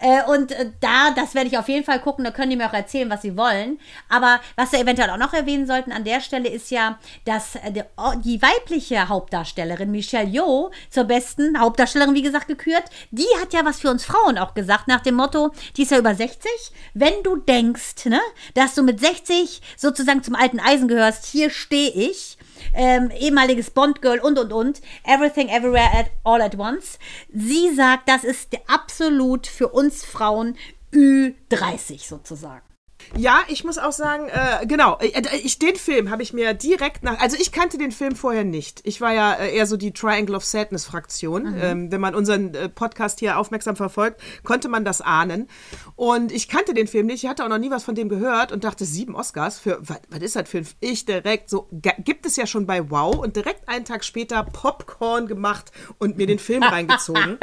Äh, 0.00 0.22
und 0.30 0.50
äh, 0.52 0.70
da, 0.80 1.12
das 1.14 1.34
werde 1.34 1.48
ich 1.48 1.58
auf 1.58 1.68
jeden 1.68 1.84
Fall 1.84 2.00
gucken, 2.00 2.24
da 2.24 2.32
können 2.32 2.50
die 2.50 2.56
mir 2.56 2.68
auch 2.68 2.74
erzählen, 2.74 3.08
was 3.08 3.22
sie 3.22 3.36
wollen. 3.36 3.78
Aber 4.08 4.40
was 4.56 4.72
wir 4.72 4.80
eventuell 4.80 5.10
auch 5.10 5.16
noch 5.16 5.32
erwähnen 5.32 5.66
sollten 5.66 5.92
an 5.92 6.02
der 6.04 6.20
Stelle 6.20 6.48
ist 6.48 6.70
ja, 6.72 6.98
dass 7.24 7.54
äh, 7.54 7.84
die 8.24 8.42
weibliche 8.42 9.08
Hauptdarstellerin 9.08 9.75
Michelle 9.84 10.28
Yeoh 10.28 10.70
zur 10.88 11.04
besten 11.04 11.60
Hauptdarstellerin, 11.60 12.14
wie 12.14 12.22
gesagt, 12.22 12.48
gekürt. 12.48 12.84
Die 13.10 13.26
hat 13.40 13.52
ja 13.52 13.64
was 13.64 13.80
für 13.80 13.90
uns 13.90 14.04
Frauen 14.04 14.38
auch 14.38 14.54
gesagt, 14.54 14.88
nach 14.88 15.00
dem 15.00 15.16
Motto, 15.16 15.52
die 15.76 15.82
ist 15.82 15.90
ja 15.90 15.98
über 15.98 16.14
60. 16.14 16.50
Wenn 16.94 17.22
du 17.22 17.36
denkst, 17.36 18.06
ne, 18.06 18.20
dass 18.54 18.74
du 18.74 18.82
mit 18.82 19.00
60 19.00 19.60
sozusagen 19.76 20.22
zum 20.22 20.34
alten 20.34 20.60
Eisen 20.60 20.88
gehörst, 20.88 21.26
hier 21.26 21.50
stehe 21.50 21.90
ich. 21.90 22.38
Ähm, 22.74 23.10
ehemaliges 23.10 23.70
Bond-Girl 23.70 24.20
und 24.20 24.38
und 24.38 24.52
und. 24.52 24.80
Everything, 25.04 25.48
Everywhere, 25.48 25.90
at, 25.92 26.06
All 26.24 26.40
at 26.40 26.58
Once. 26.58 26.98
Sie 27.32 27.74
sagt, 27.74 28.08
das 28.08 28.24
ist 28.24 28.48
absolut 28.66 29.46
für 29.46 29.68
uns 29.68 30.04
Frauen 30.04 30.56
Ü30 30.92 32.06
sozusagen. 32.06 32.65
Ja, 33.14 33.40
ich 33.48 33.64
muss 33.64 33.78
auch 33.78 33.92
sagen, 33.92 34.28
äh, 34.28 34.66
genau, 34.66 34.98
äh, 34.98 35.22
ich, 35.42 35.58
den 35.58 35.76
Film 35.76 36.10
habe 36.10 36.22
ich 36.22 36.32
mir 36.32 36.54
direkt 36.54 37.02
nach, 37.02 37.18
also 37.20 37.36
ich 37.38 37.52
kannte 37.52 37.78
den 37.78 37.92
Film 37.92 38.16
vorher 38.16 38.44
nicht. 38.44 38.80
Ich 38.84 39.00
war 39.00 39.12
ja 39.12 39.34
äh, 39.34 39.54
eher 39.54 39.66
so 39.66 39.76
die 39.76 39.92
Triangle 39.92 40.34
of 40.34 40.44
Sadness 40.44 40.84
Fraktion. 40.84 41.56
Ähm, 41.60 41.92
wenn 41.92 42.00
man 42.00 42.14
unseren 42.14 42.54
äh, 42.54 42.68
Podcast 42.68 43.20
hier 43.20 43.38
aufmerksam 43.38 43.76
verfolgt, 43.76 44.20
konnte 44.42 44.68
man 44.68 44.84
das 44.84 45.00
ahnen. 45.00 45.48
Und 45.94 46.32
ich 46.32 46.48
kannte 46.48 46.74
den 46.74 46.86
Film 46.86 47.06
nicht, 47.06 47.24
ich 47.24 47.30
hatte 47.30 47.44
auch 47.44 47.48
noch 47.48 47.58
nie 47.58 47.70
was 47.70 47.84
von 47.84 47.94
dem 47.94 48.08
gehört 48.08 48.52
und 48.52 48.64
dachte, 48.64 48.84
sieben 48.84 49.14
Oscars 49.14 49.58
für, 49.58 49.78
was, 49.80 50.00
was 50.10 50.20
ist 50.20 50.36
das 50.36 50.48
für 50.48 50.58
ein, 50.58 50.68
ich 50.80 51.04
direkt 51.04 51.48
so, 51.48 51.68
gibt 51.70 52.26
es 52.26 52.36
ja 52.36 52.46
schon 52.46 52.66
bei 52.66 52.90
Wow 52.90 53.16
und 53.16 53.36
direkt 53.36 53.68
einen 53.68 53.84
Tag 53.84 54.04
später 54.04 54.42
Popcorn 54.44 55.26
gemacht 55.26 55.72
und 55.98 56.16
mir 56.16 56.26
den 56.26 56.38
Film 56.38 56.62
reingezogen. 56.62 57.38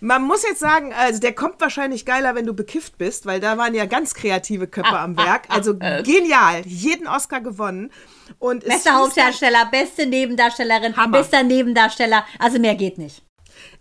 Man 0.00 0.22
muss 0.22 0.42
jetzt 0.42 0.60
sagen, 0.60 0.92
also 0.92 1.20
der 1.20 1.34
kommt 1.34 1.60
wahrscheinlich 1.60 2.04
geiler, 2.04 2.34
wenn 2.34 2.46
du 2.46 2.54
bekifft 2.54 2.98
bist, 2.98 3.26
weil 3.26 3.40
da 3.40 3.58
waren 3.58 3.74
ja 3.74 3.86
ganz 3.86 4.14
kreative 4.14 4.66
Köpfe 4.66 4.97
am 4.98 5.16
Werk. 5.16 5.44
Also 5.48 5.74
genial, 6.02 6.62
jeden 6.66 7.06
Oscar 7.06 7.40
gewonnen. 7.40 7.90
Und 8.38 8.62
es 8.64 8.68
Bester 8.68 8.94
Hauptdarsteller, 8.94 9.66
beste 9.70 10.06
Nebendarstellerin, 10.06 10.96
Hammer. 10.96 11.18
bester 11.18 11.42
Nebendarsteller. 11.42 12.24
Also 12.38 12.58
mehr 12.58 12.74
geht 12.74 12.98
nicht. 12.98 13.22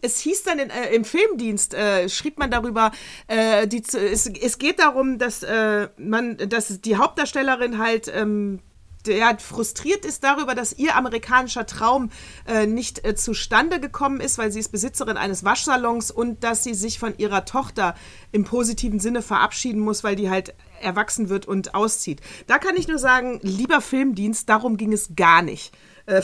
Es 0.02 0.20
hieß 0.20 0.44
dann 0.44 0.60
in, 0.60 0.70
äh, 0.70 0.94
im 0.94 1.06
Filmdienst, 1.06 1.74
äh, 1.74 2.10
schrieb 2.10 2.38
man 2.38 2.52
darüber, 2.52 2.92
äh, 3.28 3.68
die, 3.68 3.82
es, 3.82 4.28
es 4.28 4.58
geht 4.58 4.80
darum, 4.80 5.18
dass 5.18 5.44
äh, 5.44 5.90
man, 5.98 6.38
dass 6.38 6.82
die 6.82 6.98
Hauptdarstellerin 6.98 7.78
halt 7.78 8.12
ähm, 8.14 8.60
der 9.08 9.40
frustriert 9.40 10.06
ist 10.06 10.24
darüber, 10.24 10.56
dass 10.56 10.74
ihr 10.74 10.96
amerikanischer 10.96 11.66
Traum 11.66 12.10
äh, 12.46 12.66
nicht 12.66 13.06
äh, 13.06 13.16
zustande 13.16 13.80
gekommen 13.80 14.20
ist, 14.20 14.38
weil 14.38 14.52
sie 14.52 14.60
ist 14.60 14.72
Besitzerin 14.72 15.18
eines 15.18 15.44
Waschsalons 15.44 16.12
und 16.12 16.44
dass 16.44 16.64
sie 16.64 16.74
sich 16.74 17.00
von 17.00 17.18
ihrer 17.18 17.46
Tochter 17.46 17.96
im 18.32 18.44
positiven 18.44 19.00
Sinne 19.00 19.22
verabschieden 19.22 19.80
muss, 19.80 20.04
weil 20.04 20.16
die 20.16 20.30
halt 20.30 20.54
erwachsen 20.82 21.30
wird 21.30 21.48
und 21.48 21.76
auszieht. 21.76 22.22
Da 22.46 22.60
kann 22.60 22.76
ich 22.76 22.88
nur 22.88 23.00
sagen, 23.00 23.40
lieber 23.42 23.82
Filmdienst, 23.82 24.48
darum 24.50 24.78
ging 24.78 24.94
es 24.94 25.16
gar 25.16 25.42
nicht. 25.42 25.74
Äh, 26.06 26.22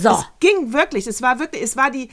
So. 0.00 0.10
Es 0.10 0.24
ging 0.40 0.72
wirklich, 0.72 1.06
es 1.06 1.22
war 1.22 1.38
wirklich, 1.38 1.62
es 1.62 1.76
war 1.76 1.90
die 1.90 2.08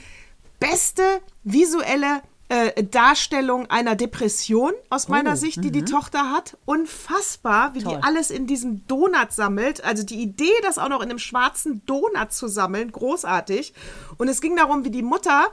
beste 0.58 1.02
visuelle 1.42 2.22
äh, 2.50 2.82
Darstellung 2.82 3.70
einer 3.70 3.94
Depression 3.94 4.72
aus 4.88 5.06
meiner 5.06 5.36
Sicht, 5.36 5.62
die 5.62 5.70
die 5.70 5.84
Tochter 5.84 6.32
hat. 6.32 6.58
Unfassbar, 6.64 7.74
wie 7.74 7.82
Toll. 7.82 7.96
die 7.96 8.02
alles 8.02 8.30
in 8.30 8.48
diesem 8.48 8.86
Donut 8.88 9.32
sammelt. 9.32 9.84
Also 9.84 10.02
die 10.02 10.20
Idee, 10.20 10.50
das 10.62 10.76
auch 10.76 10.88
noch 10.88 11.00
in 11.00 11.10
einem 11.10 11.20
schwarzen 11.20 11.86
Donut 11.86 12.32
zu 12.32 12.48
sammeln, 12.48 12.90
großartig. 12.90 13.72
Und 14.18 14.26
es 14.26 14.40
ging 14.40 14.56
darum, 14.56 14.84
wie 14.84 14.90
die 14.90 15.02
Mutter 15.02 15.46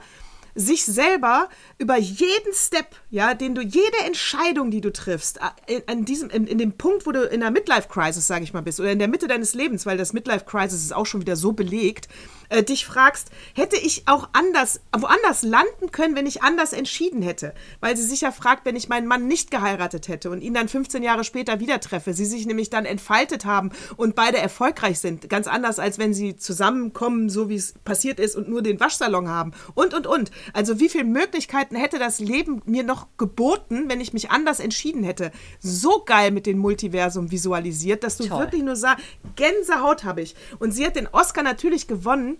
sich 0.56 0.84
selber 0.84 1.48
über 1.78 1.96
jeden 1.96 2.52
Step, 2.52 2.96
ja, 3.10 3.34
den 3.34 3.54
du, 3.54 3.62
jede 3.62 3.98
Entscheidung, 4.04 4.72
die 4.72 4.80
du 4.80 4.92
triffst, 4.92 5.38
in, 5.68 5.82
an 5.86 6.04
diesem, 6.04 6.30
in, 6.30 6.48
in 6.48 6.58
dem 6.58 6.72
Punkt, 6.72 7.06
wo 7.06 7.12
du 7.12 7.22
in 7.22 7.40
der 7.40 7.52
Midlife-Crisis, 7.52 8.26
sage 8.26 8.42
ich 8.42 8.52
mal, 8.52 8.62
bist, 8.62 8.80
oder 8.80 8.90
in 8.90 8.98
der 8.98 9.06
Mitte 9.06 9.28
deines 9.28 9.54
Lebens, 9.54 9.86
weil 9.86 9.96
das 9.96 10.12
Midlife-Crisis 10.12 10.82
ist 10.82 10.92
auch 10.92 11.06
schon 11.06 11.20
wieder 11.20 11.36
so 11.36 11.52
belegt, 11.52 12.08
äh, 12.48 12.62
dich 12.62 12.86
fragst, 12.86 13.30
hätte 13.54 13.76
ich 13.76 14.08
auch 14.08 14.28
anders, 14.32 14.80
woanders 14.96 15.42
landen 15.42 15.90
können, 15.92 16.16
wenn 16.16 16.26
ich 16.26 16.42
anders 16.42 16.72
entschieden 16.72 17.22
hätte? 17.22 17.54
Weil 17.80 17.96
sie 17.96 18.04
sich 18.04 18.22
ja 18.22 18.32
fragt, 18.32 18.64
wenn 18.64 18.76
ich 18.76 18.88
meinen 18.88 19.06
Mann 19.06 19.26
nicht 19.26 19.50
geheiratet 19.50 20.08
hätte 20.08 20.30
und 20.30 20.40
ihn 20.40 20.54
dann 20.54 20.68
15 20.68 21.02
Jahre 21.02 21.24
später 21.24 21.60
wieder 21.60 21.80
treffe, 21.80 22.14
sie 22.14 22.24
sich 22.24 22.46
nämlich 22.46 22.70
dann 22.70 22.84
entfaltet 22.84 23.44
haben 23.44 23.70
und 23.96 24.14
beide 24.14 24.38
erfolgreich 24.38 24.98
sind. 24.98 25.28
Ganz 25.28 25.46
anders, 25.46 25.78
als 25.78 25.98
wenn 25.98 26.14
sie 26.14 26.36
zusammenkommen, 26.36 27.28
so 27.28 27.48
wie 27.48 27.56
es 27.56 27.74
passiert 27.84 28.20
ist 28.20 28.36
und 28.36 28.48
nur 28.48 28.62
den 28.62 28.80
Waschsalon 28.80 29.28
haben. 29.28 29.52
Und, 29.74 29.94
und, 29.94 30.06
und. 30.06 30.30
Also 30.52 30.80
wie 30.80 30.88
viele 30.88 31.04
Möglichkeiten 31.04 31.76
hätte 31.76 31.98
das 31.98 32.18
Leben 32.18 32.62
mir 32.64 32.82
noch 32.82 33.06
geboten, 33.18 33.84
wenn 33.88 34.00
ich 34.00 34.12
mich 34.12 34.30
anders 34.30 34.60
entschieden 34.60 35.02
hätte? 35.02 35.32
So 35.60 36.02
geil 36.04 36.30
mit 36.30 36.46
dem 36.46 36.58
Multiversum 36.58 37.30
visualisiert, 37.30 38.04
dass 38.04 38.16
du 38.16 38.26
Toll. 38.26 38.40
wirklich 38.40 38.62
nur 38.62 38.76
sagst, 38.76 39.04
Gänsehaut 39.36 40.04
habe 40.04 40.22
ich. 40.22 40.34
Und 40.58 40.72
sie 40.72 40.86
hat 40.86 40.96
den 40.96 41.08
Oscar 41.08 41.42
natürlich 41.42 41.86
gewonnen, 41.86 42.37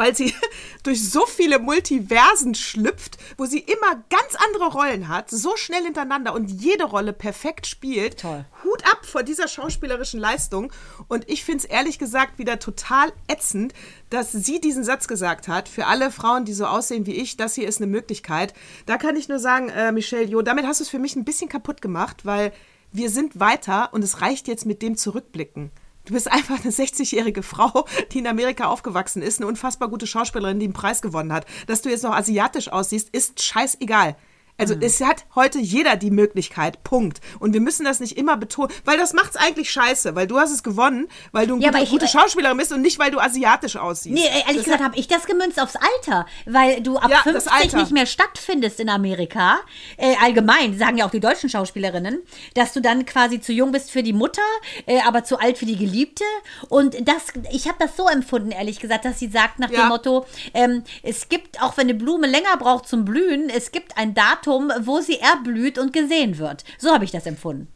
weil 0.00 0.16
sie 0.16 0.32
durch 0.82 1.10
so 1.10 1.26
viele 1.26 1.58
Multiversen 1.58 2.54
schlüpft, 2.54 3.18
wo 3.36 3.44
sie 3.44 3.58
immer 3.58 4.02
ganz 4.08 4.34
andere 4.46 4.72
Rollen 4.72 5.08
hat, 5.08 5.28
so 5.28 5.56
schnell 5.56 5.84
hintereinander 5.84 6.32
und 6.32 6.50
jede 6.50 6.84
Rolle 6.84 7.12
perfekt 7.12 7.66
spielt. 7.66 8.20
Toll. 8.20 8.46
Hut 8.64 8.82
ab 8.86 9.04
vor 9.04 9.22
dieser 9.24 9.46
schauspielerischen 9.46 10.18
Leistung. 10.18 10.72
Und 11.08 11.28
ich 11.28 11.44
finde 11.44 11.58
es 11.58 11.64
ehrlich 11.66 11.98
gesagt 11.98 12.38
wieder 12.38 12.58
total 12.58 13.12
ätzend, 13.28 13.74
dass 14.08 14.32
sie 14.32 14.58
diesen 14.58 14.84
Satz 14.84 15.06
gesagt 15.06 15.48
hat. 15.48 15.68
Für 15.68 15.86
alle 15.86 16.10
Frauen, 16.10 16.46
die 16.46 16.54
so 16.54 16.64
aussehen 16.64 17.04
wie 17.04 17.16
ich, 17.16 17.36
das 17.36 17.54
hier 17.54 17.68
ist 17.68 17.82
eine 17.82 17.90
Möglichkeit. 17.90 18.54
Da 18.86 18.96
kann 18.96 19.16
ich 19.16 19.28
nur 19.28 19.38
sagen, 19.38 19.68
äh, 19.68 19.92
Michelle, 19.92 20.24
jo, 20.24 20.40
damit 20.40 20.64
hast 20.64 20.80
du 20.80 20.84
es 20.84 20.90
für 20.90 20.98
mich 20.98 21.14
ein 21.14 21.26
bisschen 21.26 21.50
kaputt 21.50 21.82
gemacht, 21.82 22.24
weil 22.24 22.54
wir 22.90 23.10
sind 23.10 23.38
weiter 23.38 23.90
und 23.92 24.02
es 24.02 24.22
reicht 24.22 24.48
jetzt 24.48 24.64
mit 24.64 24.80
dem 24.80 24.96
Zurückblicken. 24.96 25.70
Du 26.10 26.14
bist 26.14 26.32
einfach 26.32 26.58
eine 26.60 26.72
60-jährige 26.72 27.44
Frau, 27.44 27.86
die 28.10 28.18
in 28.18 28.26
Amerika 28.26 28.64
aufgewachsen 28.64 29.22
ist, 29.22 29.38
eine 29.38 29.46
unfassbar 29.46 29.88
gute 29.88 30.08
Schauspielerin, 30.08 30.58
die 30.58 30.64
einen 30.64 30.72
Preis 30.72 31.02
gewonnen 31.02 31.32
hat. 31.32 31.46
Dass 31.68 31.82
du 31.82 31.88
jetzt 31.88 32.02
noch 32.02 32.16
asiatisch 32.16 32.66
aussiehst, 32.66 33.10
ist 33.10 33.40
scheißegal. 33.40 34.16
Also 34.60 34.76
Mhm. 34.76 34.82
es 34.82 35.00
hat 35.00 35.24
heute 35.34 35.58
jeder 35.58 35.96
die 35.96 36.10
Möglichkeit, 36.10 36.84
Punkt. 36.84 37.20
Und 37.40 37.52
wir 37.54 37.60
müssen 37.60 37.84
das 37.84 37.98
nicht 38.00 38.16
immer 38.16 38.36
betonen, 38.36 38.70
weil 38.84 38.98
das 38.98 39.12
macht's 39.14 39.36
eigentlich 39.36 39.70
scheiße, 39.70 40.14
weil 40.14 40.26
du 40.26 40.38
hast 40.38 40.50
es 40.52 40.62
gewonnen, 40.62 41.08
weil 41.32 41.46
du 41.46 41.54
eine 41.54 41.64
Ja, 41.64 41.70
gute, 41.70 41.82
ich- 41.84 41.90
gute 41.90 42.08
Schauspielerin 42.08 42.56
bist 42.58 42.72
und 42.72 42.82
nicht, 42.82 42.98
weil 42.98 43.10
du 43.10 43.18
asiatisch 43.18 43.76
aussiehst. 43.76 44.14
Nee, 44.14 44.26
ehrlich 44.26 44.56
Das 44.56 44.64
gesagt 44.64 44.82
habe 44.84 44.96
ich 44.96 45.08
das 45.08 45.24
gemünzt 45.26 45.60
aufs 45.60 45.74
Alter, 45.76 46.26
weil 46.46 46.82
du 46.82 46.96
ab 46.98 47.10
Ja, 47.10 47.16
das 47.24 47.44
50 47.44 47.52
Alter. 47.52 47.76
nicht 47.78 47.92
mehr 47.92 48.06
stattfindest 48.06 48.78
in 48.80 48.88
Amerika. 48.88 49.58
Äh, 49.96 50.14
allgemein, 50.22 50.76
sagen 50.78 50.98
ja 50.98 51.06
auch 51.06 51.10
die 51.10 51.20
deutschen 51.20 51.48
Schauspielerinnen, 51.48 52.20
dass 52.54 52.72
du 52.72 52.80
dann 52.80 53.06
quasi 53.06 53.40
zu 53.40 53.52
jung 53.52 53.72
bist 53.72 53.90
für 53.90 54.02
die 54.02 54.12
Mutter, 54.12 54.42
äh, 54.86 55.00
aber 55.06 55.24
zu 55.24 55.38
alt 55.38 55.56
für 55.58 55.66
die 55.66 55.76
Geliebte. 55.76 56.24
Und 56.68 56.96
das, 57.08 57.28
ich 57.50 57.66
habe 57.66 57.76
das 57.78 57.96
so 57.96 58.06
empfunden, 58.08 58.50
ehrlich 58.50 58.78
gesagt, 58.80 59.04
dass 59.04 59.18
sie 59.18 59.28
sagt 59.28 59.58
nach 59.58 59.70
Ja. 59.70 59.80
dem 59.82 59.88
Motto, 59.88 60.26
ähm, 60.54 60.84
es 61.02 61.28
gibt, 61.28 61.62
auch 61.62 61.76
wenn 61.76 61.84
eine 61.88 61.94
Blume 61.94 62.26
länger 62.26 62.56
braucht 62.58 62.88
zum 62.88 63.04
Blühen, 63.04 63.48
es 63.48 63.72
gibt 63.72 63.96
ein 63.96 64.12
Datum, 64.14 64.49
wo 64.58 65.00
sie 65.00 65.18
erblüht 65.20 65.78
und 65.78 65.92
gesehen 65.92 66.38
wird. 66.38 66.64
So 66.78 66.92
habe 66.92 67.04
ich 67.04 67.10
das 67.10 67.26
empfunden. 67.26 67.68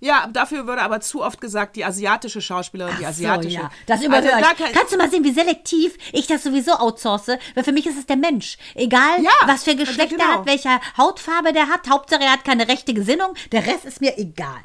Ja, 0.00 0.28
dafür 0.32 0.64
würde 0.68 0.82
aber 0.82 1.00
zu 1.00 1.24
oft 1.24 1.40
gesagt, 1.40 1.74
die 1.74 1.84
asiatische 1.84 2.40
Schauspielerin, 2.40 2.94
die 3.00 3.04
Ach 3.04 3.08
asiatische. 3.08 3.56
So, 3.56 3.62
ja. 3.64 3.70
Das 3.86 4.00
überhöre 4.00 4.32
Also 4.32 4.50
kann- 4.56 4.72
Kannst 4.72 4.92
du 4.92 4.96
mal 4.96 5.10
sehen, 5.10 5.24
wie 5.24 5.32
selektiv 5.32 5.96
ich 6.12 6.28
das 6.28 6.44
sowieso 6.44 6.74
outsource? 6.74 7.26
Weil 7.56 7.64
für 7.64 7.72
mich 7.72 7.84
ist 7.84 7.98
es 7.98 8.06
der 8.06 8.14
Mensch. 8.16 8.58
Egal, 8.76 9.20
Ja, 9.20 9.30
was 9.46 9.64
für 9.64 9.74
Geschlecht 9.74 10.10
genau. 10.10 10.22
er 10.24 10.34
hat, 10.34 10.46
welche 10.46 10.70
Hautfarbe 10.96 11.52
der 11.52 11.68
hat. 11.68 11.88
Hauptsache, 11.90 12.22
er 12.22 12.32
hat 12.32 12.44
keine 12.44 12.68
rechte 12.68 12.94
Gesinnung. 12.94 13.34
Der 13.50 13.66
Rest 13.66 13.86
ist 13.86 14.00
mir 14.00 14.16
egal. 14.18 14.60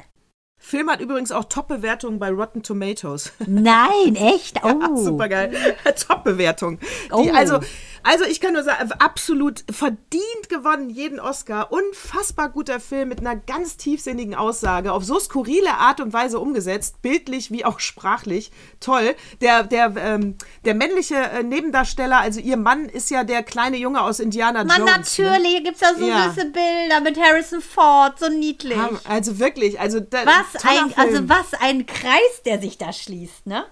Film 0.66 0.90
hat 0.90 1.00
übrigens 1.02 1.30
auch 1.30 1.44
Top-Bewertungen 1.44 2.18
bei 2.18 2.30
Rotten 2.30 2.62
Tomatoes. 2.62 3.32
Nein, 3.46 4.16
echt? 4.16 4.54
Oh. 4.64 4.68
Ja, 4.80 4.96
super 4.96 5.28
geil. 5.28 5.52
Top-Bewertung. 6.08 6.78
Oh. 7.10 7.28
Also, 7.34 7.60
also 8.02 8.24
ich 8.24 8.40
kann 8.40 8.54
nur 8.54 8.62
sagen, 8.62 8.92
absolut 8.98 9.62
verdient 9.70 10.48
gewonnen, 10.48 10.88
jeden 10.88 11.20
Oscar. 11.20 11.70
Unfassbar 11.70 12.48
guter 12.48 12.80
Film 12.80 13.10
mit 13.10 13.20
einer 13.20 13.36
ganz 13.36 13.76
tiefsinnigen 13.76 14.34
Aussage, 14.34 14.92
auf 14.92 15.04
so 15.04 15.18
skurrile 15.18 15.74
Art 15.74 16.00
und 16.00 16.14
Weise 16.14 16.38
umgesetzt, 16.38 17.02
bildlich 17.02 17.50
wie 17.50 17.64
auch 17.66 17.78
sprachlich. 17.80 18.50
Toll. 18.80 19.14
Der, 19.42 19.64
der, 19.64 19.92
ähm, 19.98 20.36
der 20.64 20.74
männliche 20.74 21.16
äh, 21.16 21.42
Nebendarsteller, 21.42 22.20
also 22.20 22.40
ihr 22.40 22.56
Mann, 22.56 22.86
ist 22.88 23.10
ja 23.10 23.24
der 23.24 23.42
kleine 23.42 23.76
Junge 23.76 24.00
aus 24.00 24.18
Indiana 24.18 24.64
Man, 24.64 24.78
Jones. 24.80 25.18
ne? 25.18 25.24
natürlich, 25.26 25.52
hier 25.52 25.62
gibt 25.62 25.76
es 25.76 25.82
ja 25.82 25.94
so 25.98 26.06
Ja. 26.08 26.30
süße 26.30 26.46
Bilder 26.46 27.00
mit 27.02 27.20
Harrison 27.20 27.60
Ford, 27.60 28.18
so 28.18 28.28
niedlich. 28.30 28.78
Also 29.04 29.38
wirklich, 29.38 29.78
also 29.78 30.00
da, 30.00 30.24
Was 30.24 30.53
ein, 30.56 30.90
Film. 30.90 30.92
also 30.96 31.28
was 31.28 31.54
ein 31.60 31.86
Kreis, 31.86 32.42
der 32.44 32.60
sich 32.60 32.78
da 32.78 32.92
schließt, 32.92 33.46
ne? 33.46 33.64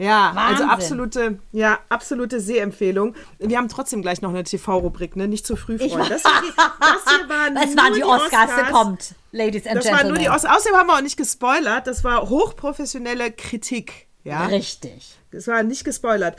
Ja, 0.00 0.28
also 0.30 0.36
Wahnsinn. 0.62 0.68
absolute, 0.70 1.38
ja, 1.50 1.80
absolute 1.88 2.38
Sehempfehlung. 2.40 3.16
Wir 3.40 3.58
haben 3.58 3.68
trotzdem 3.68 4.00
gleich 4.00 4.22
noch 4.22 4.30
eine 4.30 4.44
TV-Rubrik, 4.44 5.16
ne? 5.16 5.26
Nicht 5.26 5.44
zu 5.44 5.56
früh 5.56 5.76
freuen. 5.76 6.08
Das, 6.08 6.22
hier- 6.22 6.52
das 6.80 7.70
hier 7.74 7.76
waren 7.76 7.94
die 7.94 8.04
Oscars, 8.04 8.50
der 8.54 8.64
kommt, 8.66 9.14
Ladies 9.32 9.66
and 9.66 9.76
Das 9.76 9.86
waren 9.86 9.94
Gentlemen. 9.94 10.08
nur 10.14 10.18
die 10.22 10.28
Oscars. 10.30 10.56
Außerdem 10.56 10.78
haben 10.78 10.86
wir 10.86 10.94
auch 10.94 11.00
nicht 11.02 11.16
gespoilert. 11.16 11.88
Das 11.88 12.04
war 12.04 12.28
hochprofessionelle 12.28 13.32
Kritik. 13.32 14.06
Ja, 14.22 14.46
Richtig. 14.46 15.16
das 15.32 15.48
war 15.48 15.64
nicht 15.64 15.84
gespoilert. 15.84 16.36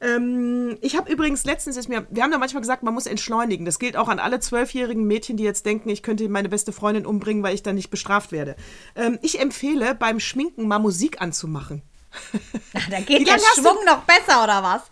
Ähm, 0.00 0.78
ich 0.80 0.96
habe 0.96 1.12
übrigens 1.12 1.44
letztens, 1.44 1.76
ist 1.76 1.88
mir, 1.88 2.06
wir 2.10 2.22
haben 2.22 2.32
ja 2.32 2.38
manchmal 2.38 2.62
gesagt, 2.62 2.82
man 2.82 2.94
muss 2.94 3.06
entschleunigen. 3.06 3.66
Das 3.66 3.78
gilt 3.78 3.96
auch 3.96 4.08
an 4.08 4.18
alle 4.18 4.40
zwölfjährigen 4.40 5.04
Mädchen, 5.04 5.36
die 5.36 5.44
jetzt 5.44 5.66
denken, 5.66 5.88
ich 5.90 6.02
könnte 6.02 6.28
meine 6.28 6.48
beste 6.48 6.72
Freundin 6.72 7.04
umbringen, 7.06 7.42
weil 7.42 7.54
ich 7.54 7.62
dann 7.62 7.74
nicht 7.74 7.90
bestraft 7.90 8.32
werde. 8.32 8.56
Ähm, 8.96 9.18
ich 9.22 9.40
empfehle, 9.40 9.94
beim 9.94 10.18
Schminken 10.20 10.66
mal 10.68 10.78
Musik 10.78 11.20
anzumachen. 11.20 11.82
Da 12.90 12.98
Wie 12.98 13.02
geht 13.04 13.26
der 13.26 13.34
hast 13.34 13.58
du- 13.58 13.62
Schwung 13.62 13.76
noch 13.86 14.02
besser, 14.04 14.42
oder 14.42 14.62
was? 14.62 14.82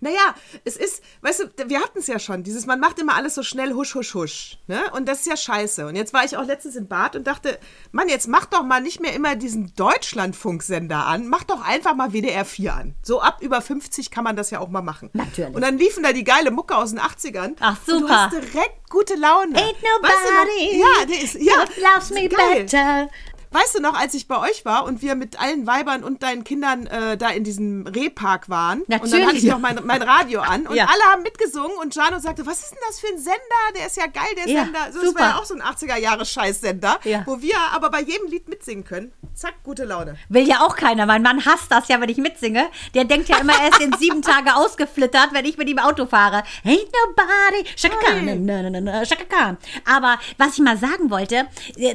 Naja, 0.00 0.34
es 0.64 0.76
ist, 0.76 1.02
weißt 1.22 1.40
du, 1.56 1.68
wir 1.68 1.80
hatten 1.80 1.98
es 1.98 2.06
ja 2.06 2.18
schon, 2.18 2.42
dieses, 2.44 2.66
man 2.66 2.78
macht 2.78 2.98
immer 3.00 3.16
alles 3.16 3.34
so 3.34 3.42
schnell 3.42 3.72
husch, 3.72 3.94
husch, 3.96 4.14
husch. 4.14 4.58
Ne? 4.68 4.80
Und 4.92 5.08
das 5.08 5.20
ist 5.20 5.26
ja 5.26 5.36
scheiße. 5.36 5.86
Und 5.86 5.96
jetzt 5.96 6.12
war 6.12 6.24
ich 6.24 6.36
auch 6.36 6.44
letztens 6.44 6.76
in 6.76 6.86
Bad 6.88 7.16
und 7.16 7.26
dachte, 7.26 7.58
Mann, 7.90 8.08
jetzt 8.08 8.28
mach 8.28 8.44
doch 8.46 8.62
mal 8.62 8.80
nicht 8.80 9.00
mehr 9.00 9.12
immer 9.12 9.34
diesen 9.36 9.74
Deutschlandfunksender 9.74 11.06
an, 11.06 11.28
mach 11.28 11.44
doch 11.44 11.60
einfach 11.66 11.94
mal 11.94 12.12
WDR 12.12 12.44
4 12.44 12.74
an. 12.74 12.94
So 13.02 13.20
ab 13.20 13.38
über 13.40 13.60
50 13.60 14.10
kann 14.10 14.24
man 14.24 14.36
das 14.36 14.50
ja 14.50 14.60
auch 14.60 14.68
mal 14.68 14.82
machen. 14.82 15.10
Natürlich. 15.12 15.54
Und 15.54 15.62
dann 15.62 15.78
liefen 15.78 16.02
da 16.02 16.12
die 16.12 16.24
geile 16.24 16.50
Mucke 16.50 16.76
aus 16.76 16.90
den 16.90 17.00
80ern. 17.00 17.56
Ach, 17.60 17.76
Und 17.86 17.88
du 17.88 17.98
super. 18.00 18.24
hast 18.26 18.32
direkt 18.34 18.90
gute 18.90 19.14
Laune. 19.16 19.56
Ain't 19.56 19.74
Weißt 20.02 20.14
du 20.24 20.34
noch- 20.34 20.44
nobody 20.44 20.78
ja, 20.80 21.04
der 21.06 21.22
ist, 21.22 21.34
ja. 21.34 21.52
that 21.54 21.76
loves 21.76 22.10
me 22.10 22.28
geil. 22.28 22.62
better. 22.64 23.08
Weißt 23.50 23.74
du 23.74 23.80
noch, 23.80 23.94
als 23.94 24.14
ich 24.14 24.28
bei 24.28 24.38
euch 24.38 24.64
war 24.64 24.84
und 24.84 25.00
wir 25.02 25.14
mit 25.14 25.40
allen 25.40 25.66
Weibern 25.66 26.04
und 26.04 26.22
deinen 26.22 26.44
Kindern 26.44 26.86
äh, 26.86 27.16
da 27.16 27.30
in 27.30 27.44
diesem 27.44 27.86
Rehpark 27.86 28.48
waren? 28.48 28.80
Und 28.82 28.90
dann 28.90 29.00
Natürlich. 29.00 29.26
hatte 29.26 29.36
ich 29.36 29.44
noch 29.44 29.58
mein, 29.58 29.80
mein 29.84 30.02
Radio 30.02 30.40
an 30.40 30.66
und 30.66 30.76
Ja. 30.76 30.84
alle 30.86 31.12
haben 31.12 31.22
mitgesungen 31.22 31.76
und 31.80 31.94
Jano 31.94 32.18
sagte, 32.18 32.44
was 32.46 32.60
ist 32.60 32.70
denn 32.72 32.78
das 32.86 33.00
für 33.00 33.08
ein 33.08 33.18
Sender? 33.18 33.38
Der 33.76 33.86
ist 33.86 33.96
ja 33.96 34.06
geil, 34.06 34.24
der 34.36 34.48
Ja, 34.52 34.64
Sender. 34.64 34.92
So, 34.92 35.00
das 35.02 35.14
war 35.14 35.22
ja 35.30 35.36
auch 35.38 35.44
so 35.44 35.54
ein 35.54 35.62
80er-Jahre-Scheiß-Sender, 35.62 36.98
Ja. 37.04 37.22
wo 37.26 37.40
wir 37.40 37.56
aber 37.72 37.90
bei 37.90 38.00
jedem 38.02 38.28
Lied 38.28 38.48
mitsingen 38.48 38.84
können. 38.84 39.12
Zack, 39.34 39.54
gute 39.62 39.84
Laune. 39.84 40.16
Will 40.28 40.46
ja 40.48 40.60
auch 40.60 40.76
keiner. 40.76 41.06
Mein 41.06 41.22
Mann 41.22 41.44
hasst 41.46 41.70
das 41.70 41.88
ja, 41.88 42.00
wenn 42.00 42.08
ich 42.08 42.16
mitsinge. 42.18 42.66
Der 42.94 43.04
denkt 43.04 43.28
ja 43.28 43.38
immer, 43.38 43.52
er 43.60 43.70
ist 43.70 43.80
in 43.80 43.92
sieben 43.98 44.22
Tage 44.22 44.54
ausgeflittert, 44.56 45.28
wenn 45.32 45.44
ich 45.44 45.56
mit 45.56 45.68
ihm 45.68 45.78
Auto 45.78 46.06
fahre. 46.06 46.42
Ain't 46.64 46.88
nobody. 47.06 47.64
Shaka 47.76 47.96
Khan. 48.04 49.06
Shaka 49.06 49.24
Khan. 49.24 49.56
Aber 49.84 50.18
was 50.38 50.54
ich 50.54 50.58
mal 50.60 50.76
sagen 50.76 51.10
wollte, 51.10 51.46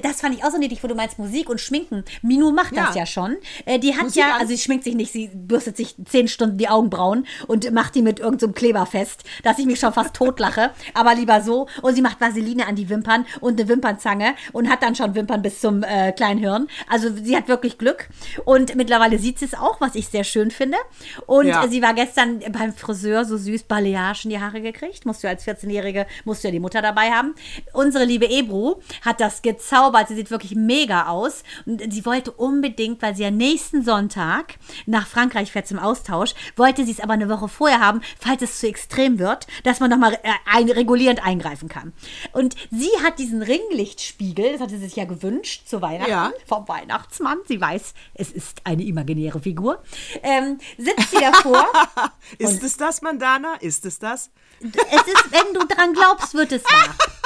das 0.01 0.21
fand 0.21 0.35
ich 0.35 0.43
auch 0.43 0.51
so 0.51 0.57
niedlich, 0.57 0.81
wo 0.83 0.87
du 0.87 0.95
meinst 0.95 1.19
Musik 1.19 1.42
und 1.49 1.59
Schminken. 1.61 2.03
Minu 2.21 2.51
macht 2.51 2.75
das 2.75 2.95
Ja. 2.95 3.01
ja 3.01 3.05
schon. 3.05 3.37
Äh, 3.65 3.79
Die 3.79 3.95
hat 3.95 4.03
Musik 4.03 4.21
ja, 4.21 4.33
an. 4.35 4.41
also 4.41 4.47
sie 4.47 4.57
schminkt 4.57 4.83
sich 4.83 4.95
nicht, 4.95 5.11
sie 5.11 5.29
bürstet 5.33 5.77
sich 5.77 5.95
zehn 6.05 6.27
Stunden 6.27 6.57
die 6.57 6.69
Augenbrauen 6.69 7.25
und 7.47 7.71
macht 7.71 7.95
die 7.95 8.01
mit 8.01 8.19
irgendeinem 8.19 8.49
so 8.49 8.53
Kleber 8.53 8.85
fest, 8.85 9.23
dass 9.43 9.59
ich 9.59 9.65
mich 9.65 9.79
schon 9.79 9.93
fast 9.93 10.13
totlache. 10.15 10.71
Aber 10.93 11.15
lieber 11.15 11.41
so. 11.41 11.67
Und 11.81 11.95
sie 11.95 12.01
macht 12.01 12.19
Vaseline 12.21 12.67
an 12.67 12.75
die 12.75 12.89
Wimpern 12.89 13.25
und 13.39 13.59
eine 13.59 13.69
Wimpernzange 13.69 14.35
und 14.51 14.69
hat 14.69 14.83
dann 14.83 14.95
schon 14.95 15.15
Wimpern 15.15 15.41
bis 15.41 15.59
zum 15.61 15.83
äh, 15.83 16.11
kleinen 16.11 16.39
Hirn. 16.39 16.67
Also 16.89 17.09
sie 17.15 17.35
hat 17.35 17.47
wirklich 17.47 17.77
Glück. 17.77 18.09
Und 18.45 18.75
mittlerweile 18.75 19.17
sieht 19.19 19.39
sie 19.39 19.45
es 19.45 19.53
auch, 19.53 19.79
was 19.81 19.95
ich 19.95 20.07
sehr 20.07 20.23
schön 20.23 20.51
finde. 20.51 20.77
Und 21.25 21.47
Ja. 21.47 21.67
sie 21.67 21.81
war 21.81 21.93
gestern 21.93 22.39
beim 22.51 22.73
Friseur 22.73 23.25
so 23.25 23.37
süß 23.37 23.63
Balayage 23.63 24.25
in 24.25 24.29
die 24.31 24.39
Haare 24.39 24.61
gekriegt. 24.61 25.05
Musst 25.05 25.23
du 25.23 25.27
als 25.27 25.45
14-Jährige, 25.45 26.05
musst 26.25 26.43
du 26.43 26.47
ja 26.47 26.51
die 26.51 26.59
Mutter 26.59 26.81
dabei 26.81 27.11
haben. 27.11 27.35
Unsere 27.73 28.05
liebe 28.05 28.29
Ebru 28.29 28.75
hat 29.03 29.19
das 29.19 29.41
gezaubert. 29.41 30.07
Sie 30.07 30.15
sieht 30.15 30.31
wirklich 30.31 30.55
mega 30.55 31.07
aus. 31.07 31.32
Und 31.65 31.81
sie 31.93 32.05
wollte 32.05 32.31
unbedingt, 32.31 33.01
weil 33.01 33.15
sie 33.15 33.23
ja 33.23 33.31
nächsten 33.31 33.83
Sonntag 33.83 34.55
nach 34.85 35.07
Frankreich 35.07 35.51
fährt 35.51 35.67
zum 35.67 35.79
Austausch, 35.79 36.33
wollte 36.55 36.85
sie 36.85 36.91
es 36.91 36.99
aber 36.99 37.13
eine 37.13 37.29
Woche 37.29 37.47
vorher 37.47 37.79
haben, 37.79 38.01
falls 38.19 38.41
es 38.41 38.59
zu 38.59 38.67
extrem 38.67 39.19
wird, 39.19 39.47
dass 39.63 39.79
man 39.79 39.89
nochmal 39.89 40.13
äh, 40.23 40.31
ein, 40.51 40.69
regulierend 40.69 41.25
eingreifen 41.25 41.69
kann. 41.69 41.93
Und 42.33 42.55
sie 42.71 42.89
hat 43.03 43.19
diesen 43.19 43.41
Ringlichtspiegel, 43.41 44.53
das 44.53 44.61
hatte 44.61 44.77
sie 44.77 44.85
sich 44.85 44.95
ja 44.95 45.05
gewünscht 45.05 45.67
zu 45.67 45.81
Weihnachten, 45.81 46.09
Ja. 46.11 46.31
vom 46.47 46.67
Weihnachtsmann. 46.67 47.37
Sie 47.47 47.59
weiß, 47.59 47.93
es 48.13 48.31
ist 48.31 48.61
eine 48.65 48.83
imaginäre 48.83 49.39
Figur. 49.39 49.81
Ähm, 50.21 50.59
sitzt 50.77 51.11
sie 51.11 51.19
davor. 51.19 51.65
Ist 52.37 52.63
es 52.63 52.77
das, 52.77 53.01
Mandana? 53.01 53.55
Ist 53.55 53.85
es 53.85 53.99
das? 53.99 54.29
es 54.61 54.69
ist, 55.07 55.31
wenn 55.31 55.53
du 55.53 55.65
dran 55.67 55.93
glaubst, 55.93 56.33
wird 56.33 56.51
es 56.51 56.63
wahr. 56.63 56.95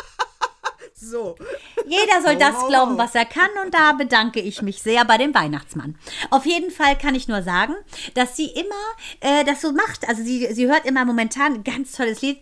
So. 0.99 1.35
Jeder 1.85 2.21
soll 2.23 2.35
das 2.39 2.55
Oh. 2.63 2.67
glauben, 2.67 2.97
was 2.97 3.13
er 3.13 3.25
kann 3.25 3.49
und 3.63 3.73
da 3.73 3.93
bedanke 3.93 4.39
ich 4.41 4.61
mich 4.63 4.81
sehr 4.81 5.05
bei 5.05 5.17
dem 5.17 5.33
Weihnachtsmann. 5.35 5.95
Auf 6.31 6.45
jeden 6.45 6.71
Fall 6.71 6.97
kann 6.97 7.13
ich 7.15 7.27
nur 7.27 7.43
sagen, 7.43 7.75
dass 8.15 8.35
sie 8.35 8.47
immer 8.47 8.75
äh, 9.19 9.43
das 9.45 9.61
so 9.61 9.71
macht. 9.73 10.07
Also 10.09 10.23
sie, 10.23 10.51
sie 10.53 10.67
hört 10.67 10.85
immer 10.85 11.05
momentan 11.05 11.53
ein 11.55 11.63
ganz 11.63 11.91
tolles 11.91 12.21
Lied. 12.21 12.39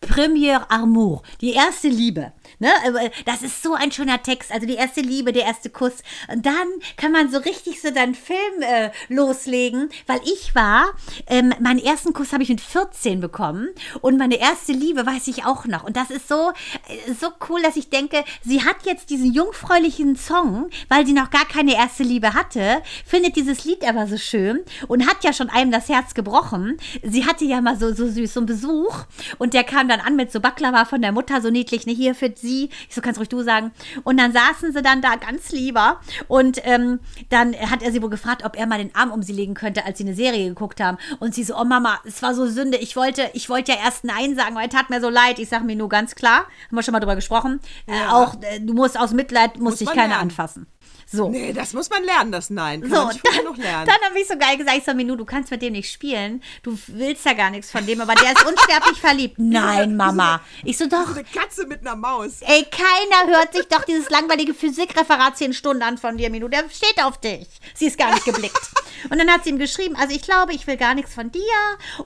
Premier 0.00 0.64
Amour, 0.70 1.22
die 1.40 1.52
erste 1.54 1.88
Liebe. 1.88 2.32
Ne? 2.58 2.68
Aber 2.86 3.00
Das 3.24 3.42
ist 3.42 3.62
so 3.62 3.74
ein 3.74 3.92
schöner 3.92 4.22
Text. 4.22 4.50
Also 4.52 4.66
die 4.66 4.74
erste 4.74 5.00
Liebe, 5.00 5.32
der 5.32 5.44
erste 5.44 5.70
Kuss. 5.70 5.94
Und 6.32 6.44
dann 6.44 6.66
kann 6.96 7.12
man 7.12 7.30
so 7.30 7.38
richtig 7.38 7.80
so 7.80 7.90
deinen 7.90 8.14
Film 8.14 8.62
äh, 8.62 8.90
loslegen, 9.08 9.90
weil 10.06 10.20
ich 10.24 10.54
war, 10.54 10.86
ähm, 11.26 11.54
meinen 11.60 11.78
ersten 11.78 12.12
Kuss 12.12 12.32
habe 12.32 12.42
ich 12.42 12.48
mit 12.48 12.60
14 12.60 13.20
bekommen 13.20 13.68
und 14.00 14.16
meine 14.16 14.36
erste 14.36 14.72
Liebe 14.72 15.06
weiß 15.06 15.28
ich 15.28 15.44
auch 15.44 15.66
noch. 15.66 15.84
Und 15.84 15.96
das 15.96 16.10
ist 16.10 16.28
so, 16.28 16.50
äh, 16.88 17.12
so 17.12 17.28
cool, 17.48 17.62
dass 17.62 17.76
ich 17.76 17.90
denke, 17.90 18.24
sie 18.44 18.64
hat 18.64 18.76
jetzt 18.84 19.10
diesen 19.10 19.32
jungfräulichen 19.32 20.16
Song, 20.16 20.70
weil 20.88 21.06
sie 21.06 21.12
noch 21.12 21.30
gar 21.30 21.46
keine 21.46 21.74
erste 21.76 22.02
Liebe 22.02 22.34
hatte, 22.34 22.82
findet 23.06 23.36
dieses 23.36 23.64
Lied 23.64 23.86
aber 23.88 24.06
so 24.06 24.16
schön 24.16 24.60
und 24.88 25.06
hat 25.06 25.22
ja 25.22 25.32
schon 25.32 25.50
einem 25.50 25.70
das 25.70 25.88
Herz 25.88 26.14
gebrochen. 26.14 26.78
Sie 27.02 27.24
hatte 27.26 27.44
ja 27.44 27.60
mal 27.60 27.78
so, 27.78 27.94
so 27.94 28.08
süß 28.08 28.34
so 28.34 28.40
einen 28.40 28.46
Besuch 28.46 29.04
und 29.38 29.54
der 29.54 29.64
kam 29.64 29.88
dann 29.88 30.00
an 30.00 30.16
mit 30.16 30.32
so 30.32 30.40
Baklava 30.40 30.84
von 30.84 31.02
der 31.02 31.12
Mutter, 31.12 31.40
so 31.40 31.50
niedlich, 31.50 31.86
ne, 31.86 31.92
hier 31.92 32.14
für 32.14 32.32
sie. 32.34 32.47
Ich 32.56 32.94
so, 32.94 33.00
kannst 33.00 33.18
ruhig 33.18 33.28
du 33.28 33.42
sagen. 33.42 33.72
Und 34.04 34.18
dann 34.18 34.32
saßen 34.32 34.72
sie 34.72 34.82
dann 34.82 35.02
da 35.02 35.16
ganz 35.16 35.50
lieber 35.52 36.00
und 36.28 36.60
ähm, 36.64 37.00
dann 37.28 37.54
hat 37.54 37.82
er 37.82 37.92
sie 37.92 38.02
wohl 38.02 38.10
gefragt, 38.10 38.44
ob 38.44 38.56
er 38.56 38.66
mal 38.66 38.78
den 38.78 38.94
Arm 38.94 39.10
um 39.10 39.22
sie 39.22 39.32
legen 39.32 39.54
könnte, 39.54 39.84
als 39.84 39.98
sie 39.98 40.04
eine 40.04 40.14
Serie 40.14 40.48
geguckt 40.48 40.80
haben. 40.80 40.98
Und 41.20 41.34
sie 41.34 41.44
so, 41.44 41.56
oh 41.56 41.64
Mama, 41.64 41.98
es 42.04 42.22
war 42.22 42.34
so 42.34 42.46
Sünde. 42.46 42.78
Ich 42.78 42.96
wollte, 42.96 43.30
ich 43.34 43.48
wollte 43.48 43.72
ja 43.72 43.78
erst 43.84 44.04
Nein 44.04 44.36
sagen, 44.36 44.54
weil 44.54 44.68
es 44.68 44.74
tat 44.74 44.90
mir 44.90 45.00
so 45.00 45.08
leid. 45.08 45.38
Ich 45.38 45.48
sag 45.48 45.64
mir 45.64 45.76
nur 45.76 45.88
ganz 45.88 46.14
klar, 46.14 46.46
haben 46.68 46.76
wir 46.76 46.82
schon 46.82 46.92
mal 46.92 47.00
drüber 47.00 47.16
gesprochen, 47.16 47.60
äh, 47.86 47.92
auch 48.10 48.34
äh, 48.42 48.60
du 48.60 48.74
musst 48.74 48.98
aus 48.98 49.12
Mitleid, 49.12 49.58
muss 49.58 49.72
Muss 49.72 49.78
dich 49.80 49.88
keiner 49.88 50.08
lernen. 50.08 50.22
anfassen. 50.22 50.66
So. 51.10 51.30
Nee, 51.30 51.54
das 51.54 51.72
muss 51.72 51.88
man 51.88 52.04
lernen, 52.04 52.32
das 52.32 52.50
Nein. 52.50 52.82
Kann 52.82 52.90
So, 52.90 52.96
man 52.96 53.16
dann, 53.24 53.38
genug 53.38 53.56
lernen. 53.56 53.86
dann 53.86 53.96
habe 54.08 54.20
ich 54.20 54.28
so 54.28 54.36
geil 54.36 54.58
gesagt, 54.58 54.76
ich 54.76 54.84
so, 54.84 54.92
Minu, 54.92 55.16
du 55.16 55.24
kannst 55.24 55.50
mit 55.50 55.62
dem 55.62 55.72
nicht 55.72 55.90
spielen. 55.90 56.42
Du 56.62 56.78
willst 56.88 57.24
ja 57.24 57.32
gar 57.32 57.48
nichts 57.50 57.70
von 57.70 57.86
dem, 57.86 58.00
aber 58.02 58.14
der 58.14 58.32
ist 58.32 58.44
unsterblich 58.46 59.00
verliebt. 59.00 59.34
Nein, 59.38 59.96
Mama. 59.96 60.42
Ich 60.64 60.76
so, 60.76 60.86
doch. 60.86 61.10
eine 61.14 61.24
Katze 61.24 61.66
mit 61.66 61.80
einer 61.80 61.96
Maus. 61.96 62.40
Ey, 62.42 62.64
keiner 62.70 63.38
hört 63.38 63.54
sich 63.54 63.66
doch 63.68 63.84
dieses 63.84 64.10
langweilige 64.10 64.52
Physikreferat 64.52 65.38
10 65.38 65.54
Stunden 65.54 65.82
an 65.82 65.96
von 65.96 66.18
dir, 66.18 66.28
Minu. 66.28 66.48
Der 66.48 66.64
steht 66.70 67.02
auf 67.02 67.18
dich. 67.18 67.48
Sie 67.74 67.86
ist 67.86 67.96
gar 67.96 68.12
nicht 68.12 68.26
geblickt. 68.26 68.58
Und 69.10 69.18
dann 69.18 69.30
hat 69.30 69.44
sie 69.44 69.50
ihm 69.50 69.58
geschrieben, 69.58 69.96
also 69.96 70.14
ich 70.14 70.22
glaube, 70.22 70.52
ich 70.52 70.66
will 70.66 70.76
gar 70.76 70.94
nichts 70.94 71.14
von 71.14 71.30
dir. 71.30 71.40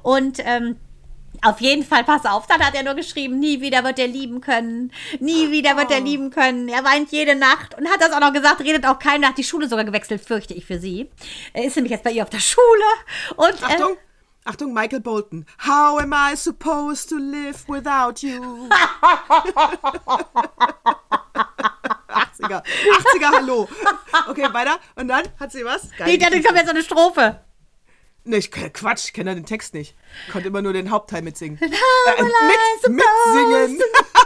Und 0.03 0.39
ähm, 0.45 0.77
auf 1.43 1.61
jeden 1.61 1.85
Fall, 1.85 2.05
pass 2.05 2.25
auf, 2.25 2.47
dann 2.47 2.65
hat 2.65 2.75
er 2.75 2.85
nur 2.85 2.95
geschrieben, 2.95 3.39
nie 3.39 3.61
wieder 3.61 3.83
wird 3.85 3.99
er 3.99 4.07
lieben 4.07 4.41
können. 4.41 4.93
Nie 5.19 5.51
wieder 5.51 5.77
wird 5.77 5.91
er 5.91 6.01
lieben 6.01 6.31
können. 6.31 6.69
Er 6.69 6.85
weint 6.85 7.11
jede 7.11 7.35
Nacht 7.35 7.77
und 7.77 7.89
hat 7.89 8.01
das 8.01 8.13
auch 8.13 8.21
noch 8.21 8.33
gesagt, 8.33 8.61
redet 8.61 8.87
auch 8.87 8.99
keiner, 8.99 9.29
hat 9.29 9.39
die 9.39 9.45
Schule 9.45 9.69
sogar 9.69 9.85
gewechselt, 9.85 10.25
fürchte 10.25 10.55
ich 10.55 10.65
für 10.65 10.79
sie. 10.79 11.11
Er 11.53 11.65
ist 11.65 11.75
nämlich 11.75 11.91
jetzt 11.91 12.05
bei 12.05 12.13
ihr 12.13 12.23
auf 12.23 12.31
der 12.31 12.39
Schule. 12.39 12.63
Und, 13.37 13.61
äh, 13.61 13.65
Achtung, 13.65 13.97
Achtung, 14.45 14.73
Michael 14.73 15.01
Bolton. 15.01 15.45
How 15.67 16.01
am 16.01 16.13
I 16.13 16.37
supposed 16.37 17.09
to 17.11 17.17
live 17.17 17.69
without 17.69 18.25
you? 18.27 18.69
80er. 22.09 22.63
80er, 22.63 23.33
hallo. 23.33 23.69
Okay, 24.29 24.47
weiter. 24.53 24.79
Und 24.95 25.09
dann 25.09 25.25
hat 25.39 25.53
sie 25.53 25.65
was? 25.65 25.89
Geil. 25.97 26.07
nee, 26.07 26.19
dann 26.19 26.31
kommt 26.43 26.57
jetzt 26.57 26.67
so 26.67 26.73
eine 26.73 26.83
Strophe. 26.83 27.41
Nee, 28.25 28.37
ich, 28.37 28.51
Quatsch, 28.51 29.07
ich 29.07 29.13
kenne 29.13 29.31
ja 29.31 29.35
den 29.35 29.47
Text 29.47 29.75
nicht. 29.75 29.97
Konnte 30.31 30.49
immer 30.49 30.63
nur 30.63 30.73
den 30.73 30.91
Hauptteil 30.91 31.23
mitsingen. 31.23 31.59
Äh, 32.19 32.23
mit, 32.23 32.99
mitsingen. 32.99 33.81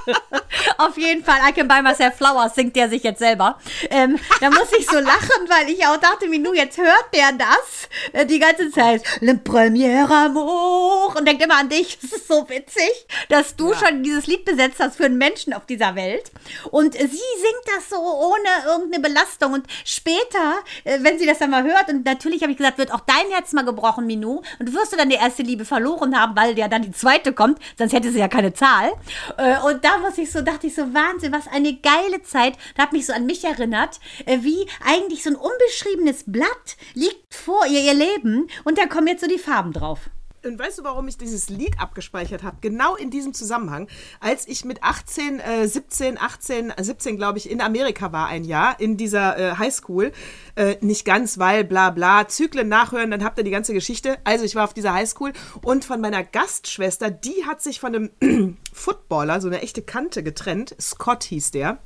Auf 0.79 0.97
jeden 0.99 1.25
Fall, 1.25 1.39
I 1.49 1.53
can 1.53 1.69
buy 1.69 1.83
myself 1.83 2.17
flowers, 2.17 2.55
singt 2.55 2.77
der 2.77 2.89
sich 2.89 3.03
jetzt 3.03 3.19
selber. 3.19 3.59
Ähm, 3.91 4.19
da 4.41 4.51
muss 4.51 4.73
ich 4.79 4.87
so 4.87 4.99
lachen, 4.99 5.49
weil 5.49 5.71
ich 5.71 5.87
auch 5.87 5.97
dachte, 5.97 6.29
Minu, 6.29 6.53
jetzt 6.55 6.79
hört 6.79 7.07
der 7.15 7.33
das 7.33 7.89
äh, 8.13 8.27
die 8.27 8.39
ganze 8.39 8.71
Zeit. 8.71 9.03
Le 9.21 9.37
premier 9.37 10.09
amour. 10.11 11.15
Und 11.17 11.27
denkt 11.27 11.43
immer 11.43 11.59
an 11.59 11.69
dich. 11.69 11.99
Das 12.01 12.13
ist 12.13 12.29
so 12.29 12.49
witzig, 12.49 13.07
dass 13.29 13.57
du 13.57 13.75
schon 13.75 14.03
dieses 14.03 14.27
Lied 14.27 14.45
besetzt 14.45 14.81
hast 14.81 14.97
für 14.97 15.05
einen 15.05 15.19
Menschen 15.19 15.53
auf 15.53 15.67
dieser 15.67 15.95
Welt. 15.95 16.31
Und 16.71 16.95
sie 16.95 17.07
singt 17.07 17.77
das 17.77 17.89
so 17.91 17.97
ohne 17.97 18.67
irgendeine 18.67 19.03
Belastung. 19.03 19.55
Und 19.55 19.67
später, 19.85 20.57
äh, 20.85 20.99
wenn 21.01 21.19
sie 21.19 21.27
das 21.27 21.39
dann 21.39 21.51
mal 21.51 21.65
hört, 21.65 21.89
und 21.89 22.05
natürlich 22.05 22.43
habe 22.43 22.53
ich 22.53 22.59
gesagt, 22.59 22.79
wird 22.79 22.93
auch 22.93 23.01
dein 23.01 23.31
Herz 23.31 23.53
mal 23.53 23.65
gebrochen, 23.65 24.07
Minu. 24.07 24.43
Und 24.59 24.69
du 24.69 24.73
wirst 24.75 24.93
du 24.93 24.97
dann 24.97 25.09
die 25.09 25.17
erste 25.17 25.43
Liebe 25.43 25.65
verloren 25.65 26.19
haben, 26.19 26.37
weil 26.37 26.59
ja 26.59 26.69
dann 26.69 26.83
die 26.83 26.93
zweite 26.93 27.33
kommt, 27.33 27.59
sonst 27.79 27.93
hätte 27.93 28.11
sie 28.11 28.19
ja 28.19 28.29
keine 28.29 28.53
Zahl. 28.53 28.93
Äh, 29.37 29.59
und 29.61 29.85
da 29.85 29.96
muss 29.99 30.19
ich 30.19 30.31
so, 30.31 30.43
dachte 30.43 30.67
ich 30.67 30.75
so, 30.75 30.95
Wahnsinn, 30.95 31.33
was 31.33 31.49
eine 31.49 31.75
geile 31.77 32.23
Zeit. 32.23 32.57
Da 32.77 32.85
hat 32.85 32.93
mich 32.93 33.07
so 33.07 33.13
an 33.13 33.27
mich 33.27 33.45
erinnert, 33.45 34.01
äh, 34.25 34.39
wie 34.43 34.67
eigentlich 34.85 35.23
so 35.23 35.31
ein 35.31 35.37
unbeschriebenes 35.37 36.25
Blatt 36.27 36.77
liegt 36.95 37.35
vor 37.35 37.67
ihr, 37.67 37.81
ihr 37.81 37.95
Leben. 37.95 38.49
Und 38.65 38.79
da 38.79 38.87
kommen 38.87 39.09
jetzt 39.09 39.23
so 39.23 39.29
die 39.29 39.39
Farben 39.39 39.73
drauf. 39.73 40.11
Und 40.47 40.59
weißt 40.59 40.79
du, 40.79 40.85
warum 40.85 41.09
ich 41.09 41.19
dieses 41.19 41.49
Lied 41.49 41.79
abgespeichert 41.81 42.43
habe? 42.43 42.59
Genau 42.61 42.97
in 42.97 43.11
diesem 43.11 43.35
Zusammenhang. 43.35 43.89
Als 44.21 44.47
ich 44.47 44.65
mit 44.65 44.83
18, 44.83 45.41
äh, 45.41 45.67
17, 45.67 46.19
18, 46.19 46.71
äh, 46.71 46.85
17, 46.85 47.17
glaube 47.17 47.39
ich, 47.39 47.51
in 47.51 47.61
Amerika 47.61 48.13
war 48.13 48.29
ein 48.29 48.45
Jahr, 48.45 48.79
in 48.81 48.97
dieser 48.97 49.39
äh, 49.39 49.57
Highschool. 49.57 50.13
Äh, 50.55 50.77
nicht 50.81 51.05
ganz, 51.05 51.39
weil 51.39 51.65
bla 51.65 51.91
bla, 51.91 52.29
Zyklen 52.29 52.69
nachhören, 52.69 53.11
dann 53.11 53.25
habt 53.25 53.39
ihr 53.39 53.45
die 53.45 53.51
ganze 53.51 53.75
Geschichte. 53.75 54.19
Also 54.25 54.45
ich 54.45 54.55
war 54.55 54.65
auf 54.65 54.75
dieser 54.75 54.95
Highschool 54.95 55.33
und 55.63 55.85
von 55.85 56.01
meiner 56.01 56.23
Gastschwester, 56.23 57.11
die 57.11 57.45
hat 57.47 57.61
sich 57.63 57.81
von 57.81 57.95
einem 57.95 58.57
Footballer, 58.73 59.41
so 59.41 59.49
eine 59.49 59.61
echte 59.63 59.83
Kante 59.83 60.23
getrennt. 60.23 60.77
Scott 60.81 61.25
hieß 61.25 61.51
der. 61.51 61.79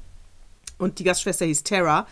Und 0.79 0.99
die 0.99 1.05
Gastschwester 1.05 1.45
hieß 1.45 1.63
Tara. 1.63 2.07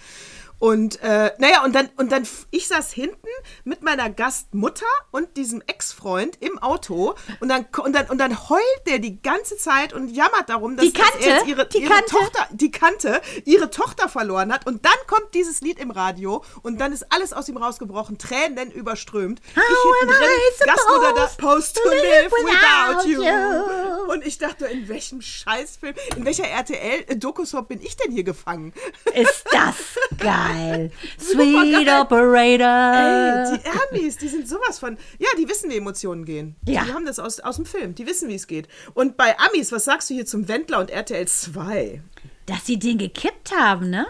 Und 0.59 1.01
äh, 1.03 1.33
naja, 1.39 1.65
und 1.65 1.75
dann, 1.75 1.89
und 1.97 2.11
dann, 2.11 2.27
ich 2.51 2.69
saß 2.69 2.93
hinten 2.93 3.29
mit 3.65 3.83
meiner 3.83 4.11
Gastmutter 4.11 4.87
und 5.11 5.37
diesem 5.37 5.63
Ex-Freund 5.67 6.37
im 6.41 6.59
Auto 6.59 7.15
und 7.41 7.49
dann, 7.49 7.67
und 7.85 7.93
dann, 7.95 8.07
und 8.11 8.19
dann 8.19 8.49
heult 8.49 8.63
der 8.87 8.99
die 8.99 9.23
ganze 9.23 9.57
Zeit 9.57 9.93
und 9.93 10.09
jammert 10.09 10.49
darum, 10.49 10.77
dass, 10.77 10.85
Die 10.87 10.93
dass 10.93 11.11
Kante? 11.11 11.27
er 11.29 11.37
jetzt 11.37 11.47
ihre, 11.47 11.67
Die 11.69 11.79
ihre 11.83 11.93
Kante? 11.93 12.11
Tochter, 12.11 12.49
die 12.51 12.71
Kante, 12.71 13.21
ihre 13.45 13.71
Tochter 13.71 14.09
verloren 14.09 14.53
hat. 14.53 14.67
Und 14.67 14.85
dann 14.85 14.93
kommt 15.07 15.35
dieses 15.35 15.61
Lied 15.61 15.79
im 15.79 15.91
Radio 15.91 16.45
und 16.63 16.81
dann 16.81 16.93
ist 16.93 17.07
alles 17.13 17.33
aus 17.33 17.49
ihm 17.49 17.57
rausgebrochen, 17.57 18.19
Tränen 18.19 18.71
überströmt. 18.73 19.41
How 19.55 19.63
ich 19.63 20.09
am 20.09 20.15
I 20.15 20.67
Gastmutter 20.67 21.13
da, 21.15 21.29
supposed 21.29 21.59
supposed 21.59 21.77
to 21.77 21.89
live 21.89 22.33
without 22.33 23.05
without 23.05 23.09
you. 23.09 23.23
you? 23.23 24.13
Und 24.13 24.27
ich 24.27 24.39
dachte, 24.39 24.67
in 24.67 24.89
welchem 24.89 25.21
Scheißfilm, 25.21 25.95
in 26.17 26.25
welcher 26.25 26.45
RTL-Dokusop 26.47 27.69
bin 27.69 27.81
ich 27.81 27.97
denn 27.97 28.13
hier 28.13 28.25
gefangen? 28.25 28.73
Ist 29.15 29.45
das 29.51 29.75
geil. 30.19 30.48
Super 31.19 31.43
Sweet 31.43 31.87
geil. 31.87 32.01
Operator. 32.01 33.53
Ey, 33.55 33.59
die 33.59 33.99
Amis, 33.99 34.17
die 34.17 34.29
sind 34.29 34.49
sowas 34.49 34.79
von. 34.79 34.97
Ja, 35.19 35.29
die 35.39 35.49
wissen, 35.49 35.71
wie 35.71 35.77
Emotionen 35.77 36.25
gehen. 36.25 36.57
Ja. 36.67 36.85
Die 36.85 36.93
haben 36.93 37.07
das 37.07 37.19
aus, 37.19 37.41
aus 37.41 37.57
dem 37.57 37.67
Film. 37.67 37.95
Die 37.95 38.07
wissen, 38.07 38.29
wie 38.29 38.35
es 38.35 38.47
geht. 38.47 38.69
Und 38.95 39.17
bei 39.17 39.39
Amis, 39.39 39.73
was 39.73 39.85
sagst 39.85 40.11
du 40.11 40.15
hier 40.15 40.27
zum 40.27 40.49
Wendler 40.49 40.79
und 40.81 40.91
RTL 40.91 41.27
2? 41.27 42.03
Dass 42.47 42.67
sie 42.67 42.79
den 42.79 42.99
gekippt 42.99 43.53
haben, 43.53 43.91
ne? 43.91 44.07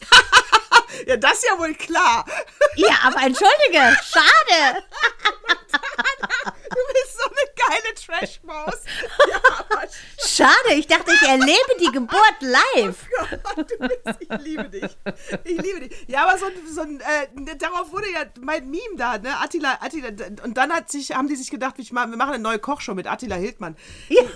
Ja, 1.08 1.16
das 1.16 1.32
ist 1.32 1.46
ja 1.50 1.58
wohl 1.58 1.74
klar. 1.74 2.24
Ja, 2.76 2.94
aber 3.02 3.16
entschuldige, 3.16 3.96
schade. 4.04 4.84
Du 6.44 6.80
bist 6.92 7.18
so 7.18 7.24
eine 7.28 7.53
geile 7.68 7.94
Trashmaus. 7.94 8.74
Ja, 9.30 9.82
Schade, 10.26 10.74
ich 10.74 10.86
dachte, 10.86 11.12
ich 11.12 11.22
erlebe 11.28 11.74
die 11.80 11.90
Geburt 11.92 12.36
live. 12.40 13.06
Gott, 13.42 13.70
du 13.70 13.78
bist, 13.88 14.18
ich 14.20 14.28
liebe 14.42 14.64
dich. 14.68 14.96
Ich 15.44 15.58
liebe 15.62 15.80
dich. 15.88 15.96
Ja, 16.08 16.26
aber 16.26 16.38
so, 16.38 16.46
ein- 16.46 16.52
so 16.72 16.80
ein, 16.82 17.00
äh, 17.00 17.56
darauf 17.56 17.92
wurde 17.92 18.10
ja 18.10 18.24
mein 18.40 18.68
Meme 18.70 18.96
da, 18.96 19.18
ne? 19.18 19.38
Attila, 19.40 19.78
Attila, 19.80 20.08
und 20.42 20.56
dann 20.56 20.72
hat 20.72 20.90
sich, 20.90 21.12
haben 21.12 21.28
die 21.28 21.36
sich 21.36 21.50
gedacht, 21.50 21.74
ich 21.78 21.92
mach, 21.92 22.08
wir 22.08 22.16
machen 22.16 22.34
eine 22.34 22.42
neue 22.42 22.58
Kochshow 22.58 22.94
mit 22.94 23.06
Attila 23.06 23.36
Hildmann. 23.36 23.76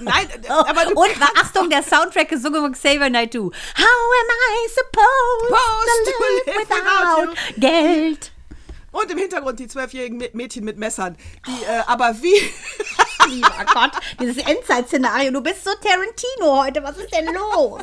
Nein, 0.00 0.28
äh, 0.30 0.38
Oh, 0.50 0.64
aber 0.66 0.84
du 0.86 0.92
und 1.00 1.10
Achtung, 1.36 1.68
der 1.70 1.82
Soundtrack 1.82 2.28
gesungen 2.28 2.60
von 2.62 2.72
Xavier 2.72 3.10
Naidoo. 3.10 3.50
How 3.76 3.84
am 4.20 4.30
I 4.54 4.68
supposed 4.68 6.04
to 6.04 6.12
live 6.24 6.46
live 6.46 6.68
without 6.68 7.32
without 7.32 7.60
Geld? 7.60 8.32
Und 8.92 9.10
im 9.10 9.18
Hintergrund 9.18 9.58
die 9.60 9.68
zwölfjährigen 9.68 10.20
Mä- 10.20 10.30
Mädchen 10.34 10.64
mit 10.64 10.78
Messern. 10.78 11.16
Die, 11.46 11.64
äh, 11.64 11.82
aber 11.86 12.16
wie. 12.22 12.34
Lieber 13.28 13.64
Gott, 13.74 13.90
dieses 14.20 14.38
Endzeit-Szenario. 14.38 15.30
Du 15.32 15.42
bist 15.42 15.62
so 15.64 15.70
Tarantino 15.82 16.64
heute. 16.64 16.82
Was 16.82 16.96
ist 16.96 17.12
denn 17.14 17.26
los? 17.26 17.82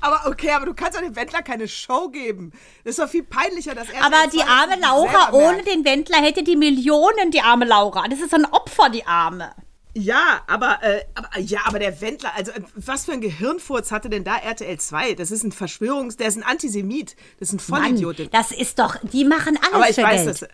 aber 0.00 0.22
okay, 0.26 0.50
aber 0.52 0.66
du 0.66 0.74
kannst 0.74 0.96
doch 0.96 1.02
dem 1.02 1.14
Wendler 1.14 1.42
keine 1.42 1.68
Show 1.68 2.08
geben. 2.08 2.52
Das 2.84 2.92
ist 2.92 2.98
doch 2.98 3.08
viel 3.08 3.22
peinlicher, 3.24 3.74
dass 3.74 3.90
er. 3.90 4.04
Aber 4.04 4.26
die 4.32 4.42
arme 4.42 4.76
Laura, 4.80 5.32
ohne 5.32 5.62
den 5.62 5.84
Wendler 5.84 6.18
hätte 6.18 6.42
die 6.42 6.56
Millionen, 6.56 7.30
die 7.30 7.42
arme 7.42 7.66
Laura. 7.66 8.08
Das 8.08 8.20
ist 8.20 8.32
ein 8.32 8.46
Opfer, 8.46 8.88
die 8.88 9.04
arme. 9.06 9.52
Ja, 9.94 10.42
aber, 10.46 10.78
äh, 10.82 11.00
aber, 11.14 11.38
ja, 11.38 11.60
aber 11.64 11.78
der 11.78 12.00
Wendler, 12.00 12.32
also 12.36 12.52
äh, 12.52 12.60
was 12.76 13.06
für 13.06 13.12
ein 13.12 13.20
Gehirnfurz 13.20 13.90
hatte 13.90 14.08
denn 14.08 14.24
da 14.24 14.36
RTL 14.36 14.78
2? 14.78 15.14
Das 15.14 15.30
ist 15.30 15.42
ein 15.42 15.52
Verschwörungs-, 15.52 16.16
der 16.16 16.28
ist 16.28 16.36
ein 16.36 16.44
Antisemit. 16.44 17.16
Das 17.40 17.52
ist 17.52 17.54
ein 17.54 17.70
Mann, 17.70 17.96
Vollidiot. 17.98 18.32
das 18.32 18.52
ist 18.52 18.78
doch, 18.78 18.96
die 19.02 19.24
machen 19.24 19.58
alles 19.60 19.74
aber 19.74 19.88
ich 19.88 19.96
für 19.96 20.02
weiß 20.02 20.24
Geld. 20.24 20.42
das. 20.42 20.48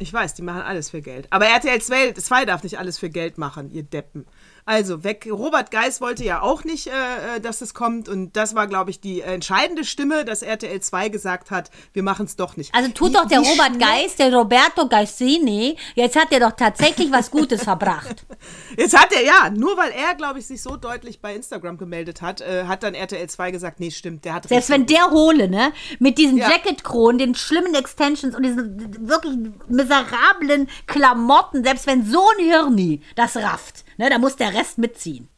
Ich 0.00 0.12
weiß, 0.12 0.34
die 0.34 0.42
machen 0.42 0.62
alles 0.62 0.90
für 0.90 1.02
Geld. 1.02 1.26
Aber 1.30 1.46
RTL 1.46 1.82
2 1.82 2.44
darf 2.44 2.62
nicht 2.62 2.78
alles 2.78 2.98
für 2.98 3.10
Geld 3.10 3.36
machen, 3.36 3.70
ihr 3.72 3.82
Deppen. 3.82 4.26
Also 4.68 5.02
weg. 5.02 5.26
Robert 5.32 5.70
Geis 5.70 6.02
wollte 6.02 6.24
ja 6.24 6.42
auch 6.42 6.62
nicht, 6.62 6.88
äh, 6.88 7.36
äh 7.36 7.40
dass 7.40 7.62
es 7.62 7.72
kommt. 7.72 8.06
Und 8.06 8.36
das 8.36 8.54
war, 8.54 8.66
glaube 8.66 8.90
ich, 8.90 9.00
die 9.00 9.22
entscheidende 9.22 9.82
Stimme, 9.82 10.26
dass 10.26 10.42
RTL 10.42 10.78
2 10.78 11.08
gesagt 11.08 11.50
hat, 11.50 11.70
wir 11.94 12.02
machen 12.02 12.26
es 12.26 12.36
doch 12.36 12.58
nicht. 12.58 12.74
Also 12.74 12.90
tut 12.90 13.08
wie, 13.08 13.14
doch 13.14 13.24
der 13.24 13.38
Robert 13.38 13.80
Geis, 13.80 14.16
der 14.16 14.30
Roberto 14.30 14.86
Gaisini, 14.86 15.78
jetzt 15.94 16.16
hat 16.16 16.32
er 16.32 16.40
doch 16.40 16.52
tatsächlich 16.52 17.10
was 17.10 17.30
Gutes 17.30 17.62
verbracht. 17.62 18.26
Jetzt 18.76 18.96
hat 18.96 19.12
er, 19.12 19.24
ja, 19.24 19.50
nur 19.50 19.76
weil 19.76 19.90
er, 19.90 20.14
glaube 20.14 20.38
ich, 20.38 20.46
sich 20.46 20.62
so 20.62 20.76
deutlich 20.76 21.20
bei 21.20 21.34
Instagram 21.34 21.78
gemeldet 21.78 22.22
hat, 22.22 22.40
äh, 22.40 22.64
hat 22.66 22.82
dann 22.82 22.94
RTL 22.94 23.28
2 23.28 23.50
gesagt, 23.50 23.80
nee, 23.80 23.90
stimmt, 23.90 24.24
der 24.24 24.34
hat 24.34 24.48
Selbst 24.48 24.70
wenn 24.70 24.86
der 24.86 25.10
hole, 25.10 25.48
ne, 25.48 25.72
mit 25.98 26.18
diesen 26.18 26.38
ja. 26.38 26.50
Jacketkronen, 26.50 27.18
den 27.18 27.34
schlimmen 27.34 27.74
Extensions 27.74 28.36
und 28.36 28.44
diesen 28.44 29.08
wirklich 29.08 29.36
miserablen 29.66 30.68
Klamotten, 30.86 31.64
selbst 31.64 31.86
wenn 31.86 32.04
so 32.04 32.22
ein 32.38 32.44
Hirni 32.44 33.00
das 33.16 33.36
rafft, 33.36 33.84
Ne, 33.98 34.08
da 34.08 34.18
muss 34.18 34.36
der 34.36 34.54
Rest 34.54 34.78
mitziehen. 34.78 35.28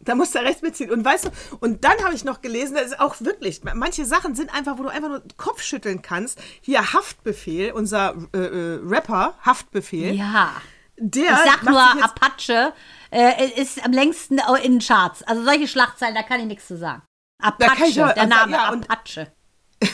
Da 0.00 0.14
muss 0.14 0.32
der 0.32 0.44
Rest 0.44 0.62
mitziehen. 0.62 0.90
Und 0.90 1.04
weißt 1.04 1.26
du, 1.26 1.30
und 1.60 1.84
dann 1.84 1.98
habe 2.04 2.14
ich 2.14 2.24
noch 2.24 2.42
gelesen, 2.42 2.74
das 2.74 2.86
ist 2.86 3.00
auch 3.00 3.16
wirklich, 3.20 3.62
manche 3.62 4.04
Sachen 4.04 4.34
sind 4.34 4.52
einfach, 4.52 4.78
wo 4.78 4.82
du 4.82 4.88
einfach 4.88 5.08
nur 5.08 5.22
Kopf 5.36 5.62
schütteln 5.62 6.02
kannst. 6.02 6.38
Hier 6.60 6.92
Haftbefehl, 6.92 7.72
unser 7.72 8.14
äh, 8.34 8.38
äh, 8.38 8.80
Rapper, 8.84 9.34
Haftbefehl. 9.44 10.14
Ja. 10.14 10.52
Der 10.98 11.22
ich 11.22 11.50
sag 11.50 11.62
nur, 11.62 11.80
Apache 11.80 12.74
äh, 13.10 13.60
ist 13.60 13.84
am 13.84 13.92
längsten 13.92 14.38
in 14.62 14.72
den 14.72 14.80
Charts. 14.80 15.22
Also 15.22 15.42
solche 15.42 15.66
Schlagzeilen, 15.66 16.14
da 16.14 16.22
kann 16.22 16.40
ich 16.40 16.46
nichts 16.46 16.66
zu 16.66 16.76
sagen. 16.76 17.02
Apache, 17.40 17.86
ich, 17.86 17.94
der 17.94 18.26
Name 18.26 18.52
ja, 18.52 18.68
Apache. 18.68 19.32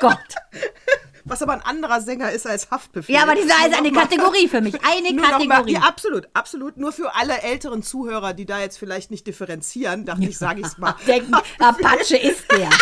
Gott 0.00 0.18
was 1.24 1.42
aber 1.42 1.54
ein 1.54 1.62
anderer 1.62 2.00
Sänger 2.00 2.30
ist 2.30 2.46
als 2.46 2.70
Haftbefehl. 2.70 3.14
Ja, 3.14 3.22
aber 3.22 3.34
diese 3.34 3.48
ist 3.48 3.74
eine 3.74 3.92
Kategorie 3.92 4.48
für 4.48 4.60
mich. 4.60 4.74
Eine 4.84 5.16
Kategorie. 5.16 5.72
Ja, 5.72 5.80
absolut, 5.80 6.28
absolut. 6.34 6.76
Nur 6.76 6.92
für 6.92 7.14
alle 7.14 7.40
älteren 7.42 7.82
Zuhörer, 7.82 8.34
die 8.34 8.44
da 8.44 8.60
jetzt 8.60 8.78
vielleicht 8.78 9.10
nicht 9.10 9.26
differenzieren, 9.26 10.04
dachte 10.04 10.24
ich, 10.24 10.36
sage 10.36 10.60
ich 10.60 10.66
es 10.66 10.78
mal. 10.78 10.94
Denken, 11.06 11.34
Apache 11.58 12.16
ist 12.16 12.50
der. 12.52 12.68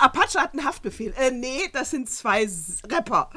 Apache 0.00 0.40
hat 0.40 0.52
einen 0.52 0.64
Haftbefehl. 0.64 1.12
Äh, 1.18 1.32
nee, 1.32 1.68
das 1.72 1.90
sind 1.90 2.08
zwei 2.08 2.48
Rapper. 2.90 3.30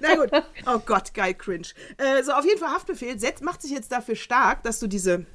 Na 0.00 0.14
gut. 0.14 0.30
Oh 0.66 0.78
Gott, 0.84 1.14
geil, 1.14 1.34
cringe. 1.34 1.68
Äh, 1.96 2.22
so, 2.22 2.32
auf 2.32 2.44
jeden 2.44 2.58
Fall 2.58 2.70
Haftbefehl 2.70 3.18
setzt, 3.18 3.42
macht 3.42 3.62
sich 3.62 3.70
jetzt 3.70 3.90
dafür 3.90 4.16
stark, 4.16 4.62
dass 4.62 4.78
du 4.78 4.86
diese 4.86 5.26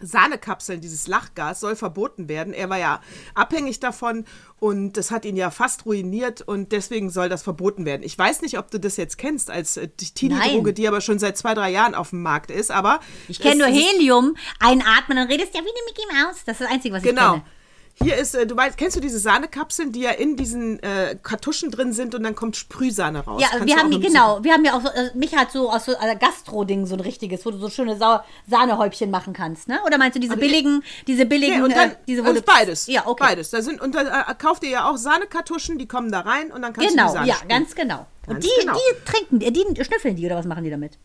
Sahnekapseln, 0.00 0.80
dieses 0.80 1.06
Lachgas, 1.06 1.60
soll 1.60 1.76
verboten 1.76 2.28
werden. 2.28 2.52
Er 2.52 2.68
war 2.70 2.78
ja 2.78 3.00
abhängig 3.34 3.80
davon 3.80 4.24
und 4.58 4.96
das 4.96 5.10
hat 5.10 5.24
ihn 5.24 5.36
ja 5.36 5.50
fast 5.50 5.86
ruiniert 5.86 6.42
und 6.42 6.72
deswegen 6.72 7.10
soll 7.10 7.28
das 7.28 7.42
verboten 7.42 7.84
werden. 7.84 8.02
Ich 8.02 8.16
weiß 8.18 8.42
nicht, 8.42 8.58
ob 8.58 8.70
du 8.70 8.78
das 8.78 8.96
jetzt 8.96 9.18
kennst 9.18 9.50
als 9.50 9.76
äh, 9.76 9.88
Teenie-Droge, 9.88 10.72
die 10.72 10.86
aber 10.88 11.00
schon 11.00 11.18
seit 11.18 11.36
zwei, 11.36 11.54
drei 11.54 11.70
Jahren 11.70 11.94
auf 11.94 12.10
dem 12.10 12.22
Markt 12.22 12.50
ist, 12.50 12.70
aber. 12.70 13.00
Ich 13.28 13.40
kenne 13.40 13.66
nur 13.66 13.66
Helium, 13.66 14.36
einatmen, 14.58 15.16
dann 15.16 15.28
redest 15.28 15.54
du 15.54 15.58
ja 15.58 15.64
wie 15.64 15.68
eine 15.68 15.78
Mickey 15.86 16.02
Mouse. 16.12 16.44
Das 16.44 16.60
ist 16.60 16.62
das 16.62 16.70
Einzige, 16.70 16.94
was 16.94 17.02
genau. 17.02 17.36
ich 17.36 17.42
kenne. 17.42 17.59
Hier 18.02 18.16
ist, 18.16 18.34
äh, 18.34 18.46
du 18.46 18.56
weißt, 18.56 18.78
kennst 18.78 18.96
du 18.96 19.00
diese 19.00 19.18
Sahnekapseln, 19.18 19.92
die 19.92 20.00
ja 20.00 20.12
in 20.12 20.34
diesen 20.34 20.82
äh, 20.82 21.16
Kartuschen 21.22 21.70
drin 21.70 21.92
sind 21.92 22.14
und 22.14 22.22
dann 22.22 22.34
kommt 22.34 22.56
Sprühsahne 22.56 23.20
raus? 23.26 23.42
Ja, 23.42 23.48
Kannst 23.50 23.66
wir 23.66 23.76
haben 23.76 23.90
die, 23.90 24.00
genau, 24.00 24.42
wir 24.42 24.54
haben 24.54 24.64
ja 24.64 24.74
auch, 24.74 24.80
so, 24.80 24.88
äh, 24.88 25.10
mich 25.14 25.36
hat 25.36 25.52
so 25.52 25.70
aus 25.70 25.84
so 25.84 25.92
äh, 25.92 26.16
Gastro-Ding 26.16 26.86
so 26.86 26.94
ein 26.94 27.00
richtiges, 27.00 27.44
wo 27.44 27.50
du 27.50 27.58
so 27.58 27.68
schöne 27.68 27.98
Sau 27.98 28.20
Sahnehäubchen 28.48 29.10
machen 29.10 29.34
kannst, 29.34 29.68
ne? 29.68 29.80
Oder 29.84 29.98
meinst 29.98 30.16
du 30.16 30.20
diese 30.20 30.32
also 30.32 30.40
billigen, 30.40 30.82
diese 31.06 31.26
billigen, 31.26 31.58
nee, 31.58 31.62
und 31.62 31.76
dann, 31.76 31.90
äh, 31.90 31.96
diese 32.08 32.24
also 32.24 32.40
beides. 32.40 32.86
Ja, 32.86 33.06
okay. 33.06 33.22
Beides. 33.22 33.50
Da 33.50 33.60
sind, 33.60 33.82
und 33.82 33.94
dann 33.94 34.06
äh, 34.06 34.34
kauft 34.38 34.64
ihr 34.64 34.70
ja 34.70 34.90
auch 34.90 34.96
Sahnekartuschen, 34.96 35.76
die 35.76 35.86
kommen 35.86 36.10
da 36.10 36.20
rein 36.20 36.50
und 36.50 36.62
dann 36.62 36.72
kannst 36.72 36.88
genau, 36.88 37.02
du 37.02 37.08
die 37.08 37.14
Sahne 37.14 37.26
Genau, 37.26 37.38
ja, 37.38 37.58
ganz 37.58 37.74
genau. 37.74 38.06
Ganz 38.26 38.34
und 38.36 38.44
die, 38.44 38.60
genau. 38.60 38.74
die 38.74 39.04
trinken, 39.04 39.74
die 39.76 39.84
schnüffeln 39.84 40.16
die 40.16 40.24
oder 40.24 40.36
was 40.36 40.46
machen 40.46 40.64
die 40.64 40.70
damit? 40.70 40.98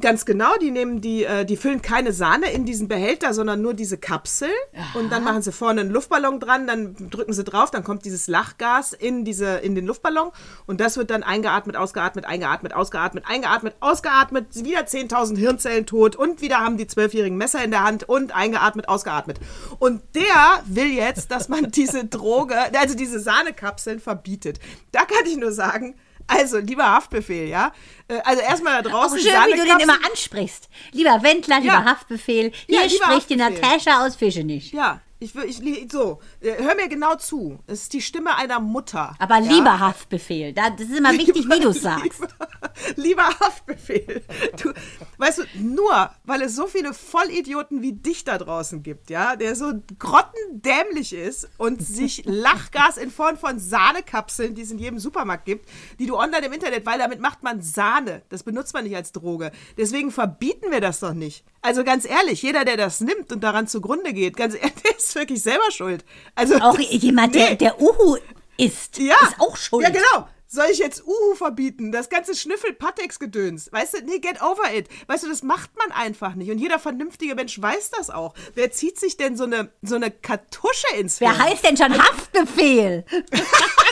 Ganz 0.00 0.24
genau, 0.24 0.56
die 0.56 0.70
nehmen 0.70 1.02
die, 1.02 1.24
äh, 1.24 1.44
die 1.44 1.58
füllen 1.58 1.82
keine 1.82 2.14
Sahne 2.14 2.50
in 2.50 2.64
diesen 2.64 2.88
Behälter, 2.88 3.34
sondern 3.34 3.60
nur 3.60 3.74
diese 3.74 3.98
Kapsel. 3.98 4.48
Aha. 4.74 4.98
Und 4.98 5.12
dann 5.12 5.22
machen 5.22 5.42
sie 5.42 5.52
vorne 5.52 5.82
einen 5.82 5.90
Luftballon 5.90 6.40
dran, 6.40 6.66
dann 6.66 7.10
drücken 7.10 7.34
sie 7.34 7.44
drauf, 7.44 7.70
dann 7.70 7.84
kommt 7.84 8.06
dieses 8.06 8.26
Lachgas 8.26 8.94
in, 8.94 9.26
diese, 9.26 9.56
in 9.56 9.74
den 9.74 9.84
Luftballon 9.84 10.30
und 10.64 10.80
das 10.80 10.96
wird 10.96 11.10
dann 11.10 11.22
eingeatmet, 11.22 11.76
ausgeatmet, 11.76 12.24
eingeatmet, 12.24 12.72
ausgeatmet, 12.72 13.24
eingeatmet, 13.26 13.74
ausgeatmet, 13.80 14.64
wieder 14.64 14.80
10.000 14.80 15.36
Hirnzellen 15.36 15.84
tot 15.84 16.16
und 16.16 16.40
wieder 16.40 16.60
haben 16.60 16.78
die 16.78 16.86
zwölfjährigen 16.86 17.36
Messer 17.36 17.62
in 17.62 17.70
der 17.70 17.84
Hand 17.84 18.08
und 18.08 18.34
eingeatmet, 18.34 18.88
ausgeatmet. 18.88 19.40
Und 19.78 20.00
der 20.14 20.62
will 20.64 20.90
jetzt, 20.90 21.30
dass 21.30 21.50
man 21.50 21.70
diese 21.70 22.06
Droge, 22.06 22.54
also 22.78 22.94
diese 22.94 23.20
Sahnekapseln 23.20 24.00
verbietet. 24.00 24.58
Da 24.90 25.00
kann 25.00 25.26
ich 25.26 25.36
nur 25.36 25.52
sagen, 25.52 25.96
also, 26.26 26.58
lieber 26.58 26.84
Haftbefehl, 26.84 27.48
ja. 27.48 27.72
Äh, 28.08 28.20
also 28.24 28.42
erstmal 28.42 28.82
da 28.82 28.90
draußen. 28.90 29.18
Auch 29.18 29.22
schön, 29.22 29.32
wie 29.52 29.58
du 29.58 29.64
den 29.64 29.80
immer 29.80 29.98
ansprichst. 30.10 30.68
Lieber 30.92 31.22
Wendler, 31.22 31.60
lieber 31.60 31.72
ja. 31.74 31.84
Haftbefehl. 31.84 32.52
Hier 32.66 32.82
ja, 32.82 32.88
spricht 32.88 33.02
Haftbefehl. 33.02 33.36
die 33.36 33.36
Natascha 33.36 34.06
aus 34.06 34.16
Fischenich. 34.16 34.72
Ja, 34.72 35.00
ich, 35.22 35.62
ich, 35.62 35.92
so, 35.92 36.20
äh, 36.40 36.62
hör 36.62 36.74
mir 36.74 36.88
genau 36.88 37.14
zu. 37.14 37.58
Es 37.66 37.82
ist 37.82 37.92
die 37.92 38.02
Stimme 38.02 38.36
einer 38.36 38.60
Mutter. 38.60 39.14
Aber 39.18 39.38
ja? 39.38 39.52
lieber 39.52 39.78
Haftbefehl, 39.78 40.52
das 40.52 40.72
ist 40.78 40.96
immer 40.96 41.12
wichtig, 41.12 41.48
wie 41.48 41.60
du 41.60 41.68
es 41.70 41.82
sagst. 41.82 42.22
Lieber, 42.96 43.22
lieber 43.22 43.40
Haftbefehl. 43.40 44.22
Du, 44.62 44.72
weißt 45.18 45.38
du, 45.38 45.42
nur 45.58 46.10
weil 46.24 46.42
es 46.42 46.56
so 46.56 46.66
viele 46.66 46.94
Vollidioten 46.94 47.82
wie 47.82 47.92
dich 47.92 48.24
da 48.24 48.38
draußen 48.38 48.82
gibt, 48.82 49.10
ja, 49.10 49.36
der 49.36 49.54
so 49.54 49.72
grottendämlich 49.98 51.12
ist 51.12 51.48
und 51.58 51.82
sich 51.82 52.22
Lachgas 52.26 52.96
in 52.96 53.10
Form 53.10 53.36
von 53.36 53.58
Sahnekapseln, 53.58 54.54
die 54.54 54.62
es 54.62 54.70
in 54.70 54.78
jedem 54.78 54.98
Supermarkt 54.98 55.44
gibt, 55.44 55.68
die 55.98 56.06
du 56.06 56.16
online 56.16 56.46
im 56.46 56.52
Internet, 56.52 56.86
weil 56.86 56.98
damit 56.98 57.20
macht 57.20 57.42
man 57.42 57.60
Sahne. 57.60 58.22
Das 58.28 58.42
benutzt 58.42 58.74
man 58.74 58.84
nicht 58.84 58.96
als 58.96 59.12
Droge. 59.12 59.52
Deswegen 59.76 60.10
verbieten 60.10 60.70
wir 60.70 60.80
das 60.80 61.00
doch 61.00 61.14
nicht. 61.14 61.44
Also 61.60 61.84
ganz 61.84 62.04
ehrlich, 62.04 62.42
jeder, 62.42 62.64
der 62.64 62.76
das 62.76 63.00
nimmt 63.00 63.32
und 63.32 63.42
daran 63.44 63.68
zugrunde 63.68 64.12
geht, 64.12 64.36
ganz 64.36 64.54
ehrlich, 64.54 64.72
ist 65.12 65.16
wirklich 65.16 65.42
selber 65.42 65.70
schuld. 65.70 66.04
Also, 66.34 66.56
auch 66.56 66.78
jemand, 66.78 67.34
nee. 67.34 67.46
der, 67.46 67.56
der 67.56 67.80
Uhu 67.80 68.16
isst, 68.56 68.98
ja, 68.98 69.16
ist 69.22 69.40
auch 69.40 69.56
schuld. 69.56 69.84
Ja, 69.84 69.90
genau. 69.90 70.28
Soll 70.46 70.66
ich 70.70 70.78
jetzt 70.78 71.06
Uhu 71.06 71.34
verbieten? 71.34 71.92
Das 71.92 72.10
ganze 72.10 72.34
Schnüffel-Patex-Gedöns. 72.34 73.72
Weißt 73.72 73.94
du, 73.94 74.04
nee, 74.04 74.18
get 74.18 74.42
over 74.42 74.74
it. 74.74 74.86
Weißt 75.06 75.24
du, 75.24 75.28
das 75.28 75.42
macht 75.42 75.70
man 75.78 75.92
einfach 75.92 76.34
nicht. 76.34 76.50
Und 76.50 76.58
jeder 76.58 76.78
vernünftige 76.78 77.34
Mensch 77.34 77.60
weiß 77.60 77.90
das 77.96 78.10
auch. 78.10 78.34
Wer 78.54 78.70
zieht 78.70 79.00
sich 79.00 79.16
denn 79.16 79.34
so 79.34 79.44
eine, 79.44 79.72
so 79.80 79.94
eine 79.94 80.10
Kartusche 80.10 80.94
ins 80.98 81.22
Wer 81.22 81.38
heißt 81.38 81.64
denn 81.64 81.78
schon 81.78 81.96
Haftbefehl? 81.96 83.06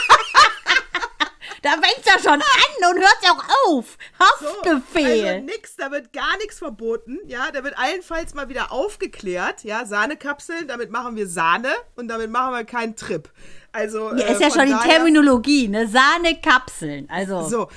Da 1.61 1.71
fängt 1.71 2.05
ja 2.05 2.13
schon 2.17 2.41
an 2.41 2.89
und 2.91 2.99
hört 2.99 3.17
ja 3.23 3.31
auch 3.31 3.69
auf. 3.69 3.97
Haftbefehl. 4.19 5.21
So, 5.21 5.27
also 5.27 5.45
nix, 5.45 5.75
da 5.75 5.91
wird 5.91 6.11
gar 6.11 6.37
nichts 6.37 6.57
verboten. 6.57 7.19
Ja, 7.27 7.51
da 7.51 7.63
wird 7.63 7.77
allenfalls 7.77 8.33
mal 8.33 8.49
wieder 8.49 8.71
aufgeklärt. 8.71 9.63
Ja, 9.63 9.85
Sahnekapseln, 9.85 10.67
damit 10.67 10.89
machen 10.89 11.15
wir 11.15 11.27
Sahne 11.27 11.69
und 11.95 12.07
damit 12.07 12.31
machen 12.31 12.53
wir 12.53 12.63
keinen 12.63 12.95
Trip. 12.95 13.29
Also, 13.71 14.11
ja, 14.15 14.25
ist 14.25 14.41
äh, 14.41 14.45
ja 14.45 14.51
schon 14.51 14.65
die 14.65 14.89
Terminologie, 14.89 15.67
ne? 15.67 15.87
Sahnekapseln. 15.87 17.07
Also. 17.09 17.47
So. 17.47 17.67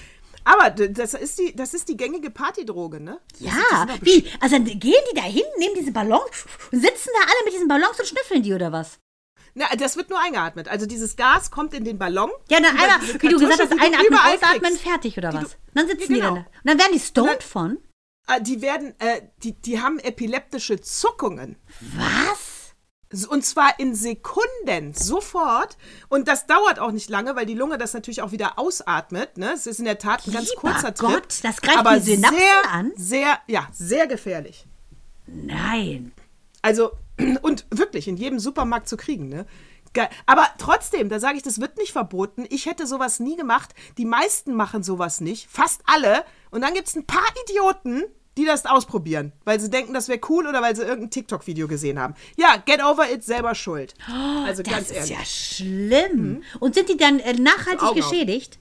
Aber 0.44 0.70
das 0.70 1.14
ist 1.14 1.38
die, 1.38 1.56
das 1.56 1.72
ist 1.72 1.88
die 1.88 1.96
gängige 1.96 2.30
Partydroge, 2.30 3.00
ne? 3.00 3.18
Ja, 3.38 3.86
wie? 4.02 4.30
Also 4.40 4.58
gehen 4.60 4.78
die 4.82 5.14
da 5.14 5.22
hin, 5.22 5.42
nehmen 5.58 5.74
diese 5.74 5.90
Ballons 5.90 6.44
und 6.70 6.80
sitzen 6.82 7.10
da 7.14 7.22
alle 7.22 7.44
mit 7.46 7.54
diesen 7.54 7.68
Ballons 7.68 7.98
und 7.98 8.06
schnüffeln 8.06 8.42
die 8.42 8.52
oder 8.52 8.70
was? 8.70 8.98
Na, 9.54 9.66
das 9.76 9.96
wird 9.96 10.10
nur 10.10 10.20
eingeatmet. 10.20 10.68
Also 10.68 10.86
dieses 10.86 11.16
Gas 11.16 11.50
kommt 11.50 11.74
in 11.74 11.84
den 11.84 11.96
Ballon. 11.96 12.30
Ja, 12.48 12.58
dann 12.60 12.76
einmal, 12.76 13.00
wie 13.20 13.28
du 13.28 13.38
gesagt 13.38 13.60
hast, 13.60 13.72
einatmen, 13.72 14.18
ausatmen, 14.18 14.62
kriegst. 14.62 14.80
fertig 14.80 15.16
oder 15.16 15.32
was? 15.32 15.56
dann 15.74 15.86
sitzen 15.86 16.16
ja, 16.16 16.28
genau. 16.28 16.34
die 16.34 16.34
dann. 16.34 16.46
Und 16.46 16.64
dann 16.64 16.78
werden 16.78 16.92
die 16.92 17.00
stoned 17.00 17.42
von? 17.42 17.78
Äh, 18.26 18.40
die 18.40 18.62
werden, 18.62 18.94
äh, 18.98 19.22
die, 19.42 19.52
die 19.52 19.80
haben 19.80 20.00
epileptische 20.00 20.80
Zuckungen. 20.80 21.56
Was? 21.96 22.64
Und 23.28 23.44
zwar 23.44 23.78
in 23.78 23.94
Sekunden, 23.94 24.92
sofort. 24.92 25.76
Und 26.08 26.26
das 26.26 26.46
dauert 26.46 26.80
auch 26.80 26.90
nicht 26.90 27.08
lange, 27.08 27.36
weil 27.36 27.46
die 27.46 27.54
Lunge 27.54 27.78
das 27.78 27.94
natürlich 27.94 28.22
auch 28.22 28.32
wieder 28.32 28.58
ausatmet. 28.58 29.38
Ne? 29.38 29.52
Es 29.52 29.68
ist 29.68 29.78
in 29.78 29.84
der 29.84 29.98
Tat 29.98 30.26
ein 30.26 30.32
ganz 30.32 30.48
Lieber 30.50 30.60
kurzer 30.62 30.90
Gott, 30.90 31.28
Trip. 31.28 31.42
das 31.42 31.62
greift 31.62 31.78
aber 31.78 32.00
die 32.00 32.16
Synapsen 32.16 32.38
sehr, 32.38 32.72
an? 32.72 32.92
Sehr, 32.96 33.38
ja, 33.46 33.68
sehr 33.72 34.08
gefährlich. 34.08 34.66
Nein. 35.26 36.12
Also, 36.64 36.92
und 37.42 37.66
wirklich 37.70 38.08
in 38.08 38.16
jedem 38.16 38.38
Supermarkt 38.38 38.88
zu 38.88 38.96
kriegen, 38.96 39.28
ne? 39.28 39.44
Aber 40.26 40.48
trotzdem, 40.58 41.08
da 41.08 41.20
sage 41.20 41.36
ich, 41.36 41.44
das 41.44 41.60
wird 41.60 41.76
nicht 41.76 41.92
verboten. 41.92 42.46
Ich 42.50 42.66
hätte 42.66 42.84
sowas 42.84 43.20
nie 43.20 43.36
gemacht. 43.36 43.72
Die 43.96 44.04
meisten 44.04 44.52
machen 44.54 44.82
sowas 44.82 45.20
nicht. 45.20 45.48
Fast 45.48 45.82
alle. 45.86 46.24
Und 46.50 46.62
dann 46.62 46.74
gibt 46.74 46.88
es 46.88 46.96
ein 46.96 47.06
paar 47.06 47.22
Idioten, 47.44 48.02
die 48.36 48.44
das 48.44 48.66
ausprobieren, 48.66 49.30
weil 49.44 49.60
sie 49.60 49.70
denken, 49.70 49.94
das 49.94 50.08
wäre 50.08 50.18
cool 50.28 50.48
oder 50.48 50.62
weil 50.62 50.74
sie 50.74 50.82
irgendein 50.82 51.10
TikTok-Video 51.10 51.68
gesehen 51.68 52.00
haben. 52.00 52.14
Ja, 52.36 52.56
get 52.56 52.82
over 52.82 53.08
it, 53.08 53.22
selber 53.22 53.54
schuld. 53.54 53.94
Also 54.44 54.64
oh, 54.66 54.68
ganz 54.68 54.90
ehrlich. 54.90 54.96
Das 54.96 55.04
ist 55.04 55.10
ja 55.10 55.24
schlimm. 55.24 56.16
Mhm. 56.16 56.42
Und 56.58 56.74
sind 56.74 56.88
die 56.88 56.96
dann 56.96 57.20
äh, 57.20 57.34
nachhaltig 57.34 57.94
geschädigt? 57.94 58.58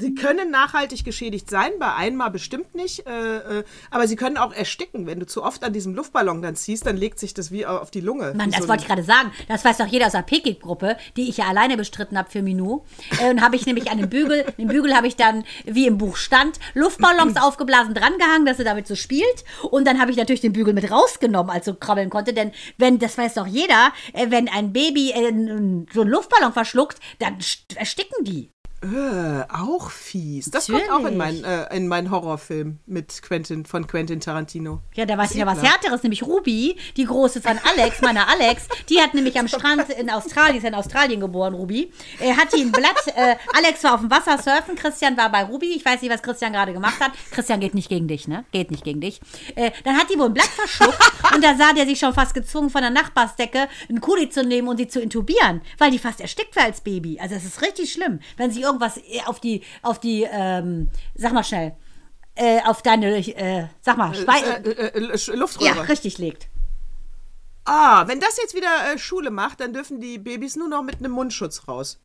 Sie 0.00 0.14
können 0.14 0.50
nachhaltig 0.50 1.04
geschädigt 1.04 1.50
sein, 1.50 1.72
bei 1.78 1.94
einmal 1.94 2.30
bestimmt 2.30 2.74
nicht, 2.74 3.06
äh, 3.06 3.58
äh, 3.60 3.64
aber 3.90 4.06
sie 4.06 4.16
können 4.16 4.36
auch 4.36 4.52
ersticken. 4.52 5.06
Wenn 5.06 5.20
du 5.20 5.26
zu 5.26 5.42
oft 5.42 5.64
an 5.64 5.72
diesem 5.72 5.94
Luftballon 5.94 6.40
dann 6.42 6.56
ziehst, 6.56 6.86
dann 6.86 6.96
legt 6.96 7.18
sich 7.18 7.34
das 7.34 7.50
wie 7.50 7.66
auf 7.66 7.90
die 7.90 8.00
Lunge. 8.00 8.32
Mann, 8.34 8.50
das 8.50 8.62
so 8.62 8.68
wollte 8.68 8.82
ich 8.82 8.88
gerade 8.88 9.02
sagen. 9.02 9.32
Das 9.48 9.64
weiß 9.64 9.78
doch 9.78 9.86
jeder 9.86 10.06
aus 10.06 10.12
der 10.12 10.22
Pekik-Gruppe, 10.22 10.96
die 11.16 11.28
ich 11.28 11.38
ja 11.38 11.46
alleine 11.48 11.76
bestritten 11.76 12.16
habe 12.18 12.30
für 12.30 12.42
Minou. 12.42 12.84
Äh, 13.20 13.30
und 13.30 13.40
habe 13.42 13.56
ich 13.56 13.66
nämlich 13.66 13.90
an 13.90 13.98
den 13.98 14.08
Bügel, 14.08 14.44
den 14.56 14.68
Bügel 14.68 14.94
habe 14.94 15.06
ich 15.06 15.16
dann, 15.16 15.44
wie 15.64 15.86
im 15.86 15.98
Buch 15.98 16.16
stand, 16.16 16.58
Luftballons 16.74 17.36
aufgeblasen 17.40 17.94
drangehangen, 17.94 18.46
dass 18.46 18.58
er 18.58 18.64
damit 18.64 18.86
so 18.86 18.94
spielt. 18.94 19.44
Und 19.70 19.86
dann 19.86 20.00
habe 20.00 20.10
ich 20.10 20.16
natürlich 20.16 20.40
den 20.40 20.52
Bügel 20.52 20.74
mit 20.74 20.90
rausgenommen, 20.90 21.50
als 21.50 21.66
er 21.66 21.74
krabbeln 21.74 22.10
konnte. 22.10 22.32
Denn 22.32 22.52
wenn, 22.76 22.98
das 22.98 23.18
weiß 23.18 23.34
doch 23.34 23.46
jeder, 23.46 23.92
äh, 24.12 24.26
wenn 24.30 24.48
ein 24.48 24.72
Baby 24.72 25.10
äh, 25.12 25.86
so 25.92 26.00
einen 26.02 26.10
Luftballon 26.10 26.52
verschluckt, 26.52 26.98
dann 27.18 27.38
st- 27.38 27.76
ersticken 27.76 28.24
die. 28.24 28.50
Äh, 28.80 29.42
auch 29.52 29.90
fies. 29.90 30.52
Das 30.52 30.68
kommt 30.68 30.88
auch 30.88 31.04
in 31.04 31.18
Natürlich. 31.18 31.42
meinen, 31.42 31.44
äh, 31.44 31.76
in 31.76 31.88
meinen 31.88 32.12
Horrorfilm 32.12 32.78
mit 32.86 33.22
Quentin, 33.22 33.66
von 33.66 33.88
Quentin 33.88 34.20
Tarantino. 34.20 34.82
Ja, 34.94 35.04
da 35.04 35.18
weiß 35.18 35.32
ich 35.32 35.38
ja 35.38 35.46
was. 35.46 35.60
Härteres, 35.60 36.04
nämlich 36.04 36.22
Ruby, 36.22 36.76
die 36.96 37.04
große 37.04 37.42
von 37.42 37.58
Alex, 37.58 38.00
meiner 38.02 38.28
Alex, 38.28 38.68
die 38.88 39.00
hat 39.00 39.14
nämlich 39.14 39.36
am 39.36 39.48
Strand 39.48 39.90
in 39.90 40.08
Australien, 40.10 40.58
ist 40.58 40.64
in 40.64 40.76
Australien 40.76 41.18
geboren, 41.18 41.54
Ruby, 41.54 41.92
äh, 42.20 42.34
hat 42.34 42.52
die 42.54 42.60
ein 42.60 42.70
Blatt, 42.70 42.94
äh, 43.16 43.34
Alex 43.52 43.82
war 43.82 43.94
auf 43.94 44.00
dem 44.00 44.12
Wasser 44.12 44.38
surfen, 44.38 44.76
Christian 44.76 45.16
war 45.16 45.32
bei 45.32 45.42
Ruby, 45.42 45.72
ich 45.74 45.84
weiß 45.84 46.00
nicht, 46.00 46.12
was 46.12 46.22
Christian 46.22 46.52
gerade 46.52 46.72
gemacht 46.72 47.00
hat. 47.00 47.10
Christian 47.32 47.58
geht 47.58 47.74
nicht 47.74 47.88
gegen 47.88 48.06
dich, 48.06 48.28
ne? 48.28 48.44
Geht 48.52 48.70
nicht 48.70 48.84
gegen 48.84 49.00
dich. 49.00 49.20
Äh, 49.56 49.72
dann 49.82 49.96
hat 49.96 50.08
die 50.08 50.16
wohl 50.16 50.26
ein 50.26 50.34
Blatt 50.34 50.46
verschluckt 50.46 51.00
und 51.34 51.42
da 51.42 51.56
sah 51.56 51.72
der 51.72 51.84
sich 51.84 51.98
schon 51.98 52.14
fast 52.14 52.32
gezwungen, 52.32 52.70
von 52.70 52.82
der 52.82 52.90
Nachbarsdecke 52.90 53.66
einen 53.88 54.00
Kuli 54.00 54.28
zu 54.28 54.44
nehmen 54.44 54.68
und 54.68 54.76
sie 54.76 54.86
zu 54.86 55.00
intubieren, 55.00 55.62
weil 55.78 55.90
die 55.90 55.98
fast 55.98 56.20
erstickt 56.20 56.54
war 56.54 56.62
als 56.62 56.80
Baby. 56.80 57.18
Also 57.18 57.34
es 57.34 57.44
ist 57.44 57.60
richtig 57.60 57.92
schlimm, 57.92 58.20
wenn 58.36 58.52
sie 58.52 58.67
irgendwas 58.68 58.96
äh, 58.98 59.20
auf 59.26 59.40
die, 59.40 59.62
auf 59.82 59.98
die, 60.00 60.26
ähm, 60.30 60.88
sag 61.14 61.32
mal 61.32 61.42
schnell, 61.44 61.74
äh, 62.34 62.60
auf 62.64 62.82
deine, 62.82 63.16
äh, 63.18 63.66
sag 63.80 63.96
mal, 63.96 64.14
Äh, 64.14 64.70
äh, 64.70 65.04
äh, 65.04 65.34
Luftröhre. 65.34 65.76
ja, 65.76 65.82
richtig 65.82 66.18
legt. 66.18 66.48
Ah, 67.64 68.06
wenn 68.08 68.20
das 68.20 68.38
jetzt 68.38 68.54
wieder 68.54 68.96
Schule 68.96 69.30
macht, 69.30 69.60
dann 69.60 69.72
dürfen 69.72 70.00
die 70.00 70.18
Babys 70.18 70.56
nur 70.56 70.68
noch 70.68 70.82
mit 70.82 70.96
einem 71.00 71.12
Mundschutz 71.12 71.68
raus. 71.68 72.00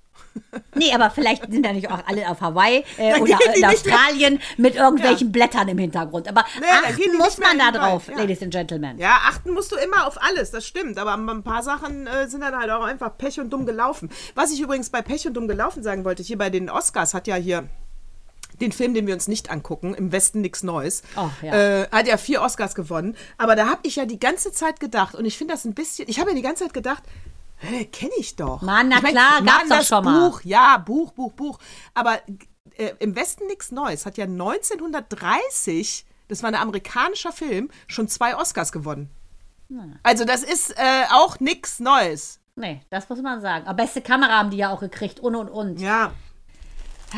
Nee, 0.75 0.91
aber 0.93 1.09
vielleicht 1.11 1.51
sind 1.51 1.63
da 1.65 1.73
nicht 1.73 1.89
auch 1.91 1.99
alle 2.07 2.27
auf 2.29 2.41
Hawaii 2.41 2.83
äh, 2.97 3.19
oder 3.19 3.37
in. 3.55 3.65
Australien 3.65 4.39
mit 4.57 4.75
irgendwelchen 4.75 5.31
Blättern 5.31 5.67
im 5.67 5.77
Hintergrund. 5.77 6.27
Aber 6.27 6.43
Nee, 6.59 6.65
achten 6.69 7.17
muss 7.17 7.37
man 7.37 7.57
da 7.59 7.71
drauf, 7.71 8.07
ja. 8.07 8.17
Ladies 8.17 8.41
and 8.41 8.51
Gentlemen. 8.51 8.97
Ja, 8.97 9.19
achten 9.27 9.51
musst 9.51 9.71
du 9.71 9.75
immer 9.75 10.07
auf 10.07 10.17
alles, 10.21 10.51
das 10.51 10.65
stimmt. 10.65 10.97
Aber 10.97 11.15
ein 11.15 11.43
paar 11.43 11.61
Sachen 11.63 12.07
äh, 12.07 12.27
sind 12.27 12.41
dann 12.41 12.55
halt 12.57 12.69
auch 12.71 12.83
einfach 12.83 13.17
Pech 13.17 13.39
und 13.39 13.51
dumm 13.51 13.65
gelaufen. 13.65 14.09
Was 14.35 14.51
ich 14.51 14.59
übrigens 14.61 14.89
bei 14.89 15.01
Pech 15.01 15.27
und 15.27 15.33
dumm 15.35 15.47
gelaufen 15.47 15.83
sagen 15.83 16.03
wollte, 16.03 16.23
hier 16.23 16.37
bei 16.37 16.49
den 16.49 16.69
Oscars 16.69 17.13
hat 17.13 17.27
ja 17.27 17.35
hier 17.35 17.67
den 18.61 18.71
Film, 18.71 18.93
den 18.93 19.07
wir 19.07 19.13
uns 19.15 19.27
nicht 19.27 19.49
angucken, 19.49 19.93
im 19.95 20.11
Westen 20.11 20.41
nichts 20.41 20.61
Neues, 20.63 21.01
Oh, 21.15 21.29
ja. 21.41 21.81
äh, 21.81 21.87
hat 21.91 22.07
ja 22.07 22.17
vier 22.17 22.41
Oscars 22.41 22.75
gewonnen. 22.75 23.15
Aber 23.37 23.55
da 23.55 23.67
habe 23.67 23.79
ich 23.83 23.95
ja 23.95 24.05
die 24.05 24.19
ganze 24.19 24.51
Zeit 24.51 24.79
gedacht, 24.79 25.15
und 25.15 25.25
ich 25.25 25.37
finde 25.37 25.53
das 25.55 25.65
ein 25.65 25.73
bisschen, 25.73 26.07
ich 26.07 26.19
habe 26.19 26.29
ja 26.31 26.35
die 26.35 26.41
ganze 26.43 26.63
Zeit 26.63 26.73
gedacht, 26.73 27.03
hä, 27.63 27.85
kenne 27.85 28.11
ich 28.17 28.35
doch. 28.35 28.61
Mann, 28.61 28.89
na 28.89 28.97
ich 28.97 29.03
mein, 29.03 29.13
klar, 29.13 29.41
gab's 29.41 29.45
Mann, 29.45 29.69
doch 29.69 29.77
das 29.77 29.87
schon 29.87 30.03
mal. 30.03 30.29
Buch, 30.29 30.41
ja, 30.43 30.77
Buch, 30.77 31.11
Buch, 31.11 31.33
Buch. 31.33 31.59
Aber 31.93 32.19
äh, 32.75 32.93
im 32.99 33.15
Westen 33.15 33.47
nichts 33.47 33.71
Neues 33.71 34.05
hat 34.05 34.17
ja 34.17 34.25
1930, 34.25 36.05
das 36.27 36.43
war 36.43 36.49
ein 36.49 36.55
amerikanischer 36.55 37.31
Film, 37.31 37.69
schon 37.87 38.07
zwei 38.07 38.35
Oscars 38.35 38.71
gewonnen. 38.71 39.09
Also 40.03 40.25
das 40.25 40.43
ist 40.43 40.71
äh, 40.77 41.05
auch 41.11 41.39
nichts 41.39 41.79
Neues. 41.79 42.39
Nee, 42.55 42.81
das 42.89 43.09
muss 43.09 43.21
man 43.21 43.41
sagen. 43.41 43.65
Aber 43.65 43.83
beste 43.83 44.01
Kamera 44.01 44.37
haben 44.37 44.51
die 44.51 44.57
ja 44.57 44.69
auch 44.69 44.81
gekriegt 44.81 45.19
und 45.19 45.35
und 45.35 45.49
und. 45.49 45.79
Ja. 45.79 46.11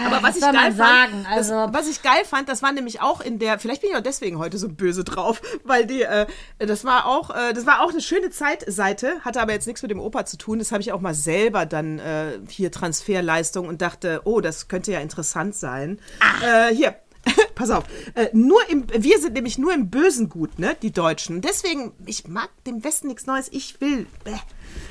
Aber 0.05 0.21
was, 0.23 0.35
ich 0.35 0.41
geil 0.41 0.53
man 0.53 0.75
fand, 0.75 0.77
sagen? 0.77 1.25
das, 1.35 1.51
Also- 1.51 1.73
was 1.73 1.87
ich 1.87 2.01
geil 2.01 2.23
fand, 2.25 2.49
das 2.49 2.61
war 2.61 2.71
nämlich 2.71 3.01
auch 3.01 3.21
in 3.21 3.39
der, 3.39 3.59
vielleicht 3.59 3.81
bin 3.81 3.91
ich 3.91 3.95
auch 3.95 4.01
deswegen 4.01 4.37
heute 4.39 4.57
so 4.57 4.67
böse 4.69 5.03
drauf, 5.03 5.41
weil 5.63 5.85
die, 5.85 6.01
äh, 6.01 6.25
das 6.59 6.83
war 6.85 7.05
auch, 7.05 7.29
äh, 7.29 7.53
das 7.53 7.65
war 7.65 7.81
auch 7.81 7.91
eine 7.91 8.01
schöne 8.01 8.29
Zeitseite, 8.29 9.19
hatte 9.21 9.41
aber 9.41 9.53
jetzt 9.53 9.67
nichts 9.67 9.81
mit 9.81 9.91
dem 9.91 9.99
Opa 9.99 10.25
zu 10.25 10.37
tun. 10.37 10.59
Das 10.59 10.71
habe 10.71 10.81
ich 10.81 10.91
auch 10.91 11.01
mal 11.01 11.13
selber 11.15 11.65
dann 11.65 11.99
äh, 11.99 12.39
hier 12.49 12.71
Transferleistung 12.71 13.67
und 13.67 13.81
dachte, 13.81 14.21
oh, 14.25 14.41
das 14.41 14.67
könnte 14.67 14.91
ja 14.91 14.99
interessant 14.99 15.55
sein. 15.55 15.99
Äh, 16.43 16.73
hier. 16.73 16.95
Pass 17.55 17.71
auf, 17.71 17.85
äh, 18.13 18.27
nur 18.33 18.59
im, 18.69 18.85
wir 18.95 19.19
sind 19.19 19.33
nämlich 19.33 19.57
nur 19.57 19.73
im 19.73 19.89
Bösen 19.89 20.29
gut, 20.29 20.59
ne, 20.59 20.75
die 20.83 20.91
Deutschen. 20.91 21.41
Deswegen, 21.41 21.91
ich 22.05 22.27
mag 22.27 22.49
dem 22.67 22.83
Westen 22.83 23.07
nichts 23.07 23.25
Neues, 23.25 23.47
ich 23.51 23.81
will. 23.81 24.05
Bäh. 24.23 24.33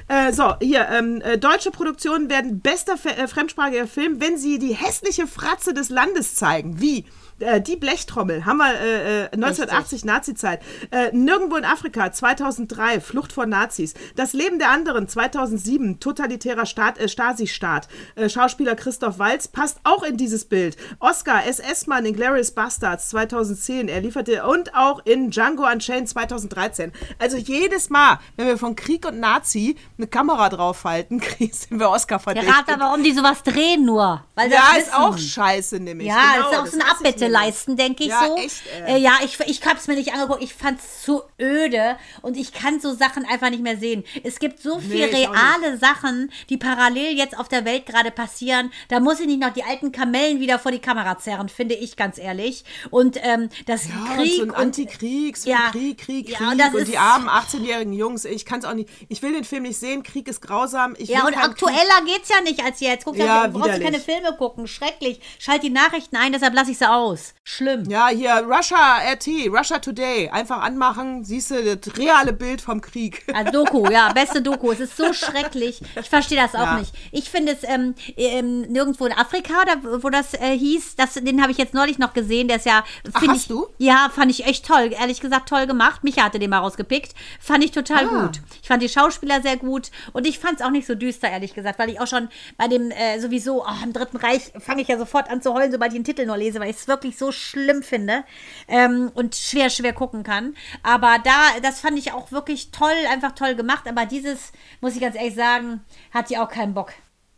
Äh, 0.09 0.33
so, 0.33 0.55
hier, 0.61 0.89
ähm, 0.91 1.21
äh, 1.23 1.39
deutsche 1.39 1.71
Produktionen 1.71 2.29
werden 2.29 2.61
bester 2.61 2.97
Fe 2.97 3.17
äh, 3.17 3.29
fremdsprachiger 3.29 3.87
Film, 3.87 4.21
wenn 4.21 4.37
sie 4.37 4.59
die 4.59 4.75
hässliche 4.75 5.27
Fratze 5.27 5.75
des 5.75 5.89
Landes 5.89 6.35
zeigen. 6.35 6.81
Wie? 6.81 7.05
Äh, 7.41 7.61
die 7.61 7.77
Blechtrommel, 7.77 8.45
haben 8.47 8.59
wir 8.59 8.75
äh, 8.81 9.23
äh, 9.25 9.29
1980 9.33 10.05
Nazi-Zeit. 10.05 10.61
Äh, 10.91 11.11
Nirgendwo 11.13 11.57
in 11.57 11.65
Afrika 11.65 12.13
2003, 12.13 13.01
Flucht 13.01 13.33
vor 13.33 13.47
Nazis. 13.47 13.95
Das 14.15 14.33
Leben 14.35 14.59
der 14.59 14.71
anderen 14.71 15.09
2007, 15.09 15.99
totalitärer 16.01 16.65
Staat, 16.67 16.99
äh, 16.99 17.09
Stasi-Staat. 17.09 17.89
Äh, 18.15 18.29
Schauspieler 18.29 18.77
Christoph 18.77 19.19
Walz 19.19 19.49
passt 19.49 19.79
auch 19.85 20.05
in 20.05 20.17
dieses 20.17 20.45
Bild. 20.45 20.77
Oscar, 21.01 21.45
SS-Mann 21.47 22.07
in 22.07 22.15
Glorious 22.15 22.53
Bastards 22.53 23.09
2010, 23.11 23.89
er 23.89 24.01
lieferte 24.01 24.45
und 24.45 24.75
auch 24.75 25.05
in 25.05 25.31
Django 25.31 25.67
Unchained 25.71 26.09
2013. 26.09 26.93
Also 27.19 27.37
jedes 27.37 27.91
Mal, 27.91 28.21
wenn 28.37 28.47
wir 28.47 28.59
von 28.59 28.77
Krieg 28.77 29.07
und 29.07 29.19
Nazi 29.19 29.77
eine 29.99 30.07
Kamera 30.07 30.49
draufhalten, 30.51 31.21
sind 31.39 31.81
wir 31.81 31.91
Oscar 31.91 32.17
Ja, 32.17 32.19
verdächtig. 32.21 32.55
rat 32.55 32.69
aber, 32.69 32.81
warum 32.85 33.03
die 33.03 33.13
sowas 33.13 33.43
drehen 33.43 33.85
nur. 33.85 34.23
Weil 34.37 34.51
Ja, 34.53 34.61
ist 34.79 34.87
wissen. 34.89 34.95
auch 34.95 35.19
scheiße 35.19 35.81
nämlich. 35.81 36.09
Ja, 36.09 36.35
genau, 36.37 36.51
das 36.51 36.53
ist 36.53 36.59
auch 36.59 36.67
so 36.67 36.79
ein 36.79 36.85
hasse 36.85 37.03
ich 37.03 37.09
Abbitte 37.09 37.24
nämlich. 37.25 37.41
leisten, 37.41 37.77
denke 37.77 38.05
ich 38.05 38.11
Ja, 38.11 38.27
so. 38.27 38.37
echt, 38.37 38.63
äh, 38.87 38.97
ja, 38.99 39.13
ich, 39.25 39.39
ich 39.41 39.65
hab's 39.67 39.87
mir 39.87 39.95
nicht 39.97 40.13
angeguckt. 40.13 40.43
Ich 40.43 40.55
fand's 40.55 41.03
zu 41.03 41.23
öde 41.41 41.97
und 42.23 42.37
ich 42.37 42.53
kann 42.53 42.81
so 42.81 42.95
Sachen 42.95 43.25
einfach 43.27 43.51
nicht 43.51 43.63
mehr 43.63 43.77
sehen. 43.77 44.05
Es 44.23 44.39
gibt 44.39 44.61
so 44.61 44.79
viele 44.79 45.07
reale 45.13 45.79
Sachen, 45.79 46.31
die 46.49 46.57
parallel 46.57 47.17
jetzt 47.17 47.39
auf 47.39 47.49
der 47.49 47.65
Welt 47.65 47.87
gerade 47.87 48.11
passieren. 48.11 48.73
Da 48.89 49.01
muss 49.01 49.21
ich 49.21 49.27
nicht 49.27 49.41
noch 49.41 49.53
die 49.53 49.65
alten 49.65 49.93
Kamellen 49.93 50.41
wieder 50.41 50.59
vor 50.59 50.73
die 50.73 50.79
Kamera 50.79 51.19
zerren, 51.19 51.49
finde 51.49 51.75
ich 51.75 51.97
ganz 51.97 52.19
ehrlich. 52.19 52.65
Und 52.91 53.19
ähm, 53.23 53.49
das 53.67 53.89
Ja, 53.89 53.95
und 53.95 54.17
Krieg 54.17 54.37
so 54.37 54.43
ein 54.43 54.51
Antikriegs, 54.55 55.45
Ja. 55.45 55.71
Krieg, 55.71 55.99
Krieg, 55.99 56.29
Ja, 56.31 56.37
Krieg 56.39 56.49
und 56.49 56.59
das 56.59 56.69
und 56.75 56.81
ist- 56.83 56.93
die 56.93 56.99
armen 56.99 57.29
18-jährigen 57.29 57.93
Jungs. 57.93 58.25
Ich 58.25 58.45
kann 58.45 58.61
es 58.61 58.65
auch 58.65 58.75
nicht. 58.75 58.89
Ich 59.09 59.23
will 59.23 59.33
den 59.33 59.45
Film 59.45 59.63
nicht 59.65 59.79
sehen. 59.79 60.03
Krieg 60.03 60.29
ist 60.29 60.41
grausam. 60.41 60.95
Ich 60.99 61.09
Ja, 61.09 61.27
und 61.27 61.37
aktueller 61.37 62.03
geht's 62.07 62.29
ja 62.29 62.41
nicht 62.43 62.63
als 62.65 62.81
jetzt. 62.81 63.05
Guck 63.05 63.17
Ja, 63.17 63.25
ja, 63.27 63.49
du 63.49 63.59
brauchst 63.59 63.79
du 63.79 63.83
keine 63.83 64.01
Filme 64.01 64.35
gucken. 64.37 64.67
Schrecklich. 64.67 65.21
Schalt 65.39 65.63
die 65.63 65.71
Nachrichten 65.71 66.17
ein, 66.17 66.33
deshalb 66.33 66.55
lasse 66.55 66.71
ich 66.71 66.79
sie 66.79 66.91
aus. 66.91 67.14
Schlimm. 67.45 67.83
Krieg. 67.85 67.93
Ja, 67.93 68.09
hier 68.09 68.45
Russia 68.49 68.99
RT, 69.13 69.29
Russia 69.49 69.79
Today. 69.79 70.29
Einfach 70.31 70.63
anmachen, 70.63 71.25
siehst 71.25 71.51
du 71.51 71.77
das 71.77 71.97
reale 71.97 72.33
Bild 72.33 72.61
vom 72.61 72.81
Krieg. 72.81 73.23
Als 73.35 73.51
Doku, 73.51 73.87
ja, 73.91 74.13
beste 74.13 74.43
Doku. 74.43 74.73
Es 74.73 74.81
ist 74.81 74.97
so 74.97 75.13
schrecklich. 75.13 75.81
Ich 76.01 76.09
verstehe 76.09 76.39
das 76.41 76.55
auch 76.55 76.65
Ja. 76.67 76.79
nicht. 76.79 76.93
Ich 77.13 77.31
finde 77.31 77.53
es 77.53 77.65
ähm, 77.65 77.95
ähm, 78.17 78.63
nirgendwo 78.63 79.07
in 79.07 79.13
Afrika, 79.13 79.55
da, 79.67 80.03
wo 80.03 80.09
das 80.11 80.35
äh, 80.35 80.57
hieß, 80.57 80.97
das, 80.97 81.15
den 81.15 81.41
habe 81.43 81.53
ich 81.53 81.59
jetzt 81.59 81.75
neulich 81.75 81.99
noch 81.99 82.13
gesehen. 82.15 82.49
Der 82.49 82.57
ist 82.59 82.67
ja, 82.67 82.85
Ach, 83.13 83.23
hast 83.29 83.37
ich, 83.43 83.49
du? 83.49 83.67
ja, 83.79 84.11
fand 84.15 84.31
ich 84.31 84.47
echt 84.47 84.67
toll. 84.67 84.91
Ehrlich 84.99 85.21
gesagt, 85.21 85.49
toll 85.49 85.67
gemacht. 85.67 86.05
Micha 86.05 86.23
hatte 86.25 86.39
den 86.39 86.51
mal 86.51 86.59
rausgepickt. 86.59 87.15
Fand 87.41 87.63
ich 87.65 87.73
total 87.73 88.09
Ah. 88.09 88.23
gut. 88.27 88.41
Ich 88.63 88.69
fand 88.69 88.83
die 88.83 88.89
Schauspieler 88.89 89.43
sehr 89.43 89.57
gut 89.57 89.91
und 90.13 90.27
ich 90.27 90.39
fand 90.39 90.61
es 90.61 90.65
auch 90.67 90.71
nicht 90.71 90.87
so 90.87 90.95
düster, 90.95 91.29
ehrlich 91.31 91.55
gesagt, 91.55 91.79
weil 91.79 91.91
ich 91.91 92.01
auch 92.01 92.07
schon 92.07 92.29
bei 92.57 92.69
dem 92.69 92.91
äh, 92.91 93.19
sowieso, 93.21 93.63
oh, 93.63 93.85
im 93.85 93.93
Dritten 93.93 94.17
Reich 94.17 94.53
fange 94.59 94.83
ich 94.83 94.89
ja 94.89 94.99
sofort 94.99 95.31
an 95.31 95.43
zu 95.43 95.53
heulen, 95.53 95.71
sobald 95.71 95.93
ich 95.93 95.99
den 95.99 96.05
Titel 96.05 96.25
nur 96.27 96.37
lese, 96.37 96.61
weil 96.61 96.71
ich 96.71 96.77
es 96.77 96.89
wirklich 96.89 97.04
so 97.13 97.31
schlimm 97.33 97.83
finde 97.83 98.25
ähm, 98.69 99.11
und 99.15 99.35
schwer, 99.37 99.71
schwer 99.71 99.93
gucken 99.93 100.23
kann. 100.23 100.57
Aber 100.83 101.19
da, 101.23 101.61
das 101.63 101.81
fand 101.81 101.99
ich 101.99 102.13
auch 102.13 102.33
wirklich 102.33 102.71
toll, 102.71 102.97
einfach 103.11 103.33
toll 103.33 103.55
gemacht. 103.55 103.87
Aber 103.89 104.07
dieses, 104.07 104.53
muss 104.81 104.95
ich 104.95 105.01
ganz 105.01 105.17
ehrlich 105.17 105.35
sagen, 105.35 105.85
hat 106.13 106.31
die 106.31 106.39
auch 106.39 106.49
keinen 106.49 106.75
Bock. 106.75 106.93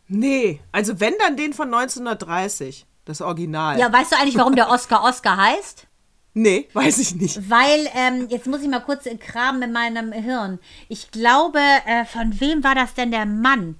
Nee, 0.09 0.61
also 0.71 1.01
wenn 1.01 1.15
dann 1.19 1.37
den 1.37 1.53
von 1.53 1.73
1930. 1.75 2.87
Das 3.07 3.21
Original. 3.21 3.79
Ja, 3.79 3.91
weißt 3.91 4.13
du 4.13 4.17
eigentlich, 4.17 4.37
warum 4.37 4.57
der 4.57 4.69
Oscar 4.69 5.05
Oscar 5.05 5.37
heißt? 5.37 5.87
Nee, 6.39 6.69
weiß 6.75 6.99
ich 6.99 7.15
nicht. 7.15 7.49
Weil, 7.49 7.89
ähm, 7.95 8.27
jetzt 8.29 8.47
muss 8.47 8.61
ich 8.61 8.69
mal 8.69 8.81
kurz 8.81 9.09
kramen 9.21 9.63
in 9.63 9.73
meinem 9.73 10.13
Hirn. 10.13 10.59
Ich 10.91 11.11
glaube, 11.11 11.59
äh, 11.87 12.05
von 12.05 12.39
wem 12.39 12.63
war 12.63 12.75
das 12.75 12.93
denn 12.93 13.11
der 13.11 13.25
Mann? 13.25 13.77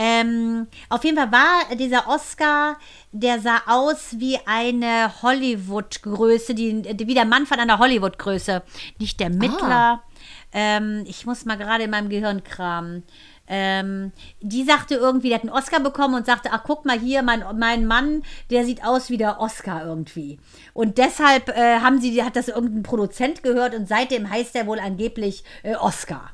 Ähm, 0.00 0.68
auf 0.88 1.02
jeden 1.02 1.16
Fall 1.16 1.32
war 1.32 1.74
dieser 1.74 2.06
Oscar, 2.06 2.76
der 3.10 3.40
sah 3.40 3.62
aus 3.66 4.14
wie 4.18 4.38
eine 4.46 5.10
Hollywood-Größe, 5.22 6.56
wie 6.56 7.14
der 7.14 7.24
Mann 7.24 7.46
von 7.46 7.58
einer 7.58 7.80
Hollywood-Größe. 7.80 8.62
Nicht 9.00 9.18
der 9.18 9.30
Mittler. 9.30 10.04
Ähm, 10.52 11.02
ich 11.06 11.26
muss 11.26 11.44
mal 11.44 11.56
gerade 11.56 11.82
in 11.82 11.90
meinem 11.90 12.10
Gehirn 12.10 12.44
kramen. 12.44 13.02
Ähm, 13.48 14.12
die 14.40 14.62
sagte 14.62 14.94
irgendwie, 14.94 15.30
der 15.30 15.38
hat 15.38 15.42
einen 15.42 15.52
Oscar 15.52 15.80
bekommen 15.80 16.14
und 16.14 16.26
sagte, 16.26 16.50
ach 16.52 16.62
guck 16.64 16.84
mal 16.84 16.98
hier, 16.98 17.22
mein, 17.22 17.42
mein 17.58 17.86
Mann, 17.86 18.22
der 18.50 18.64
sieht 18.64 18.84
aus 18.84 19.10
wie 19.10 19.16
der 19.16 19.40
Oscar 19.40 19.84
irgendwie. 19.84 20.38
Und 20.74 20.98
deshalb 20.98 21.48
äh, 21.48 21.80
haben 21.80 22.00
sie, 22.00 22.22
hat 22.22 22.36
das 22.36 22.48
irgendein 22.48 22.84
Produzent 22.84 23.42
gehört 23.42 23.74
und 23.74 23.88
seitdem 23.88 24.30
heißt 24.30 24.54
er 24.54 24.66
wohl 24.66 24.78
angeblich 24.78 25.42
äh, 25.64 25.74
Oscar. 25.74 26.30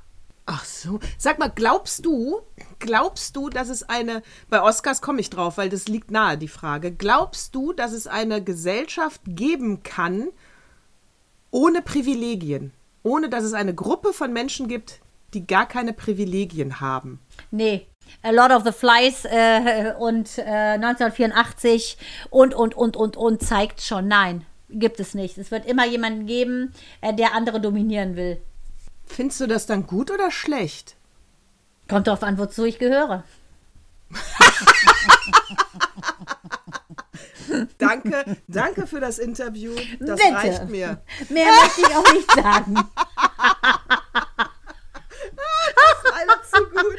Ach 0.47 0.65
so. 0.65 1.01
Sag 1.17 1.39
mal, 1.39 1.51
glaubst 1.55 2.05
du, 2.05 2.41
glaubst 2.79 3.35
du, 3.35 3.49
dass 3.49 3.71
es 3.71 3.83
eine, 3.83 4.23
bei 4.51 4.61
Oscars 4.61 5.01
komme 5.01 5.21
ich 5.21 5.31
drauf, 5.31 5.57
weil 5.57 5.71
das 5.71 5.89
liegt 5.89 6.11
nahe, 6.11 6.37
die 6.37 6.49
Frage. 6.49 6.93
Glaubst 6.93 7.55
du, 7.55 7.73
dass 7.73 7.93
es 7.93 8.07
eine 8.07 8.43
Gesellschaft 8.43 9.23
geben 9.25 9.83
kann 9.83 10.29
ohne 11.51 11.81
Privilegien? 11.81 12.73
Ohne 13.03 13.31
dass 13.31 13.45
es 13.45 13.55
eine 13.55 13.75
Gruppe 13.75 14.13
von 14.13 14.33
Menschen 14.33 14.69
gibt, 14.69 15.01
die 15.33 15.47
gar 15.47 15.67
keine 15.67 15.93
Privilegien 15.93 16.81
haben? 16.81 17.21
Nee. 17.51 17.87
A 18.23 18.31
Lord 18.31 18.53
of 18.53 18.65
the 18.65 18.73
Flies 18.73 19.25
äh, 19.25 19.95
und 19.99 20.37
äh, 20.37 20.75
1984 20.75 21.97
und, 22.29 22.55
und, 22.55 22.77
und, 22.77 22.97
und, 22.97 23.17
und 23.17 23.43
zeigt 23.43 23.81
schon, 23.81 24.09
nein, 24.09 24.45
gibt 24.69 25.01
es 25.01 25.15
nicht. 25.15 25.39
Es 25.39 25.51
wird 25.51 25.65
immer 25.65 25.87
jemanden 25.87 26.27
geben, 26.27 26.75
äh, 27.01 27.15
der 27.15 27.35
andere 27.35 27.63
dominieren 27.63 28.15
will. 28.17 28.43
Findest 29.07 29.41
du 29.41 29.47
das 29.47 29.67
dann 29.67 29.87
gut 29.87 30.11
oder 30.11 30.31
schlecht? 30.31 30.97
Kommt 31.89 32.07
drauf 32.07 32.23
an, 32.23 32.39
wozu 32.39 32.65
ich 32.65 32.79
gehöre. 32.79 33.25
Danke, 37.79 38.37
danke 38.49 38.87
für 38.87 39.01
das 39.01 39.19
Interview. 39.19 39.75
Das 40.01 40.21
Bitte. 40.21 40.35
reicht 40.35 40.69
mir. 40.69 41.03
Mehr 41.29 41.51
möchte 41.63 41.81
ich 41.83 41.95
auch 41.95 42.13
nicht 42.13 42.31
sagen. 42.33 42.77
Alle 46.15 46.41
zu 46.51 46.65
gut. 46.71 46.99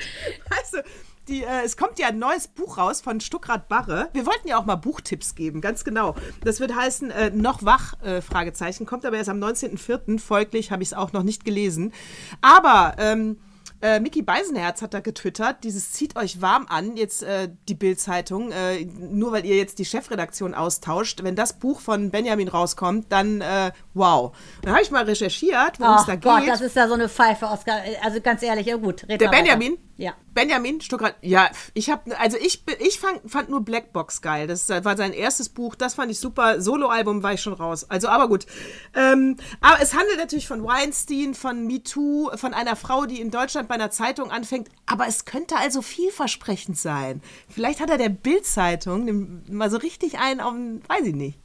Weißt 0.50 0.74
du, 0.74 0.84
die, 1.28 1.44
äh, 1.44 1.64
es 1.64 1.78
kommt 1.78 2.00
ja 2.00 2.08
ein 2.08 2.20
neues 2.20 2.48
Buch 2.48 2.78
raus 2.78 3.02
von 3.02 3.20
Stuckrad 3.20 3.68
Barre. 3.68 4.10
Wir 4.14 4.26
wollten 4.26 4.48
ja 4.48 4.58
auch 4.58 4.66
mal 4.66 4.76
Buchtipps 4.76 5.36
geben, 5.36 5.62
ganz 5.62 5.84
genau. 5.84 6.16
Das 6.44 6.60
wird 6.60 6.76
heißen, 6.76 7.12
äh, 7.12 7.30
noch 7.32 7.64
wach, 7.64 8.00
äh, 8.02 8.22
Fragezeichen, 8.22 8.86
kommt 8.86 9.06
aber 9.06 9.18
erst 9.18 9.30
am 9.30 9.40
19.04. 9.40 10.20
Folglich 10.20 10.72
habe 10.72 10.84
ich 10.84 10.90
es 10.90 10.94
auch 10.94 11.14
noch 11.14 11.24
nicht 11.24 11.46
gelesen. 11.46 11.94
Aber 12.42 12.96
ähm, 12.98 13.38
äh, 13.82 14.00
Mickey 14.00 14.22
Beisenherz 14.22 14.82
hat 14.82 14.94
da 14.94 15.00
getwittert, 15.00 15.64
dieses 15.64 15.92
zieht 15.92 16.16
euch 16.16 16.42
warm 16.42 16.66
an, 16.70 16.96
jetzt 16.96 17.24
äh, 17.24 17.50
die 17.68 17.76
Bild-Zeitung, 17.76 18.52
äh, 18.52 18.86
nur 18.86 19.32
weil 19.32 19.46
ihr 19.46 19.58
jetzt 19.58 19.80
die 19.80 19.86
Chefredaktion 19.86 20.54
austauscht. 20.54 21.24
Wenn 21.24 21.36
das 21.36 21.54
Buch 21.54 21.80
von 21.80 22.12
Benjamin 22.12 22.48
rauskommt, 22.48 23.12
dann 23.12 23.42
äh, 23.42 23.72
wow. 23.94 24.36
Dann 24.62 24.74
habe 24.74 24.84
ich 24.84 24.92
mal 24.92 25.04
recherchiert, 25.04 25.80
worum 25.80 25.98
es 25.98 26.06
da 26.06 26.16
Gott, 26.16 26.42
geht. 26.42 26.50
das 26.50 26.62
ist 26.62 26.76
ja 26.76 26.88
so 26.88 26.94
eine 26.94 27.10
Pfeife, 27.10 27.48
Oscar. 27.48 27.80
Also 28.04 28.22
ganz 28.22 28.42
ehrlich, 28.44 28.68
ja 28.68 28.78
gut. 28.78 29.04
Der 29.10 29.20
weiter. 29.20 29.32
Benjamin? 29.32 29.78
Ja. 29.98 30.14
Benjamin 30.34 30.82
Stuckrad, 30.82 31.16
ja, 31.22 31.50
ich 31.74 31.90
habe, 31.90 32.20
also 32.20 32.38
ich, 32.38 32.62
ich 32.80 33.00
fand, 33.00 33.22
fand 33.26 33.50
nur 33.50 33.62
Blackbox 33.62 34.22
geil. 34.22 34.48
Das 34.48 34.68
war 34.68 34.98
sein 34.98 35.14
erstes 35.14 35.48
Buch, 35.48 35.76
das 35.76 35.94
fand 35.94 36.12
ich 36.12 36.20
super. 36.20 36.60
Soloalbum 36.60 37.24
war 37.24 37.32
ich 37.32 37.42
schon 37.42 37.54
raus. 37.54 37.90
Also, 37.90 38.10
aber 38.10 38.28
gut. 38.28 38.46
Ähm, 38.94 39.38
aber 39.62 39.82
es 39.82 39.94
handelt 39.94 40.18
natürlich 40.18 40.48
von 40.48 40.66
Weinstein, 40.66 41.34
von 41.34 41.66
MeToo, 41.66 42.32
von 42.36 42.54
einer 42.54 42.76
Frau, 42.76 43.06
die 43.06 43.22
in 43.22 43.32
Deutschland 43.32 43.65
bei 43.68 43.76
einer 43.76 43.92
Zeitung 43.92 44.32
anfängt. 44.32 44.70
Aber 44.86 45.08
es 45.08 45.26
könnte 45.26 45.58
also 45.58 45.82
vielversprechend 45.82 46.78
sein. 46.78 47.22
Vielleicht 47.50 47.80
hat 47.80 47.90
er 47.90 47.98
der 47.98 48.10
Bild-Zeitung 48.10 49.42
mal 49.50 49.70
so 49.70 49.78
richtig 49.78 50.18
einen 50.20 50.40
auf 50.42 50.54
den, 50.54 50.82
weiß 50.88 51.06
ich 51.08 51.16
nicht. 51.16 51.40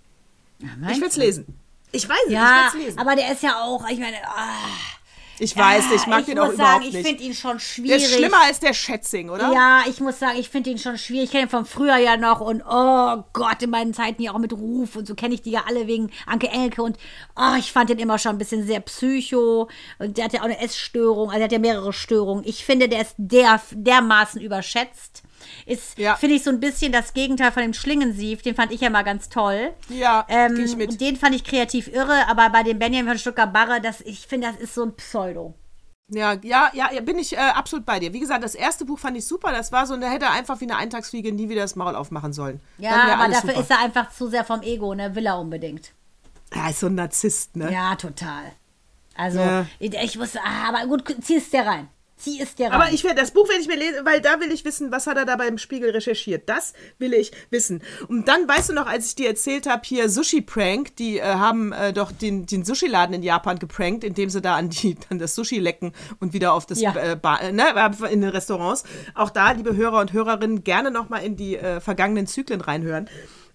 ich 0.60 0.66
werde 1.00 1.06
es 1.06 1.16
lesen. 1.16 1.46
Ich 1.92 2.08
weiß 2.08 2.18
es, 2.26 2.32
Ja, 2.32 2.40
ich 2.68 2.74
werde 2.74 2.78
es 2.78 2.84
lesen. 2.86 2.98
aber 2.98 3.16
der 3.16 3.32
ist 3.32 3.42
ja 3.42 3.60
auch, 3.62 3.88
ich 3.88 3.98
meine, 3.98 4.16
ah, 4.26 4.54
ich 5.40 5.56
weiß, 5.56 5.84
ich 5.94 6.06
mag 6.06 6.20
ich 6.20 6.26
den 6.26 6.38
muss 6.38 6.50
auch 6.50 6.52
sagen, 6.52 6.82
überhaupt 6.82 6.84
ich 6.86 6.92
nicht. 6.92 7.06
finde 7.06 7.22
ihn 7.24 7.34
schon 7.34 7.52
der 7.52 7.58
schwierig. 7.60 8.02
ist 8.02 8.14
schlimmer 8.14 8.42
als 8.44 8.60
der 8.60 8.74
Schätzing, 8.74 9.30
oder? 9.30 9.52
Ja, 9.52 9.82
ich 9.88 10.00
muss 10.00 10.18
sagen, 10.18 10.38
ich 10.38 10.48
finde 10.48 10.70
ihn 10.70 10.78
schon 10.78 10.98
schwierig. 10.98 11.24
Ich 11.24 11.30
kenne 11.30 11.44
ihn 11.44 11.48
von 11.48 11.64
früher 11.64 11.96
ja 11.96 12.16
noch 12.16 12.40
und 12.40 12.62
oh 12.68 13.24
Gott, 13.32 13.62
in 13.62 13.70
meinen 13.70 13.94
Zeiten 13.94 14.22
ja 14.22 14.32
auch 14.32 14.38
mit 14.38 14.52
Ruf 14.52 14.96
und 14.96 15.06
so 15.06 15.14
kenne 15.14 15.34
ich 15.34 15.42
die 15.42 15.50
ja 15.50 15.64
alle 15.66 15.86
wegen 15.86 16.10
Anke 16.26 16.48
Engelke 16.48 16.82
und 16.82 16.98
oh, 17.36 17.54
ich 17.58 17.72
fand 17.72 17.90
den 17.90 17.98
immer 17.98 18.18
schon 18.18 18.32
ein 18.32 18.38
bisschen 18.38 18.66
sehr 18.66 18.80
psycho 18.80 19.68
und 19.98 20.16
der 20.16 20.26
hat 20.26 20.32
ja 20.32 20.40
auch 20.40 20.44
eine 20.44 20.60
Essstörung, 20.60 21.28
also 21.30 21.40
er 21.40 21.44
hat 21.44 21.52
ja 21.52 21.58
mehrere 21.58 21.92
Störungen. 21.92 22.44
Ich 22.46 22.64
finde, 22.64 22.88
der 22.88 23.02
ist 23.02 23.14
der, 23.16 23.60
dermaßen 23.72 24.40
überschätzt. 24.40 25.22
Ist, 25.66 25.98
Ja. 25.98 26.16
finde 26.16 26.36
ich, 26.36 26.42
so 26.42 26.50
ein 26.50 26.60
bisschen 26.60 26.92
das 26.92 27.12
Gegenteil 27.14 27.52
von 27.52 27.62
dem 27.62 27.74
Schlingensief. 27.74 28.42
Den 28.42 28.54
fand 28.54 28.72
ich 28.72 28.80
ja 28.80 28.90
mal 28.90 29.02
ganz 29.02 29.28
toll. 29.28 29.72
Ja, 29.88 30.24
ähm, 30.28 30.58
ich 30.64 30.76
mit. 30.76 31.00
Den 31.00 31.16
fand 31.16 31.34
ich 31.34 31.44
kreativ 31.44 31.88
irre, 31.88 32.28
aber 32.28 32.50
bei 32.50 32.62
dem 32.62 32.78
Benjamin 32.78 33.08
von 33.08 33.18
Stuttgart-Barre, 33.18 33.80
das, 33.80 34.00
ich 34.02 34.26
finde, 34.26 34.48
das 34.48 34.56
ist 34.56 34.74
so 34.74 34.84
ein 34.84 34.94
Pseudo. 34.96 35.54
Ja, 36.12 36.32
ja, 36.42 36.70
ja, 36.74 36.90
ja, 36.92 37.00
bin 37.02 37.18
ich 37.20 37.34
äh, 37.34 37.36
absolut 37.36 37.86
bei 37.86 38.00
dir. 38.00 38.12
Wie 38.12 38.18
gesagt, 38.18 38.42
das 38.42 38.56
erste 38.56 38.84
Buch 38.84 38.98
fand 38.98 39.16
ich 39.16 39.24
super. 39.24 39.52
Das 39.52 39.70
war 39.70 39.86
so, 39.86 39.94
und 39.94 40.00
da 40.00 40.08
hätte 40.10 40.24
er 40.24 40.32
einfach 40.32 40.60
wie 40.60 40.64
eine 40.64 40.76
Eintagsfliege 40.76 41.30
nie 41.32 41.48
wieder 41.48 41.62
das 41.62 41.76
Maul 41.76 41.94
aufmachen 41.94 42.32
sollen. 42.32 42.60
Ja, 42.78 43.14
aber 43.14 43.28
dafür 43.28 43.50
super. 43.50 43.60
ist 43.60 43.70
er 43.70 43.78
einfach 43.78 44.10
zu 44.10 44.28
sehr 44.28 44.44
vom 44.44 44.62
Ego, 44.62 44.92
ne? 44.94 45.14
Will 45.14 45.26
er 45.26 45.38
unbedingt. 45.38 45.92
Er 46.50 46.70
ist 46.70 46.80
so 46.80 46.86
ein 46.88 46.96
Narzisst, 46.96 47.54
ne? 47.54 47.72
Ja, 47.72 47.94
total. 47.94 48.42
Also, 49.14 49.38
Ja. 49.38 49.66
ich, 49.78 50.18
muss, 50.18 50.36
ah, 50.36 50.68
aber 50.70 50.84
gut, 50.88 51.04
zieh 51.22 51.36
es 51.36 51.48
dir 51.50 51.64
rein. 51.64 51.88
Es 52.40 52.54
dir 52.54 52.66
rein. 52.66 52.72
Aber 52.72 52.92
ich 52.92 53.04
werde 53.04 53.20
das 53.20 53.30
Buch 53.30 53.48
werde 53.48 53.60
ich 53.62 53.68
mir 53.68 53.76
lesen, 53.76 54.04
weil 54.04 54.20
da 54.20 54.40
will 54.40 54.52
ich 54.52 54.64
wissen, 54.64 54.92
was 54.92 55.06
hat 55.06 55.16
er 55.16 55.24
da 55.24 55.36
beim 55.36 55.58
Spiegel 55.58 55.90
recherchiert. 55.90 56.48
Das 56.48 56.72
will 56.98 57.14
ich 57.14 57.32
wissen. 57.50 57.82
Und 58.08 58.28
dann 58.28 58.46
weißt 58.46 58.70
du 58.70 58.74
noch, 58.74 58.86
als 58.86 59.06
ich 59.06 59.14
dir 59.14 59.28
erzählt 59.28 59.66
habe, 59.66 59.82
hier 59.84 60.08
Sushi 60.08 60.40
Prank, 60.40 60.96
die 60.96 61.18
äh, 61.18 61.22
haben 61.24 61.72
äh, 61.72 61.92
doch 61.92 62.12
den, 62.12 62.46
den 62.46 62.64
Sushi-Laden 62.64 63.14
in 63.14 63.22
Japan 63.22 63.58
geprankt, 63.58 64.04
indem 64.04 64.30
sie 64.30 64.40
da 64.40 64.56
an 64.56 64.70
die 64.70 64.96
an 65.10 65.18
das 65.18 65.34
Sushi 65.34 65.58
lecken 65.58 65.92
und 66.20 66.32
wieder 66.32 66.52
auf 66.52 66.66
das 66.66 66.80
Ja. 66.80 66.94
äh, 66.94 67.16
Bar, 67.16 67.42
äh, 67.42 67.52
ne, 67.52 67.64
in 68.10 68.20
den 68.20 68.30
Restaurants. 68.30 68.84
Auch 69.14 69.30
da, 69.30 69.52
liebe 69.52 69.76
Hörer 69.76 70.00
und 70.00 70.12
Hörerinnen, 70.12 70.64
gerne 70.64 70.90
noch 70.90 71.08
mal 71.08 71.18
in 71.18 71.36
die 71.36 71.56
äh, 71.56 71.80
vergangenen 71.80 72.26
Zyklen 72.26 72.60
reinhören. 72.60 73.08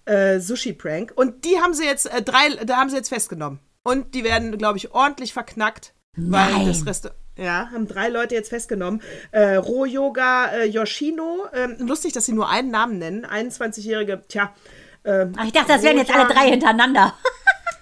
Äh, 0.04 0.40
Sushi 0.40 0.72
Prank. 0.72 1.12
Und 1.16 1.44
die 1.44 1.60
haben 1.60 1.74
sie 1.74 1.84
jetzt 1.84 2.06
äh, 2.06 2.22
drei, 2.22 2.48
da 2.64 2.76
haben 2.76 2.90
sie 2.90 2.96
jetzt 2.96 3.08
festgenommen. 3.08 3.58
Und 3.82 4.14
die 4.14 4.24
werden, 4.24 4.56
glaube 4.58 4.78
ich, 4.78 4.92
ordentlich 4.92 5.32
verknackt, 5.32 5.94
weil 6.16 6.52
Nein. 6.52 6.66
das 6.66 6.86
Restaurant 6.86 7.20
ja, 7.36 7.70
haben 7.72 7.86
drei 7.86 8.08
Leute 8.08 8.34
jetzt 8.34 8.48
festgenommen. 8.48 9.02
Äh, 9.30 9.56
Roh-Yoga 9.56 10.46
äh, 10.52 10.64
Yoshino. 10.64 11.46
Ähm, 11.52 11.76
lustig, 11.80 12.12
dass 12.12 12.26
sie 12.26 12.32
nur 12.32 12.48
einen 12.48 12.70
Namen 12.70 12.98
nennen. 12.98 13.26
21-jährige, 13.26 14.22
tja. 14.28 14.54
Ähm, 15.04 15.32
Ach, 15.36 15.44
ich 15.44 15.52
dachte, 15.52 15.68
das 15.68 15.82
wären 15.82 15.98
jetzt 15.98 16.14
alle 16.14 16.32
drei 16.32 16.50
hintereinander. 16.50 17.14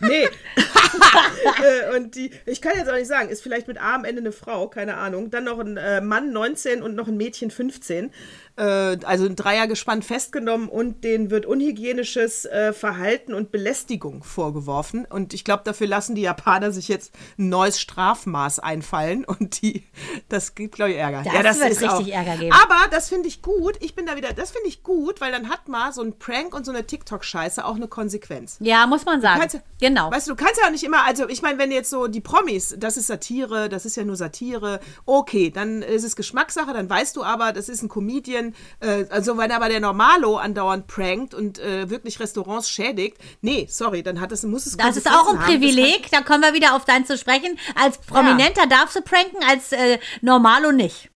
Nee. 0.01 0.25
äh, 0.57 1.97
und 1.97 2.15
die, 2.15 2.31
ich 2.47 2.61
kann 2.61 2.77
jetzt 2.77 2.91
auch 2.91 2.95
nicht 2.95 3.07
sagen, 3.07 3.29
ist 3.29 3.43
vielleicht 3.43 3.69
mit 3.69 3.81
A 3.81 3.95
am 3.95 4.05
Ende 4.05 4.21
eine 4.21 4.33
Frau, 4.33 4.69
keine 4.69 4.97
Ahnung. 4.97 5.31
Dann 5.31 5.45
noch 5.45 5.59
ein 5.59 5.77
äh, 5.77 6.01
Mann 6.01 6.33
19 6.33 6.83
und 6.83 6.95
noch 6.95 7.09
ein 7.09 7.17
Mädchen 7.17 7.51
15. 7.51 8.11
Äh, 8.57 8.99
also 9.05 9.27
ein 9.27 9.35
Dreiergespann 9.35 10.03
festgenommen 10.03 10.69
und 10.69 11.03
denen 11.03 11.31
wird 11.31 11.45
unhygienisches 11.45 12.45
äh, 12.45 12.73
Verhalten 12.73 13.35
und 13.35 13.51
Belästigung 13.51 14.23
vorgeworfen. 14.23 15.07
Und 15.07 15.35
ich 15.35 15.43
glaube, 15.43 15.63
dafür 15.65 15.89
lassen 15.89 16.15
die 16.15 16.23
Japaner 16.23 16.71
sich 16.71 16.87
jetzt 16.87 17.13
ein 17.37 17.49
neues 17.49 17.81
Strafmaß 17.81 18.61
einfallen 18.61 19.25
und 19.27 19.61
die, 19.61 19.83
das 20.29 20.55
gibt, 20.55 20.77
glaube 20.77 20.93
ich, 20.93 20.99
Ärger. 20.99 21.25
Das 21.43 21.59
wird 21.59 21.81
richtig 21.81 22.15
Ärger 22.15 22.37
geben. 22.37 22.55
Aber 22.63 22.89
das 22.93 23.09
finde 23.09 23.27
ich 23.27 23.43
gut. 23.43 23.75
Ich 23.81 23.97
bin 23.97 24.07
da 24.07 24.17
wieder, 24.17 24.33
das 24.33 24.53
finde 24.53 24.69
ich 24.69 24.85
gut, 24.85 25.21
weil 25.21 25.33
dann 25.33 25.49
hat 25.49 25.67
mal 25.67 25.93
so 25.93 26.03
ein 26.03 26.17
Prank 26.17 26.55
und 26.55 26.65
so 26.65 26.71
eine 26.71 26.87
TikTok-Scheiße 26.87 27.65
auch 27.65 27.75
eine 27.75 27.89
Konsequenz. 27.89 28.59
Ja, 28.61 28.87
muss 28.87 29.05
man 29.05 29.21
sagen. 29.21 29.41
Kannst, 29.41 29.61
genau. 29.81 30.13
Weißt 30.13 30.29
du, 30.29 30.35
du 30.35 30.37
kannst 30.37 30.61
ja 30.61 30.69
auch 30.69 30.71
nicht 30.71 30.85
immer, 30.85 31.05
also 31.05 31.29
ich 31.29 31.43
meine, 31.43 31.59
wenn 31.59 31.73
jetzt 31.73 31.91
so 31.91 32.07
die 32.07 32.21
Promis, 32.21 32.77
das 32.79 32.97
ist 32.97 33.09
Satire, 33.09 33.69
das 33.69 33.85
ist 33.85 33.97
ja 33.97 34.05
nur 34.05 34.15
Satire, 34.15 34.79
okay, 35.07 35.51
dann 35.51 35.83
ist 35.83 36.05
es 36.05 36.15
Geschmackssache, 36.15 36.73
dann 36.73 36.89
weißt 36.89 37.17
du 37.17 37.25
aber, 37.25 37.53
das 37.53 37.69
ist 37.69 37.83
ein 37.83 37.89
Comedian, 37.89 38.44
äh, 38.81 39.05
also 39.11 39.39
wenn 39.39 39.53
aber 39.53 39.69
der 39.69 39.81
Normalo 39.81 40.37
andauernd 40.37 40.87
prankt 40.87 41.35
und 41.35 41.59
äh, 41.59 41.89
wirklich 41.89 42.21
Restaurants 42.21 42.69
schädigt, 42.69 43.19
nee, 43.41 43.67
sorry, 43.71 44.03
dann 44.03 44.21
hat 44.21 44.33
das, 44.33 44.43
muss 44.43 44.67
es 44.67 44.77
Das 44.77 44.97
ist 44.97 45.09
auch 45.09 45.29
ein 45.29 45.39
haben. 45.39 45.47
Privileg, 45.47 46.11
da 46.11 46.21
kommen 46.21 46.43
wir 46.43 46.53
wieder 46.53 46.75
auf 46.75 46.85
dein 46.85 47.07
zu 47.07 47.17
sprechen. 47.17 47.59
Als 47.75 47.99
Prominenter 47.99 48.67
darfst 48.67 48.97
du 48.97 49.03
pranken, 49.03 49.39
als 49.49 49.73
äh, 49.73 49.99
Normalo 50.21 50.73
nicht. 50.73 51.11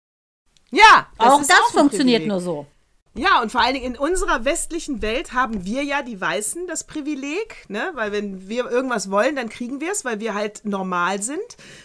Ja, 0.70 1.08
das 1.18 1.32
auch 1.32 1.40
das 1.40 1.50
auch 1.50 1.70
funktioniert 1.70 2.26
nur 2.26 2.40
so. 2.40 2.66
Ja, 3.18 3.40
und 3.40 3.50
vor 3.50 3.62
allen 3.62 3.72
Dingen 3.72 3.94
in 3.94 3.98
unserer 3.98 4.44
westlichen 4.44 5.00
Welt 5.00 5.32
haben 5.32 5.64
wir 5.64 5.82
ja 5.82 6.02
die 6.02 6.20
Weißen 6.20 6.66
das 6.66 6.84
Privileg, 6.84 7.64
ne? 7.68 7.90
Weil 7.94 8.12
wenn 8.12 8.46
wir 8.46 8.70
irgendwas 8.70 9.10
wollen, 9.10 9.36
dann 9.36 9.48
kriegen 9.48 9.80
wir 9.80 9.92
es, 9.92 10.04
weil 10.04 10.20
wir 10.20 10.34
halt 10.34 10.66
normal 10.66 11.22
sind. 11.22 11.38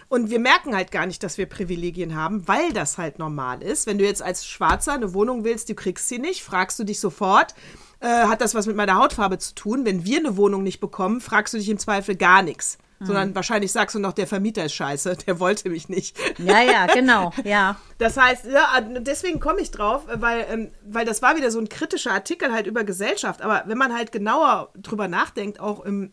Und 0.09 0.29
wir 0.29 0.39
merken 0.39 0.75
halt 0.75 0.91
gar 0.91 1.05
nicht, 1.05 1.23
dass 1.23 1.37
wir 1.37 1.45
Privilegien 1.45 2.15
haben, 2.15 2.49
weil 2.49 2.73
das 2.73 2.97
halt 2.97 3.17
normal 3.17 3.63
ist. 3.63 3.87
Wenn 3.87 3.97
du 3.97 4.03
jetzt 4.03 4.21
als 4.21 4.45
Schwarzer 4.45 4.91
eine 4.91 5.13
Wohnung 5.13 5.45
willst, 5.45 5.69
du 5.69 5.73
kriegst 5.73 6.09
sie 6.09 6.19
nicht, 6.19 6.43
fragst 6.43 6.77
du 6.79 6.83
dich 6.83 6.99
sofort, 6.99 7.55
äh, 8.01 8.07
hat 8.07 8.41
das 8.41 8.53
was 8.53 8.67
mit 8.67 8.75
meiner 8.75 8.97
Hautfarbe 8.97 9.37
zu 9.37 9.55
tun? 9.55 9.85
Wenn 9.85 10.03
wir 10.03 10.19
eine 10.19 10.35
Wohnung 10.35 10.63
nicht 10.63 10.81
bekommen, 10.81 11.21
fragst 11.21 11.53
du 11.53 11.57
dich 11.57 11.69
im 11.69 11.77
Zweifel 11.77 12.15
gar 12.17 12.41
nichts. 12.41 12.77
Sondern 13.05 13.35
wahrscheinlich 13.35 13.71
sagst 13.71 13.95
du 13.95 13.99
noch, 13.99 14.13
der 14.13 14.27
Vermieter 14.27 14.65
ist 14.65 14.73
scheiße, 14.73 15.15
der 15.27 15.39
wollte 15.39 15.69
mich 15.69 15.89
nicht. 15.89 16.17
Ja, 16.37 16.61
ja, 16.61 16.85
genau. 16.87 17.31
Ja. 17.43 17.77
Das 17.97 18.17
heißt, 18.17 18.45
ja, 18.45 18.81
deswegen 18.81 19.39
komme 19.39 19.61
ich 19.61 19.69
drauf, 19.69 20.07
weil, 20.11 20.47
ähm, 20.49 20.71
weil 20.83 21.05
das 21.05 21.21
war 21.21 21.35
wieder 21.35 21.51
so 21.51 21.59
ein 21.59 21.69
kritischer 21.69 22.11
Artikel 22.11 22.51
halt 22.51 22.65
über 22.65 22.83
Gesellschaft. 22.83 23.43
Aber 23.43 23.61
wenn 23.67 23.77
man 23.77 23.93
halt 23.93 24.11
genauer 24.11 24.71
drüber 24.75 25.07
nachdenkt, 25.07 25.59
auch 25.59 25.81
im, 25.81 26.11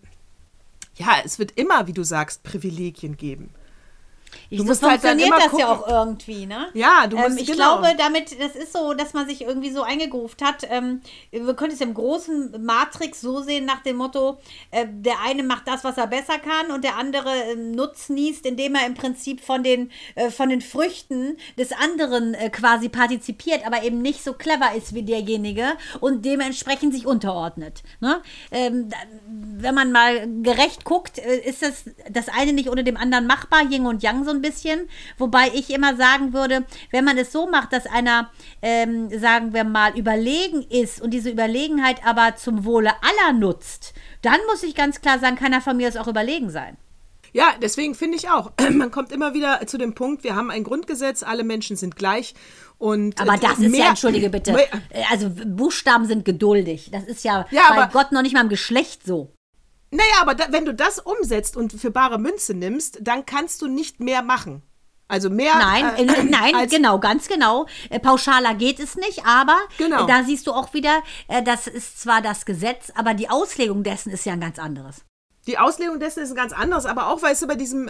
ja, 0.97 1.17
es 1.25 1.39
wird 1.39 1.53
immer, 1.53 1.87
wie 1.87 1.95
du 1.95 2.03
sagst, 2.03 2.43
Privilegien 2.43 3.17
geben. 3.17 3.55
Ich, 4.51 4.59
so 4.59 4.65
musst 4.65 4.83
halt 4.83 5.01
funktioniert 5.01 5.29
immer 5.29 5.37
das 5.51 5.59
ja 5.59 5.75
gucken. 5.75 5.93
auch 5.95 6.07
irgendwie, 6.07 6.47
ne? 6.47 6.69
Ja, 6.75 7.07
du 7.07 7.17
ähm, 7.17 7.25
musst- 7.25 7.41
Ich 7.41 7.47
genau. 7.51 7.79
glaube, 7.81 7.95
damit, 7.99 8.39
das 8.41 8.55
ist 8.57 8.73
so, 8.73 8.95
dass 8.95 9.13
man 9.15 9.27
sich 9.29 9.43
irgendwie 9.43 9.71
so 9.71 9.83
eingegruft 9.83 10.43
hat. 10.43 10.67
Ähm, 10.71 11.01
wir 11.31 11.55
können 11.55 11.73
es 11.73 11.81
im 11.81 11.95
großen 11.95 12.65
Matrix 12.65 13.21
so 13.21 13.41
sehen, 13.43 13.65
nach 13.65 13.83
dem 13.83 13.97
Motto, 13.97 14.39
äh, 14.71 14.87
der 14.89 15.21
eine 15.25 15.43
macht 15.43 15.69
das, 15.69 15.85
was 15.85 15.97
er 15.99 16.07
besser 16.07 16.39
kann 16.39 16.71
und 16.75 16.85
der 16.85 16.97
andere 16.97 17.31
ähm, 17.53 17.73
nutznießt, 17.73 18.47
indem 18.47 18.75
er 18.75 18.87
im 18.87 18.95
Prinzip 18.95 19.41
von 19.41 19.63
den, 19.63 19.91
äh, 20.15 20.31
von 20.31 20.49
den 20.49 20.61
Früchten 20.61 21.37
des 21.59 21.73
anderen 21.73 22.35
äh, 22.35 22.51
quasi 22.51 22.89
partizipiert, 22.89 23.67
aber 23.67 23.83
eben 23.83 24.01
nicht 24.03 24.23
so 24.25 24.33
clever 24.33 24.75
ist 24.77 24.95
wie 24.95 25.03
derjenige 25.03 25.73
und 26.01 26.25
dementsprechend 26.25 26.93
sich 26.95 27.07
unterordnet. 27.07 27.83
Ne? 28.01 28.21
Ähm, 28.51 28.89
wenn 29.27 29.75
man 29.75 29.93
mal 29.93 30.27
gerecht 30.43 30.85
guckt, 30.85 31.19
äh, 31.19 31.37
ist 31.39 31.63
das, 31.63 31.85
das 32.11 32.29
eine 32.29 32.53
nicht 32.53 32.69
ohne 32.71 32.85
dem 32.85 32.97
anderen 32.97 33.27
machbar, 33.27 33.63
Yin 33.71 33.87
und 33.87 34.03
Yang 34.03 34.18
so 34.25 34.31
ein 34.31 34.41
bisschen. 34.43 34.89
Wobei 35.19 35.51
ich 35.55 35.71
immer 35.71 35.97
sagen 35.97 36.33
würde, 36.33 36.65
wenn 36.91 37.05
man 37.05 37.19
es 37.19 37.33
so 37.33 37.49
macht, 37.49 37.73
dass 37.73 37.87
einer, 37.87 38.31
ähm, 38.63 39.09
sagen 39.19 39.53
wir 39.53 39.65
mal, 39.65 39.97
überlegen 39.99 40.63
ist 40.63 41.01
und 41.01 41.11
diese 41.11 41.31
Überlegenheit 41.31 42.05
aber 42.07 42.37
zum 42.37 42.65
Wohle 42.65 42.91
aller 43.03 43.33
nutzt, 43.39 43.95
dann 44.23 44.39
muss 44.51 44.63
ich 44.63 44.75
ganz 44.75 45.01
klar 45.01 45.19
sagen, 45.19 45.37
kann 45.37 45.53
er 45.53 45.61
von 45.61 45.77
mir 45.77 45.89
aus 45.89 45.97
auch 45.97 46.09
überlegen 46.09 46.51
sein. 46.51 46.77
Ja, 47.33 47.53
deswegen 47.63 47.95
finde 47.95 48.17
ich 48.17 48.31
auch, 48.31 48.53
man 48.73 48.91
kommt 48.91 49.13
immer 49.13 49.35
wieder 49.35 49.67
zu 49.67 49.77
dem 49.79 49.95
Punkt, 49.95 50.25
wir 50.25 50.35
haben 50.35 50.51
ein 50.51 50.65
Grundgesetz, 50.65 51.23
alle 51.23 51.45
Menschen 51.45 51.77
sind 51.77 51.97
gleich. 51.97 52.35
Und 52.79 53.21
Aber 53.21 53.35
äh, 53.35 53.39
das 53.41 53.59
ist 53.59 53.71
mehr- 53.71 53.81
ja, 53.81 53.89
entschuldige 53.91 54.31
bitte, 54.31 54.53
äh, 54.53 54.67
also 55.11 55.29
Buchstaben 55.31 56.07
sind 56.07 56.25
geduldig. 56.25 56.91
Das 56.93 57.05
ist 57.05 57.25
ja, 57.25 57.45
Ja, 57.51 57.75
bei 57.75 57.87
Gott 57.93 58.13
noch 58.13 58.23
nicht 58.23 58.35
mal 58.35 58.43
im 58.43 58.49
Geschlecht 58.49 59.05
so. 59.05 59.33
Naja, 59.91 60.21
aber 60.21 60.35
da, 60.35 60.47
wenn 60.51 60.65
du 60.65 60.75
das 60.75 60.99
umsetzt 60.99 61.57
und 61.57 61.73
für 61.73 61.91
bare 61.91 62.19
Münze 62.19 62.55
nimmst, 62.55 62.99
dann 63.01 63.25
kannst 63.27 63.63
du 63.63 63.69
nicht 63.69 64.01
mehr 64.01 64.23
machen. 64.23 64.63
Also 65.11 65.31
mehr. 65.31 65.55
Nein, 65.57 65.85
äh, 65.97 66.03
äh, 66.03 66.23
nein, 66.25 66.69
genau, 66.71 66.99
ganz 66.99 67.29
genau. 67.29 67.67
Äh, 67.89 67.99
Pauschaler 67.99 68.55
geht 68.55 68.79
es 68.79 68.95
nicht, 68.95 69.25
aber 69.25 69.57
Genau. 69.79 70.05
äh, 70.05 70.07
da 70.07 70.23
siehst 70.23 70.47
du 70.47 70.53
auch 70.53 70.75
wieder, 70.75 71.03
äh, 71.29 71.43
das 71.43 71.67
ist 71.67 72.01
zwar 72.01 72.21
das 72.21 72.45
Gesetz, 72.45 72.93
aber 72.95 73.15
die 73.15 73.31
Auslegung 73.31 73.83
dessen 73.83 74.11
ist 74.13 74.27
ja 74.27 74.35
ein 74.35 74.41
ganz 74.41 74.59
anderes. 74.59 75.05
Die 75.47 75.57
Auslegung 75.57 75.99
dessen 75.99 76.23
ist 76.23 76.31
ein 76.31 76.37
ganz 76.37 76.53
anderes, 76.53 76.85
aber 76.85 77.07
auch, 77.09 77.23
weißt 77.23 77.41
du, 77.43 77.47
bei 77.47 77.55
diesem. 77.55 77.89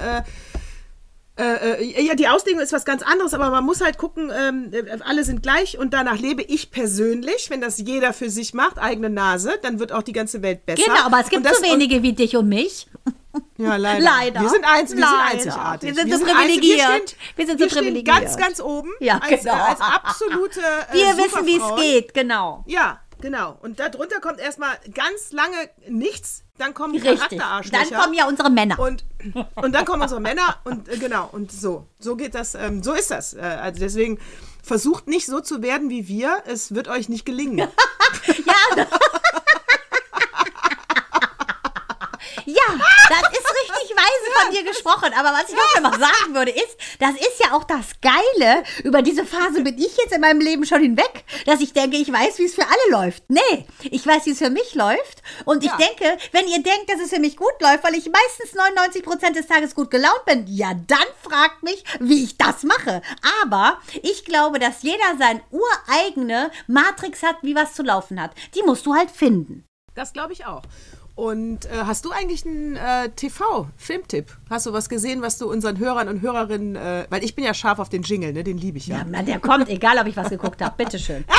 Äh, 1.39 1.83
äh, 1.85 2.03
ja, 2.07 2.15
die 2.15 2.27
Auslegung 2.27 2.61
ist 2.61 2.73
was 2.73 2.85
ganz 2.85 3.03
anderes, 3.03 3.33
aber 3.33 3.51
man 3.51 3.65
muss 3.65 3.81
halt 3.81 3.97
gucken, 3.97 4.33
ähm, 4.37 4.71
äh, 4.73 4.99
alle 5.05 5.23
sind 5.23 5.43
gleich 5.43 5.79
und 5.79 5.95
danach 5.95 6.19
lebe 6.19 6.43
ich 6.43 6.71
persönlich. 6.73 7.49
Wenn 7.49 7.61
das 7.61 7.79
jeder 7.79 8.13
für 8.13 8.29
sich 8.29 8.55
macht, 8.55 8.79
eigene 8.79 9.09
Nase, 9.09 9.53
dann 9.63 9.79
wird 9.79 9.93
auch 9.93 10.03
die 10.03 10.13
ganze 10.13 10.43
Welt 10.43 10.67
besser. 10.67 10.83
Genau, 10.85 11.01
aber 11.05 11.21
es 11.21 11.29
gibt 11.29 11.47
das- 11.47 11.59
so 11.59 11.63
wenige 11.63 12.03
wie 12.03 12.13
dich 12.13 12.37
und 12.37 12.49
mich. 12.49 12.87
Ja, 13.57 13.77
leider. 13.77 14.01
Leider. 14.05 14.41
Wir 14.41 14.49
sind, 14.49 14.65
einz 14.65 14.91
wir 14.91 15.01
Leider. 15.01 15.39
sind 15.41 15.53
einzigartig. 15.53 15.89
Wir 15.91 15.95
sind 15.95 16.13
so 16.13 16.25
privilegiert. 16.25 16.79
Wir, 16.79 16.85
stehen, 16.85 17.19
Wir 17.37 17.47
sind 17.47 17.59
so 17.61 17.65
wir 17.67 17.71
privilegiert. 17.71 18.07
ganz, 18.07 18.37
ganz 18.37 18.61
oben. 18.61 18.91
Ja, 18.99 19.19
als, 19.19 19.43
genau. 19.45 19.53
als 19.55 19.81
absolute. 19.81 20.61
Äh, 20.93 20.95
Wir 20.95 21.17
wissen, 21.19 21.47
wie 21.47 21.57
es 21.59 21.77
geht, 21.81 22.15
genau. 22.15 22.65
Ja, 22.67 22.99
genau. 23.21 23.59
Und 23.63 23.79
darunter 23.81 24.21
kommt 24.21 24.39
erstmal 24.41 24.79
ganz 24.95 25.33
lange 25.33 25.57
nichts. 25.89 26.45
Dann 26.59 26.75
kommen 26.75 26.95
Richtig. 26.95 27.19
Charakterarschlöcher. 27.19 27.91
Dann 27.91 28.01
kommen 28.01 28.15
ja 28.15 28.27
unsere 28.27 28.51
Männer. 28.51 28.79
Und, 28.79 29.05
und 29.55 29.73
dann 29.73 29.85
kommen 29.85 30.03
unsere 30.03 30.21
Männer 30.21 30.59
und 30.65 30.89
äh, 30.89 30.99
genau, 30.99 31.29
und 31.31 31.53
so. 31.53 31.87
So 32.01 32.17
geht 32.17 32.35
das, 32.35 32.55
ähm, 32.55 32.83
so 32.83 32.95
ist 32.95 33.11
das. 33.11 33.35
Äh, 33.35 33.41
also 33.41 33.79
deswegen 33.81 34.19
versucht 34.63 35.07
nicht 35.07 35.27
so 35.27 35.41
zu 35.41 35.63
werden 35.63 35.89
wie 35.89 36.09
wir, 36.09 36.43
es 36.47 36.75
wird 36.75 36.89
euch 36.89 37.09
nicht 37.09 37.25
gelingen. 37.25 37.69
Ja, 38.77 38.87
das 42.55 43.33
ist 43.33 43.49
richtig 43.49 43.97
weise 43.97 44.41
von 44.43 44.55
dir 44.55 44.65
gesprochen. 44.65 45.13
Aber 45.19 45.33
was 45.33 45.49
ich 45.49 45.55
noch 45.55 45.83
mal 45.91 45.99
sagen 45.99 46.35
würde, 46.35 46.51
ist, 46.51 46.77
das 46.99 47.13
ist 47.15 47.41
ja 47.45 47.53
auch 47.57 47.65
das 47.65 47.87
Geile. 48.01 48.63
Über 48.85 49.03
diese 49.03 49.25
Phase 49.25 49.63
bin 49.63 49.77
ich 49.79 49.97
jetzt 49.97 50.13
in 50.13 50.21
meinem 50.21 50.41
Leben 50.41 50.65
schon 50.67 50.81
hinweg, 50.83 51.25
dass 51.47 51.61
ich 51.61 51.73
denke, 51.73 51.97
ich 51.97 52.13
weiß, 52.13 52.39
wie 52.39 52.45
es 52.45 52.55
für 52.55 52.65
alle 52.67 53.05
läuft. 53.05 53.25
Nee, 53.29 53.67
ich 53.91 54.07
weiß, 54.07 54.27
wie 54.27 54.31
es 54.33 54.39
für 54.39 54.51
mich 54.51 54.75
läuft. 54.75 55.23
Und 55.45 55.65
ich 55.65 55.71
Ja. 55.71 55.77
denke, 55.77 56.19
wenn 56.33 56.47
ihr 56.49 56.63
denkt, 56.63 56.89
dass 56.91 57.01
es 57.01 57.11
für 57.11 57.21
mich 57.21 57.37
gut 57.37 57.53
läuft, 57.61 57.85
weil 57.85 57.95
ich 57.95 58.09
meistens 58.11 58.55
99 58.55 59.03
Prozent 59.03 59.37
des 59.37 59.47
Tages 59.47 59.75
gut 59.75 59.91
gelaunt 59.91 60.25
bin, 60.27 60.45
ja, 60.49 60.73
dann 60.87 60.99
fragt 61.23 61.63
mich, 61.63 61.85
wie 62.01 62.25
ich 62.25 62.37
das 62.39 62.63
mache. 62.63 63.03
Aber 63.43 63.79
ich 64.03 64.25
glaube, 64.25 64.59
dass 64.59 64.83
jeder 64.83 65.17
sein 65.19 65.43
ureigene 65.51 66.51
Matrix 66.67 67.23
hat, 67.23 67.37
wie 67.43 67.55
was 67.55 67.75
zu 67.75 67.83
laufen 67.83 68.21
hat. 68.21 68.31
Die 68.55 68.63
musst 68.63 68.87
du 68.87 68.95
halt 68.95 69.11
finden. 69.11 69.65
Das 69.95 70.13
glaube 70.13 70.33
ich 70.33 70.47
auch. 70.47 70.63
Und 71.19 71.65
äh, 71.67 71.71
hast 71.85 72.05
du 72.05 72.13
eigentlich 72.13 72.47
einen 72.47 72.77
äh, 72.77 73.09
TV-Filmtipp? 73.09 74.29
Hast 74.49 74.67
du 74.67 74.73
was 74.73 74.89
gesehen, 74.89 75.21
was 75.21 75.37
du 75.37 75.51
unseren 75.51 75.77
Hörern 75.81 76.07
und 76.07 76.21
Hörerinnen, 76.21 76.77
äh, 76.77 77.07
weil 77.11 77.25
ich 77.25 77.35
bin 77.35 77.45
ja 77.45 77.55
scharf 77.55 77.81
auf 77.81 77.89
den 77.89 78.03
Jingle, 78.05 78.33
ne? 78.33 78.45
den 78.45 78.57
liebe 78.57 78.79
ich 78.79 78.87
ja. 78.87 78.99
Ja, 78.99 79.05
na, 79.05 79.23
der 79.23 79.41
kommt, 79.41 79.69
egal 79.69 79.99
ob 79.99 80.07
ich 80.07 80.17
was 80.17 80.29
geguckt 80.29 80.63
habe. 80.63 80.75
Bitteschön. 80.77 81.25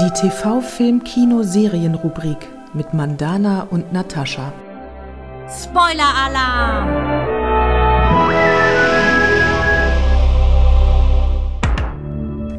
Die 0.00 0.10
TV-Film-Kino-Serien-Rubrik 0.10 2.38
mit 2.74 2.92
Mandana 2.92 3.68
und 3.70 3.92
Natascha. 3.92 4.52
Spoiler-Alarm! 5.48 7.16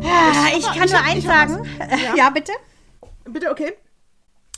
Ah, 0.03 0.49
Ich 0.57 0.65
kann 0.65 0.85
ich 0.85 0.91
nur 0.91 0.99
hab- 1.01 1.07
eins 1.11 1.23
sagen. 1.23 1.57
Ja. 2.15 2.29
bitte? 2.29 2.51
Bitte, 3.29 3.51
okay. 3.51 3.73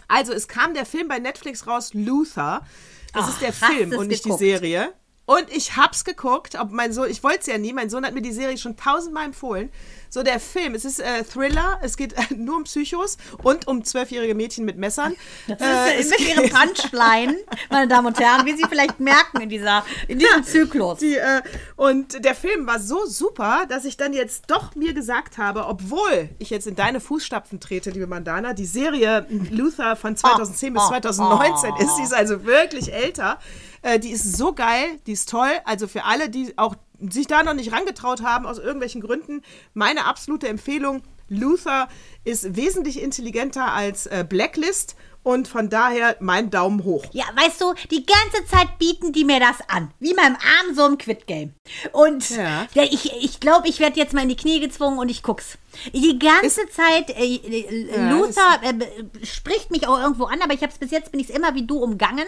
Also, 0.07 0.33
es 0.33 0.47
kam 0.47 0.73
der 0.73 0.85
Film 0.85 1.07
bei 1.07 1.19
Netflix 1.19 1.67
raus, 1.67 1.93
Luther. 1.93 2.65
Das 3.13 3.25
Ach, 3.25 3.29
ist 3.29 3.41
der 3.41 3.53
Film 3.53 3.93
und 3.93 4.07
nicht 4.07 4.23
geguckt? 4.23 4.41
die 4.41 4.45
Serie. 4.45 4.93
Und 5.29 5.45
ich 5.55 5.75
hab's 5.77 6.05
geguckt, 6.05 6.55
ob 6.59 6.71
mein 6.71 6.91
Sohn, 6.91 7.07
ich 7.07 7.21
wollte 7.21 7.41
es 7.41 7.45
ja 7.45 7.59
nie, 7.59 7.71
mein 7.71 7.91
Sohn 7.91 8.03
hat 8.03 8.15
mir 8.15 8.21
die 8.23 8.31
Serie 8.31 8.57
schon 8.57 8.75
tausendmal 8.75 9.25
empfohlen. 9.25 9.69
So 10.09 10.23
der 10.23 10.39
Film, 10.39 10.73
es 10.73 10.85
ist 10.85 10.99
äh, 10.99 11.23
Thriller, 11.23 11.77
es 11.83 11.97
geht 11.97 12.13
äh, 12.13 12.33
nur 12.35 12.55
um 12.55 12.63
Psychos 12.63 13.17
und 13.43 13.67
um 13.67 13.83
zwölfjährige 13.83 14.33
Mädchen 14.33 14.65
mit 14.65 14.79
Messern. 14.79 15.15
Das 15.47 15.61
Äh, 15.61 15.99
ist 15.99 16.09
mit 16.09 16.21
ihrem 16.21 16.49
Punchline, 16.49 17.37
meine 17.69 17.87
Damen 17.87 18.07
und 18.07 18.19
Herren, 18.19 18.43
wie 18.47 18.53
Sie 18.55 18.63
vielleicht 18.67 18.99
merken 18.99 19.41
in, 19.41 19.49
dieser, 19.49 19.85
in 20.07 20.17
diesem 20.17 20.43
Zyklus. 20.43 20.97
Die, 20.97 21.15
äh, 21.15 21.43
und 21.75 22.25
der 22.25 22.33
Film 22.33 22.65
war 22.65 22.79
so 22.79 23.05
super, 23.05 23.67
dass 23.69 23.85
ich 23.85 23.97
dann 23.97 24.13
jetzt 24.13 24.45
doch 24.47 24.73
mir 24.73 24.95
gesagt 24.95 25.37
habe, 25.37 25.67
obwohl 25.67 26.29
ich 26.39 26.49
jetzt 26.49 26.65
in 26.65 26.75
deine 26.75 26.99
Fußstapfen 26.99 27.59
trete, 27.59 27.91
liebe 27.91 28.07
Mandana, 28.07 28.53
die 28.53 28.65
Serie 28.65 29.27
Luther 29.51 29.95
von 29.95 30.17
2010 30.17 30.73
bis 30.73 30.87
2019 30.87 31.75
ist, 31.75 31.97
die 31.97 32.03
ist 32.03 32.15
also 32.15 32.45
wirklich 32.45 32.91
älter. 32.91 33.37
Äh, 33.81 33.99
die 33.99 34.11
ist 34.11 34.37
so 34.37 34.53
geil, 34.53 34.99
die 35.07 35.13
ist 35.13 35.29
toll. 35.29 35.51
Also 35.65 35.87
für 35.87 36.05
alle, 36.05 36.29
die 36.29 36.57
auch 36.57 36.75
sich 36.99 37.27
da 37.27 37.43
noch 37.43 37.53
nicht 37.53 37.71
rangetraut 37.71 38.21
haben, 38.21 38.45
aus 38.45 38.57
irgendwelchen 38.59 39.01
Gründen, 39.01 39.41
meine 39.73 40.05
absolute 40.05 40.47
Empfehlung. 40.47 41.01
Luther 41.29 41.87
ist 42.23 42.55
wesentlich 42.55 43.01
intelligenter 43.01 43.71
als 43.71 44.07
äh, 44.07 44.25
Blacklist 44.27 44.95
und 45.29 45.47
von 45.47 45.69
daher 45.69 46.15
mein 46.19 46.49
Daumen 46.49 46.83
hoch. 46.83 47.05
Ja, 47.11 47.25
weißt 47.35 47.61
du, 47.61 47.73
die 47.91 48.05
ganze 48.05 48.45
Zeit 48.47 48.77
bieten 48.79 49.11
die 49.13 49.25
mir 49.25 49.39
das 49.39 49.57
an. 49.67 49.91
Wie 49.99 50.13
beim 50.13 50.35
Arm 50.35 50.75
so 50.75 50.85
im 50.85 50.97
Quit-Game. 50.97 51.53
Und 51.91 52.29
Ja. 52.31 52.67
ich 52.73 53.11
ich, 53.13 53.39
glaube, 53.39 53.67
ich 53.67 53.79
werde 53.79 53.99
jetzt 53.99 54.13
mal 54.13 54.23
in 54.23 54.29
die 54.29 54.35
Knie 54.35 54.59
gezwungen 54.59 54.97
und 54.99 55.09
ich 55.09 55.23
guck's. 55.23 55.57
Die 55.93 56.17
ganze 56.17 56.67
Zeit, 56.69 57.11
äh, 57.11 57.35
äh, 57.35 58.09
Luther 58.09 58.59
äh, 58.63 59.25
spricht 59.25 59.69
mich 59.71 59.87
auch 59.87 59.99
irgendwo 59.99 60.25
an, 60.25 60.41
aber 60.41 60.53
ich 60.53 60.61
habe 60.61 60.71
es 60.71 60.79
bis 60.79 60.89
jetzt, 60.91 61.11
bin 61.11 61.19
ich 61.19 61.29
immer 61.29 61.53
wie 61.53 61.65
du 61.65 61.77
umgangen. 61.77 62.25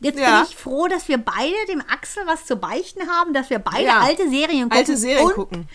Jetzt 0.00 0.18
Ja. 0.18 0.40
bin 0.40 0.48
ich 0.50 0.56
froh, 0.56 0.88
dass 0.88 1.06
wir 1.06 1.18
beide 1.18 1.54
dem 1.68 1.82
Axel 1.82 2.22
was 2.26 2.46
zu 2.46 2.56
beichten 2.56 3.08
haben, 3.08 3.34
dass 3.34 3.50
wir 3.50 3.58
beide 3.58 3.84
Ja. 3.84 4.00
alte 4.00 4.28
Serien 4.30 4.64
gucken. 4.70 4.78
Alte 4.78 4.96
Serien 4.96 5.28
gucken. 5.30 5.68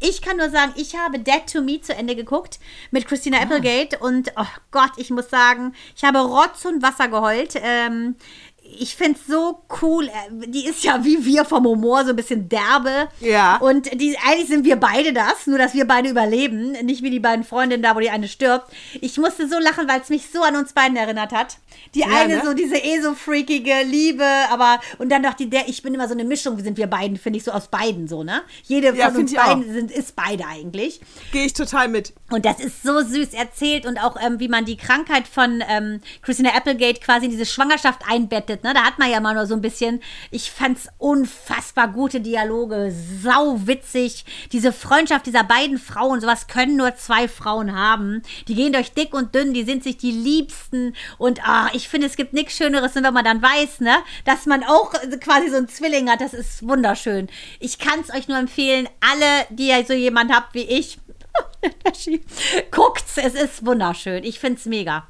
Ich 0.00 0.22
kann 0.22 0.36
nur 0.36 0.50
sagen, 0.50 0.72
ich 0.76 0.96
habe 0.96 1.18
Dead 1.18 1.42
to 1.50 1.62
Me 1.62 1.80
zu 1.80 1.94
Ende 1.94 2.16
geguckt 2.16 2.58
mit 2.90 3.06
Christina 3.06 3.38
Applegate 3.40 3.98
und 3.98 4.32
oh 4.36 4.46
Gott, 4.70 4.92
ich 4.96 5.10
muss 5.10 5.30
sagen, 5.30 5.74
ich 5.96 6.04
habe 6.04 6.18
Rotz 6.20 6.64
und 6.64 6.82
Wasser 6.82 7.08
geheult. 7.08 7.54
Ähm, 7.56 8.16
ich 8.80 8.96
finde 8.96 9.18
es 9.20 9.26
so 9.26 9.60
cool. 9.82 10.08
Äh, 10.08 10.46
Die 10.48 10.66
ist 10.66 10.84
ja 10.84 11.04
wie 11.04 11.24
wir 11.24 11.44
vom 11.44 11.64
Humor, 11.66 12.04
so 12.04 12.10
ein 12.10 12.16
bisschen 12.16 12.48
derbe. 12.48 13.08
Ja. 13.20 13.56
Und 13.58 13.90
die, 14.00 14.16
eigentlich 14.26 14.48
sind 14.48 14.64
wir 14.64 14.76
beide 14.76 15.12
das, 15.12 15.46
nur 15.46 15.58
dass 15.58 15.74
wir 15.74 15.86
beide 15.86 16.08
überleben. 16.08 16.72
Nicht 16.84 17.02
wie 17.02 17.10
die 17.10 17.20
beiden 17.20 17.44
Freundinnen 17.44 17.82
da, 17.82 17.94
wo 17.94 18.00
die 18.00 18.10
eine 18.10 18.28
stirbt. 18.28 18.72
Ich 19.00 19.18
musste 19.18 19.48
so 19.48 19.58
lachen, 19.58 19.88
weil 19.88 20.00
es 20.00 20.08
mich 20.08 20.30
so 20.32 20.42
an 20.42 20.56
uns 20.56 20.72
beiden 20.72 20.96
erinnert 20.96 21.32
hat. 21.32 21.58
Die 21.94 22.04
eine 22.04 22.36
ne? 22.36 22.42
so 22.44 22.54
diese 22.54 22.76
eh 22.76 23.00
so 23.00 23.14
freakige 23.14 23.82
Liebe, 23.84 24.26
aber 24.50 24.80
und 24.98 25.10
dann 25.10 25.22
noch 25.22 25.34
die 25.34 25.48
der, 25.50 25.68
ich 25.68 25.82
bin 25.82 25.94
immer 25.94 26.08
so 26.08 26.14
eine 26.14 26.24
Mischung, 26.24 26.58
sind 26.62 26.76
wir 26.78 26.86
beiden, 26.86 27.16
finde 27.16 27.38
ich 27.38 27.44
so 27.44 27.52
aus 27.52 27.68
beiden 27.68 28.08
so, 28.08 28.22
ne? 28.24 28.42
Jede 28.64 28.94
Ja, 28.96 29.10
von 29.10 29.22
uns 29.22 29.36
auch. 29.36 29.44
beiden 29.46 29.72
sind, 29.72 29.90
ist 29.90 30.16
beide 30.16 30.44
eigentlich. 30.46 31.00
Gehe 31.32 31.44
ich 31.44 31.52
total 31.52 31.88
mit. 31.88 32.12
Und 32.34 32.44
das 32.44 32.58
ist 32.58 32.82
so 32.82 33.00
süß 33.00 33.32
erzählt 33.32 33.86
und 33.86 33.98
auch, 33.98 34.16
ähm, 34.20 34.40
wie 34.40 34.48
man 34.48 34.64
die 34.64 34.76
Krankheit 34.76 35.28
von 35.28 35.62
ähm, 35.68 36.00
Christina 36.22 36.50
Applegate 36.50 36.98
quasi 36.98 37.26
in 37.26 37.30
diese 37.30 37.46
Schwangerschaft 37.46 38.00
einbettet, 38.08 38.64
Ne? 38.64 38.72
Da 38.74 38.82
hat 38.82 38.98
man 38.98 39.10
ja 39.10 39.20
mal 39.20 39.34
nur 39.34 39.46
so 39.46 39.54
ein 39.54 39.60
bisschen, 39.60 40.00
ich 40.30 40.50
fand's 40.50 40.88
unfassbar 40.98 41.88
gute 41.88 42.20
Dialoge, 42.20 42.92
sau 43.22 43.66
witzig. 43.66 44.24
Diese 44.52 44.72
Freundschaft 44.72 45.26
dieser 45.26 45.44
beiden 45.44 45.78
Frauen, 45.78 46.20
sowas 46.20 46.46
können 46.46 46.76
nur 46.76 46.96
zwei 46.96 47.28
Frauen 47.28 47.76
haben. 47.76 48.22
Die 48.48 48.54
gehen 48.54 48.72
durch 48.72 48.92
dick 48.92 49.14
und 49.14 49.34
dünn, 49.34 49.54
die 49.54 49.64
sind 49.64 49.84
sich 49.84 49.98
die 49.98 50.10
Liebsten. 50.10 50.94
Und 51.18 51.46
ah, 51.46 51.68
ich 51.74 51.88
finde, 51.88 52.06
es 52.06 52.16
gibt 52.16 52.32
nichts 52.32 52.56
Schöneres, 52.56 52.94
wenn 52.94 53.14
man 53.14 53.24
dann 53.24 53.42
weiß, 53.42 53.80
ne, 53.80 53.96
dass 54.24 54.46
man 54.46 54.64
auch 54.64 54.92
quasi 55.20 55.50
so 55.50 55.56
einen 55.56 55.68
Zwilling 55.68 56.10
hat. 56.10 56.20
Das 56.20 56.34
ist 56.34 56.66
wunderschön. 56.66 57.28
Ich 57.60 57.78
kann's 57.78 58.12
euch 58.12 58.28
nur 58.28 58.38
empfehlen, 58.38 58.88
alle, 59.00 59.46
die 59.50 59.68
ihr 59.68 59.84
so 59.84 59.92
jemand 59.92 60.32
habt 60.32 60.54
wie 60.54 60.62
ich, 60.62 60.98
guckt's, 62.70 63.16
es 63.16 63.34
ist 63.34 63.66
wunderschön. 63.66 64.24
Ich 64.24 64.40
find's 64.40 64.66
mega. 64.66 65.08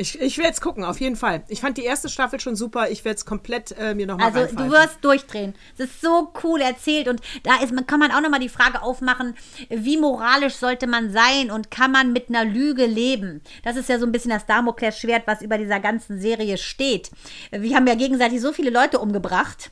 Ich, 0.00 0.18
ich 0.18 0.38
werde 0.38 0.52
es 0.52 0.62
gucken, 0.62 0.82
auf 0.82 0.98
jeden 0.98 1.14
Fall. 1.16 1.42
Ich 1.48 1.60
fand 1.60 1.76
die 1.76 1.84
erste 1.84 2.08
Staffel 2.08 2.40
schon 2.40 2.56
super. 2.56 2.88
Ich 2.90 3.04
werde 3.04 3.16
es 3.16 3.26
komplett 3.26 3.72
äh, 3.78 3.94
mir 3.94 4.06
nochmal 4.06 4.32
Also 4.32 4.56
du 4.56 4.70
wirst 4.70 5.04
durchdrehen. 5.04 5.54
Es 5.76 5.90
ist 5.90 6.00
so 6.00 6.32
cool 6.42 6.62
erzählt 6.62 7.06
und 7.06 7.20
da 7.42 7.56
ist, 7.62 7.74
man, 7.74 7.86
kann 7.86 8.00
man 8.00 8.10
auch 8.10 8.22
nochmal 8.22 8.40
die 8.40 8.48
Frage 8.48 8.82
aufmachen, 8.82 9.34
wie 9.68 9.98
moralisch 9.98 10.54
sollte 10.54 10.86
man 10.86 11.12
sein 11.12 11.50
und 11.50 11.70
kann 11.70 11.92
man 11.92 12.14
mit 12.14 12.30
einer 12.30 12.46
Lüge 12.46 12.86
leben? 12.86 13.42
Das 13.62 13.76
ist 13.76 13.90
ja 13.90 13.98
so 13.98 14.06
ein 14.06 14.12
bisschen 14.12 14.30
das 14.30 14.46
Damoklesschwert, 14.46 15.26
was 15.26 15.42
über 15.42 15.58
dieser 15.58 15.80
ganzen 15.80 16.18
Serie 16.18 16.56
steht. 16.56 17.10
Wir 17.50 17.76
haben 17.76 17.86
ja 17.86 17.94
gegenseitig 17.94 18.40
so 18.40 18.54
viele 18.54 18.70
Leute 18.70 19.00
umgebracht. 19.00 19.70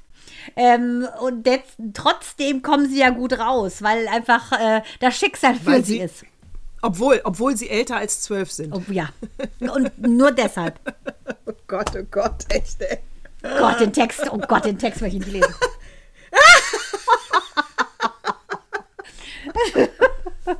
Ähm, 0.57 1.07
und 1.20 1.46
jetzt, 1.46 1.72
trotzdem 1.94 2.62
kommen 2.62 2.88
sie 2.88 2.99
ja 3.01 3.11
gut 3.11 3.38
raus, 3.38 3.82
weil 3.82 4.09
einfach 4.09 4.53
äh, 4.53 4.82
das 5.01 5.16
Schicksal 5.16 5.55
für 5.55 5.66
Weil 5.66 5.84
sie, 5.84 5.94
sie- 5.94 5.99
ist. 6.01 6.24
Obwohl, 6.80 7.20
obwohl 7.24 7.57
sie 7.57 7.68
älter 7.70 7.96
als 7.96 8.20
zwölf 8.22 8.53
sind. 8.53 8.72
Oh, 8.72 8.82
ja. 8.88 9.09
Und 9.61 9.99
nur 9.99 10.32
deshalb. 10.32 10.78
Oh 11.46 11.53
Gott, 11.66 11.90
oh 11.96 12.05
Gott, 12.11 12.44
echt, 12.51 12.80
ey. 12.82 12.99
Gott, 13.42 13.80
den 13.80 13.92
Text, 13.92 14.22
oh 14.30 14.38
Gott, 14.38 14.64
den 14.64 14.78
Text 14.78 15.01
möchte 15.03 15.18
ich 15.18 15.24
nicht 15.26 15.32
lesen. 15.32 15.55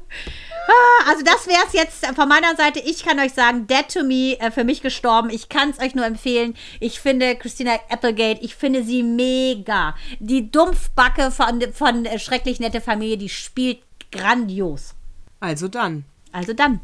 Ah, 0.71 1.09
Also 1.09 1.25
das 1.25 1.47
wäre 1.47 1.63
es 1.67 1.73
jetzt 1.73 2.05
von 2.15 2.29
meiner 2.29 2.55
Seite. 2.55 2.79
Ich 2.81 3.03
kann 3.03 3.19
euch 3.19 3.33
sagen, 3.33 3.67
Dead 3.67 3.89
to 3.91 4.05
Me, 4.05 4.39
äh, 4.39 4.51
für 4.51 4.65
mich 4.65 4.83
gestorben. 4.83 5.31
Ich 5.31 5.49
kann 5.49 5.71
es 5.71 5.79
euch 5.81 5.95
nur 5.95 6.05
empfehlen. 6.05 6.55
Ich 6.79 7.01
finde 7.01 7.37
Christina 7.37 7.73
Applegate, 7.89 8.43
ich 8.43 8.55
finde 8.55 8.85
sie 8.85 9.03
mega. 9.03 9.95
Die 10.21 10.51
Dumpfbacke 10.51 11.31
von, 11.31 11.63
von 11.73 12.05
äh, 12.05 12.19
Schrecklich 12.19 12.61
Nette 12.61 12.83
Familie, 12.83 13.17
die 13.17 13.31
spielt 13.31 13.79
grandios. 14.13 14.95
Also 15.41 15.69
dann. 15.69 16.05
Also 16.33 16.53
dann. 16.53 16.81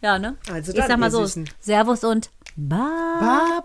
Ja, 0.00 0.18
ne? 0.18 0.36
Also 0.50 0.72
ich 0.72 0.78
dann, 0.78 0.88
sag 0.88 0.98
mal 0.98 1.10
so, 1.10 1.24
Süßen. 1.26 1.50
Servus 1.60 2.04
und 2.04 2.30
Baba. 2.56 3.62